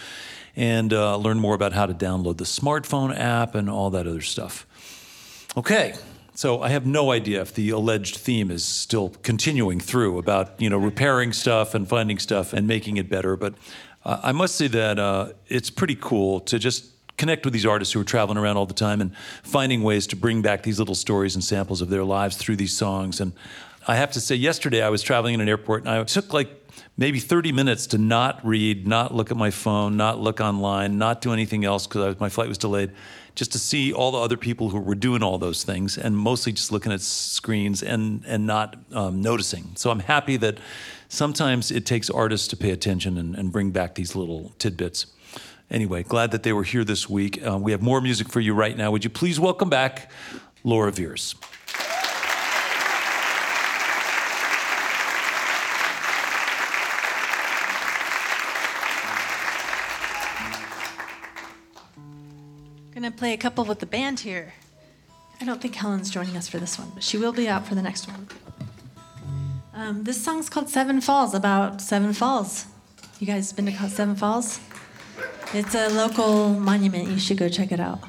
and 0.57 0.93
uh, 0.93 1.17
learn 1.17 1.39
more 1.39 1.55
about 1.55 1.73
how 1.73 1.87
to 1.87 1.95
download 1.95 2.37
the 2.37 2.45
smartphone 2.45 3.17
app 3.17 3.55
and 3.55 3.71
all 3.71 3.91
that 3.91 4.07
other 4.07 4.21
stuff. 4.21 4.67
Okay, 5.57 5.95
so 6.35 6.63
I 6.63 6.69
have 6.69 6.87
no 6.87 7.11
idea 7.13 7.41
if 7.41 7.55
the 7.55 7.71
alleged 7.71 8.17
theme 8.17 8.51
is 8.51 8.65
still 8.65 9.11
continuing 9.23 9.81
through 9.81 10.19
about 10.19 10.61
you 10.61 10.71
know 10.71 10.79
repairing 10.79 11.33
stuff 11.33 11.75
and 11.75 11.89
finding 11.89 12.19
stuff 12.19 12.53
and 12.53 12.67
making 12.67 12.97
it 12.97 13.09
better. 13.09 13.37
But 13.37 13.55
uh, 14.05 14.21
I 14.23 14.33
must 14.33 14.57
say 14.57 14.69
that 14.69 14.99
uh, 14.99 15.33
it's 15.49 15.71
pretty 15.71 15.97
cool 15.97 16.41
to 16.41 16.59
just 16.59 16.87
connect 17.17 17.45
with 17.45 17.53
these 17.53 17.67
artists 17.67 17.93
who 17.93 18.01
are 18.01 18.05
traveling 18.05 18.39
around 18.39 18.57
all 18.57 18.65
the 18.65 18.73
time 18.73 19.03
and 19.03 19.15
finding 19.43 19.83
ways 19.83 20.07
to 20.07 20.17
bring 20.17 20.41
back 20.41 20.63
these 20.63 20.79
little 20.79 20.95
stories 20.95 21.35
and 21.35 21.45
samples 21.45 21.83
of 21.83 21.91
their 21.91 22.05
lives 22.05 22.37
through 22.37 22.57
these 22.57 22.75
songs. 22.75 23.21
And 23.21 23.33
I 23.87 23.97
have 23.97 24.13
to 24.13 24.21
say, 24.21 24.35
yesterday 24.35 24.83
I 24.83 24.91
was 24.91 25.03
traveling 25.03 25.35
in 25.35 25.41
an 25.41 25.49
airport 25.49 25.83
and 25.83 25.91
I 25.91 26.05
took 26.05 26.33
like 26.33 26.51
maybe 26.97 27.19
30 27.19 27.53
minutes 27.53 27.87
to 27.89 27.99
not 27.99 28.45
read, 28.45 28.87
not 28.87 29.15
look 29.15 29.31
at 29.31 29.37
my 29.37 29.51
phone, 29.51 29.97
not 29.97 30.21
look 30.21 30.41
online, 30.41 30.99
not 30.99 31.23
do 31.23 31.33
anything 31.33 31.65
else 31.65 31.87
because 31.87 32.21
my 32.21 32.29
flight 32.29 32.49
was 32.49 32.59
delayed, 32.59 32.93
just 33.35 33.53
to 33.53 33.59
see 33.59 33.93
all 33.93 34.11
the 34.11 34.19
other 34.19 34.37
people 34.37 34.69
who 34.69 34.79
were 34.79 34.95
doing 34.95 35.23
all 35.23 35.39
those 35.39 35.65
things 35.65 35.97
and 35.97 36.17
mostly 36.17 36.53
just 36.53 36.71
looking 36.71 36.93
at 36.93 37.01
screens 37.01 37.83
and, 37.83 38.23
and 38.27 38.47
not 38.47 38.77
um, 38.93 39.23
noticing. 39.23 39.71
So 39.77 39.91
I'm 39.91 40.01
happy 40.01 40.37
that 40.37 40.59
sometimes 41.09 41.71
it 41.71 41.87
takes 41.87 42.11
artists 42.11 42.49
to 42.49 42.57
pay 42.57 42.71
attention 42.71 43.17
and, 43.17 43.35
and 43.35 43.51
bring 43.51 43.71
back 43.71 43.95
these 43.95 44.15
little 44.15 44.53
tidbits. 44.59 45.07
Anyway, 45.71 46.03
glad 46.03 46.33
that 46.33 46.43
they 46.43 46.53
were 46.53 46.65
here 46.65 46.85
this 46.85 47.09
week. 47.09 47.45
Uh, 47.47 47.57
we 47.57 47.73
have 47.73 47.81
more 47.81 48.01
music 48.01 48.29
for 48.29 48.41
you 48.41 48.53
right 48.53 48.77
now. 48.77 48.91
Would 48.91 49.05
you 49.05 49.11
please 49.11 49.41
welcome 49.41 49.71
back 49.71 50.11
Laura 50.65 50.93
Veirs? 50.93 51.35
Gonna 63.01 63.13
play 63.13 63.33
a 63.33 63.39
couple 63.39 63.65
with 63.65 63.79
the 63.79 63.87
band 63.87 64.21
here. 64.21 64.53
I 65.41 65.47
don't 65.47 65.59
think 65.59 65.75
Helen's 65.75 66.11
joining 66.11 66.37
us 66.37 66.49
for 66.49 66.59
this 66.59 66.79
one, 66.79 66.91
but 66.93 67.03
she 67.03 67.17
will 67.17 67.33
be 67.33 67.49
out 67.49 67.67
for 67.67 67.75
the 67.75 67.81
next 67.81 68.07
one. 68.07 68.29
Um, 69.73 70.05
this 70.05 70.23
song's 70.23 70.51
called 70.51 70.69
Seven 70.69 71.01
Falls, 71.01 71.35
about 71.35 71.81
Seven 71.81 72.13
Falls. 72.13 72.67
You 73.19 73.27
guys 73.27 73.55
been 73.55 73.65
to 73.65 73.89
Seven 73.89 74.17
Falls? 74.17 74.61
It's 75.55 75.75
a 75.75 75.89
local 75.89 76.51
monument. 76.51 77.09
You 77.09 77.19
should 77.19 77.39
go 77.39 77.49
check 77.49 77.73
it 77.73 77.81
out. 77.81 78.01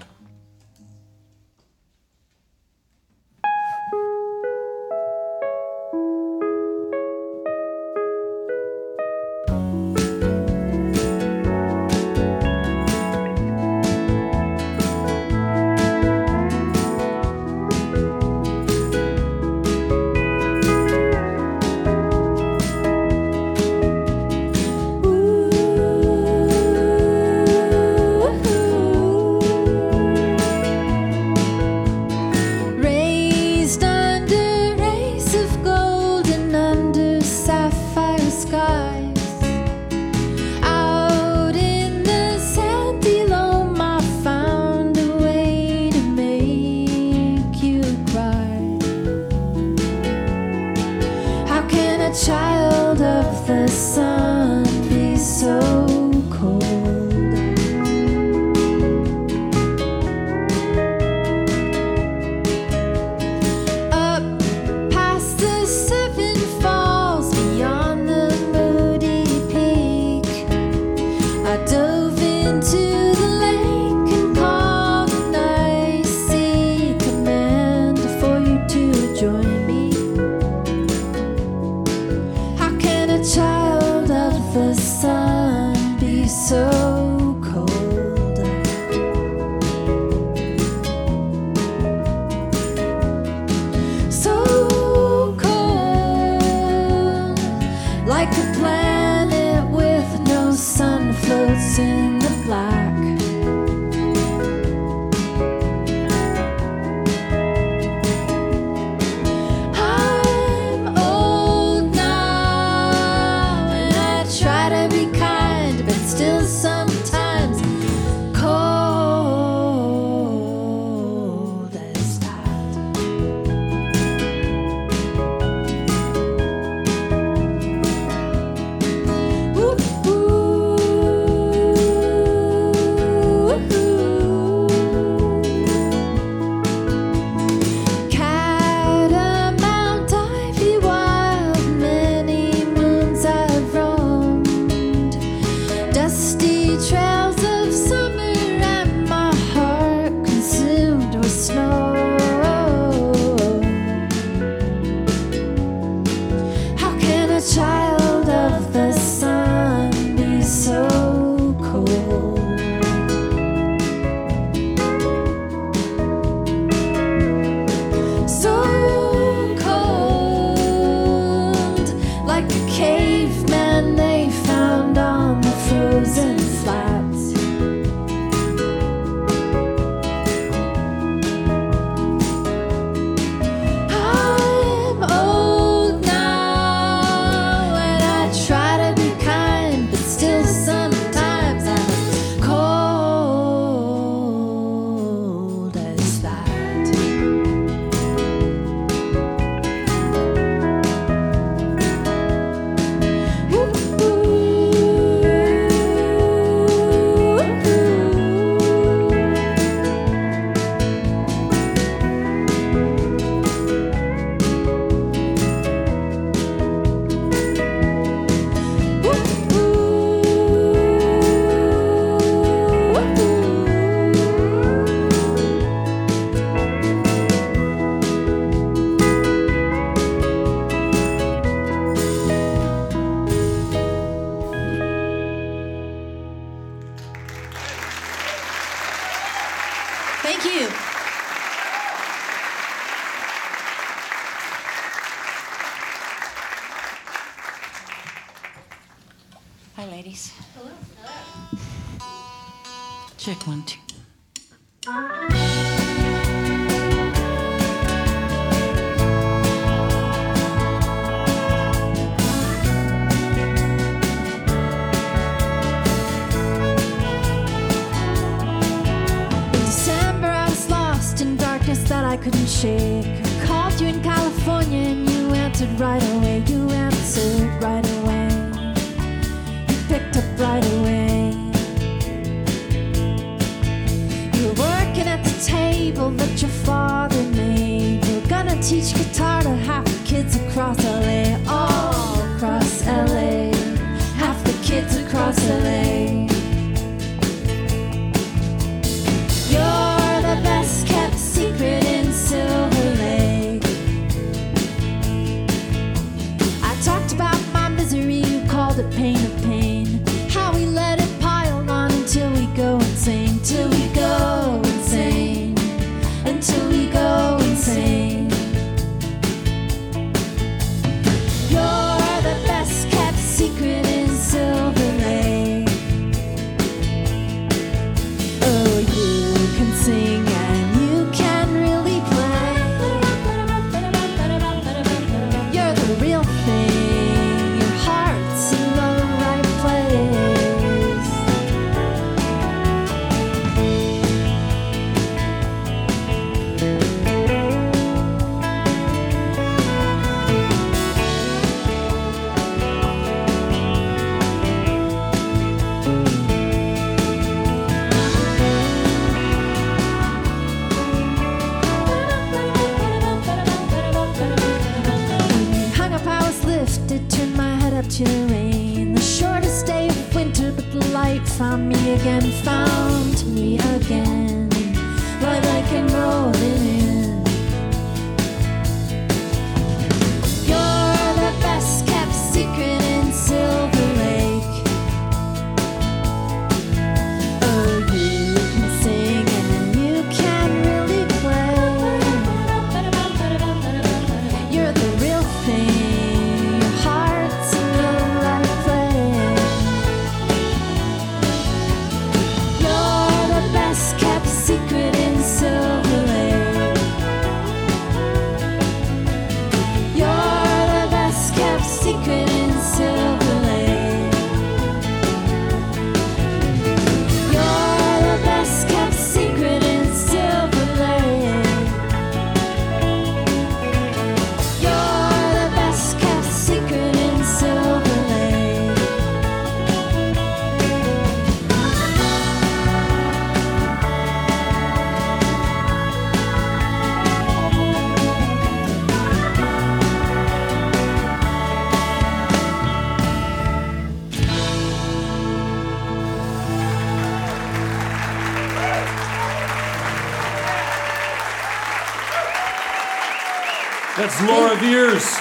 Laura 454.28 454.56
Veirs, 454.58 455.18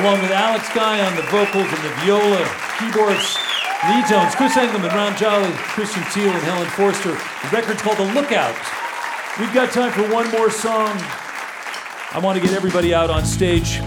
along 0.00 0.22
with 0.22 0.30
Alex 0.30 0.72
Guy 0.74 1.04
on 1.04 1.16
the 1.16 1.22
vocals 1.28 1.68
and 1.68 1.84
the 1.84 1.92
viola, 2.00 2.40
keyboards, 2.78 3.36
lead 3.88 4.06
tones, 4.08 4.34
Chris 4.34 4.56
Engelman, 4.56 4.90
Ron 4.90 5.14
Jolly, 5.16 5.52
Christian 5.52 6.02
Teal, 6.10 6.30
and 6.30 6.42
Helen 6.44 6.68
Forster. 6.70 7.10
The 7.12 7.48
record's 7.52 7.82
called 7.82 7.98
The 7.98 8.12
Lookout. 8.14 8.54
We've 9.38 9.52
got 9.52 9.70
time 9.70 9.92
for 9.92 10.10
one 10.10 10.30
more 10.30 10.50
song. 10.50 10.96
I 12.12 12.20
want 12.22 12.40
to 12.40 12.46
get 12.46 12.56
everybody 12.56 12.94
out 12.94 13.10
on 13.10 13.24
stage. 13.24 13.80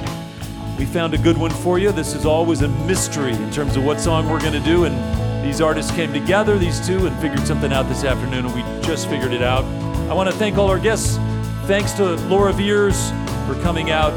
We 0.78 0.86
found 0.86 1.16
a 1.16 1.18
good 1.18 1.38
one 1.38 1.52
for 1.52 1.80
you. 1.80 1.92
This 1.92 2.14
is 2.14 2.26
always 2.26 2.62
a 2.62 2.68
mystery 2.86 3.34
in 3.34 3.50
terms 3.50 3.78
of 3.78 3.84
what 3.84 4.00
song 4.00 4.30
we're 4.30 4.42
going 4.42 4.54
to 4.54 4.60
do, 4.60 4.86
and 4.86 4.96
these 5.44 5.60
artists 5.60 5.92
came 5.92 6.14
together, 6.14 6.60
these 6.60 6.86
two, 6.86 7.08
and 7.08 7.20
figured 7.20 7.48
something 7.48 7.74
out 7.74 7.90
this 7.90 8.04
afternoon, 8.04 8.46
and 8.46 8.54
we 8.54 8.62
just 8.86 9.10
figured 9.10 9.34
it 9.34 9.42
out. 9.42 9.64
I 10.08 10.14
want 10.14 10.30
to 10.30 10.36
thank 10.36 10.58
all 10.60 10.68
our 10.68 10.80
guests. 10.80 11.18
Thanks 11.66 11.94
to 11.94 12.16
Laura 12.28 12.54
Veirs 12.54 13.12
for 13.48 13.56
coming 13.64 13.90
out 13.90 14.12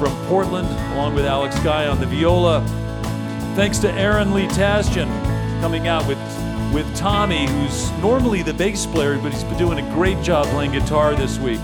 from 0.00 0.12
Portland, 0.26 0.68
along 0.92 1.14
with 1.14 1.24
Alex 1.24 1.56
Guy 1.60 1.86
on 1.86 2.00
the 2.00 2.06
viola. 2.06 2.60
Thanks 3.54 3.78
to 3.78 3.92
Aaron 3.92 4.34
Lee 4.34 4.48
Tasjan 4.48 5.08
coming 5.60 5.86
out 5.86 6.06
with, 6.08 6.18
with 6.74 6.96
Tommy, 6.96 7.46
who's 7.46 7.92
normally 7.92 8.42
the 8.42 8.52
bass 8.52 8.84
player, 8.84 9.16
but 9.18 9.32
he's 9.32 9.44
been 9.44 9.56
doing 9.56 9.78
a 9.78 9.94
great 9.94 10.20
job 10.22 10.46
playing 10.48 10.72
guitar 10.72 11.14
this 11.14 11.38
week. 11.38 11.60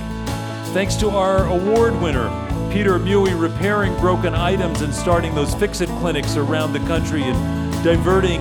Thanks 0.72 0.94
to 0.96 1.10
our 1.10 1.46
award 1.46 2.00
winner, 2.00 2.28
Peter 2.72 2.96
Mui, 3.00 3.38
repairing 3.38 3.96
broken 3.98 4.32
items 4.32 4.82
and 4.82 4.94
starting 4.94 5.34
those 5.34 5.52
Fixit 5.56 5.88
clinics 5.98 6.36
around 6.36 6.72
the 6.72 6.78
country 6.80 7.24
and 7.24 7.84
diverting 7.84 8.40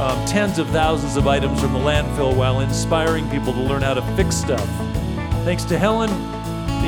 um, 0.00 0.24
tens 0.26 0.58
of 0.58 0.66
thousands 0.70 1.16
of 1.16 1.26
items 1.26 1.60
from 1.60 1.74
the 1.74 1.78
landfill 1.78 2.34
while 2.34 2.60
inspiring 2.60 3.28
people 3.28 3.52
to 3.52 3.60
learn 3.60 3.82
how 3.82 3.92
to 3.92 4.02
fix 4.16 4.34
stuff. 4.34 4.66
Thanks 5.44 5.64
to 5.64 5.78
Helen, 5.78 6.08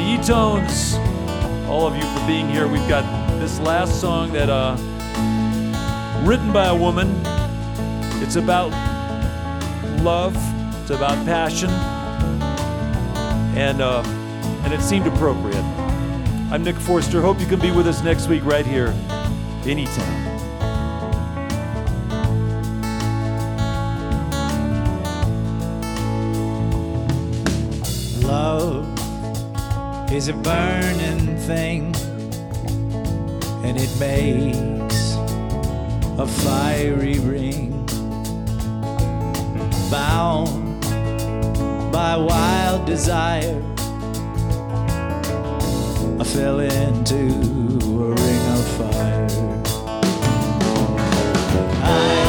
the 0.02 0.08
E 0.08 0.16
Tones, 0.18 0.94
all 1.68 1.86
of 1.86 1.96
you 1.96 2.02
for 2.02 2.26
being 2.26 2.48
here. 2.48 2.66
We've 2.66 2.88
got 2.88 3.04
this 3.38 3.60
last 3.60 4.00
song 4.00 4.32
that, 4.32 4.48
uh, 4.50 4.76
written 6.24 6.52
by 6.52 6.66
a 6.66 6.74
woman. 6.74 7.20
It's 8.22 8.36
about 8.36 8.70
love, 10.02 10.36
it's 10.80 10.90
about 10.90 11.24
passion, 11.24 11.70
and, 13.56 13.80
uh, 13.80 14.02
and 14.64 14.72
it 14.72 14.80
seemed 14.80 15.06
appropriate. 15.06 15.64
I'm 16.50 16.64
Nick 16.64 16.76
Forster. 16.76 17.20
Hope 17.20 17.38
you 17.40 17.46
can 17.46 17.60
be 17.60 17.70
with 17.70 17.86
us 17.86 18.02
next 18.02 18.28
week 18.28 18.44
right 18.44 18.66
here 18.66 18.94
in 19.64 19.78
is 30.14 30.28
a 30.28 30.34
burning 30.34 31.36
thing, 31.38 31.94
and 33.64 33.78
it 33.78 33.90
makes 33.98 35.14
a 36.18 36.26
fiery 36.26 37.18
ring, 37.20 37.86
bound 39.90 40.82
by 41.90 42.14
wild 42.14 42.84
desire. 42.84 43.62
I 46.20 46.24
fell 46.24 46.60
into 46.60 47.16
a 47.16 48.10
ring 48.12 48.46
of 48.56 48.64
fire. 48.76 49.28
I 51.84 52.21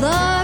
love 0.00 0.35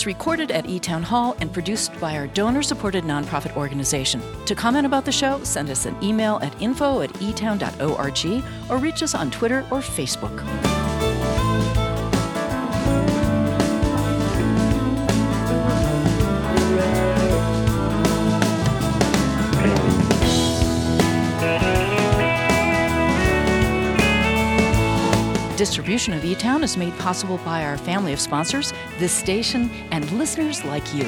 Town's 0.00 0.06
recorded 0.06 0.50
at 0.50 0.66
E 0.66 0.80
Town 0.80 1.02
Hall 1.02 1.36
and 1.40 1.52
produced 1.52 1.92
by 2.00 2.16
our 2.16 2.26
donor 2.28 2.62
supported 2.62 3.04
nonprofit 3.04 3.54
organization. 3.54 4.22
To 4.46 4.54
comment 4.54 4.86
about 4.86 5.04
the 5.04 5.12
show, 5.12 5.44
send 5.44 5.68
us 5.68 5.84
an 5.84 5.94
email 6.02 6.38
at 6.40 6.58
info 6.62 7.02
at 7.02 7.12
etown.org 7.20 8.42
or 8.70 8.78
reach 8.78 9.02
us 9.02 9.14
on 9.14 9.30
Twitter 9.30 9.58
or 9.70 9.80
Facebook. 9.80 10.69
Distribution 25.60 26.14
of 26.14 26.24
E 26.24 26.34
Town 26.34 26.64
is 26.64 26.78
made 26.78 26.96
possible 26.96 27.36
by 27.44 27.66
our 27.66 27.76
family 27.76 28.14
of 28.14 28.18
sponsors, 28.18 28.72
this 28.96 29.12
station, 29.12 29.68
and 29.90 30.10
listeners 30.12 30.64
like 30.64 30.94
you. 30.94 31.04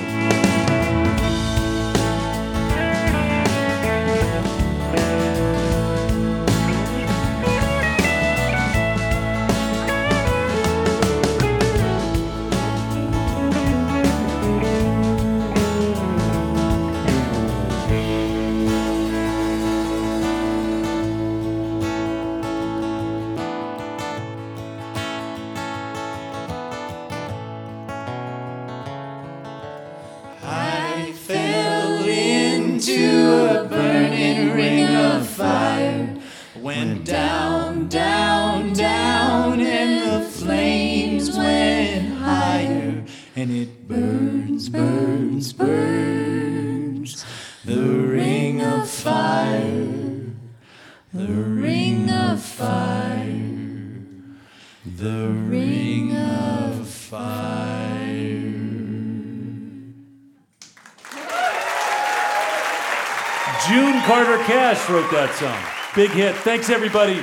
That 65.32 65.38
song. 65.38 65.94
Big 65.94 66.10
hit. 66.10 66.34
Thanks, 66.36 66.68
everybody. 66.68 67.22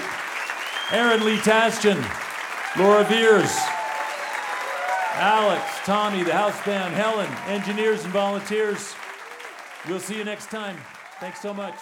Aaron 0.91 1.24
Lee 1.24 1.38
Tasjan, 1.38 1.97
Laura 2.76 3.05
Veirs, 3.05 3.55
Alex, 5.14 5.64
Tommy, 5.86 6.24
the 6.24 6.34
house 6.34 6.60
band, 6.66 6.95
Helen, 6.95 7.30
engineers 7.47 8.03
and 8.03 8.12
volunteers. 8.12 8.95
We'll 9.88 9.99
see 9.99 10.18
you 10.18 10.24
next 10.24 10.49
time. 10.49 10.78
Thanks 11.20 11.39
so 11.39 11.53
much. 11.53 11.76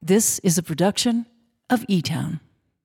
This 0.00 0.38
is 0.38 0.56
a 0.56 0.62
production 0.62 1.26
of 1.68 1.84
E 1.86 2.00
Town. 2.00 2.40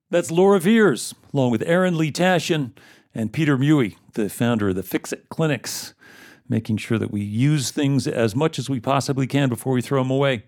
That's 0.09 0.29
Laura 0.29 0.59
Veirs, 0.59 1.13
along 1.33 1.51
with 1.51 1.63
Aaron 1.65 1.97
Lee 1.97 2.11
Tasjan 2.11 2.71
and 3.15 3.31
Peter 3.31 3.57
Mui, 3.57 3.95
the 4.13 4.29
founder 4.29 4.69
of 4.69 4.75
the 4.75 4.83
Fixit 4.83 5.29
Clinics, 5.29 5.93
making 6.49 6.77
sure 6.77 6.97
that 6.97 7.11
we 7.11 7.21
use 7.21 7.71
things 7.71 8.07
as 8.07 8.35
much 8.35 8.57
as 8.59 8.69
we 8.69 8.79
possibly 8.79 9.27
can 9.27 9.49
before 9.49 9.73
we 9.73 9.81
throw 9.81 10.01
them 10.01 10.11
away. 10.11 10.45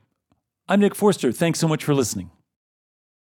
I'm 0.68 0.80
Nick 0.80 0.96
Forster. 0.96 1.32
Thanks 1.32 1.60
so 1.60 1.68
much 1.68 1.84
for 1.84 1.94
listening. 1.94 2.32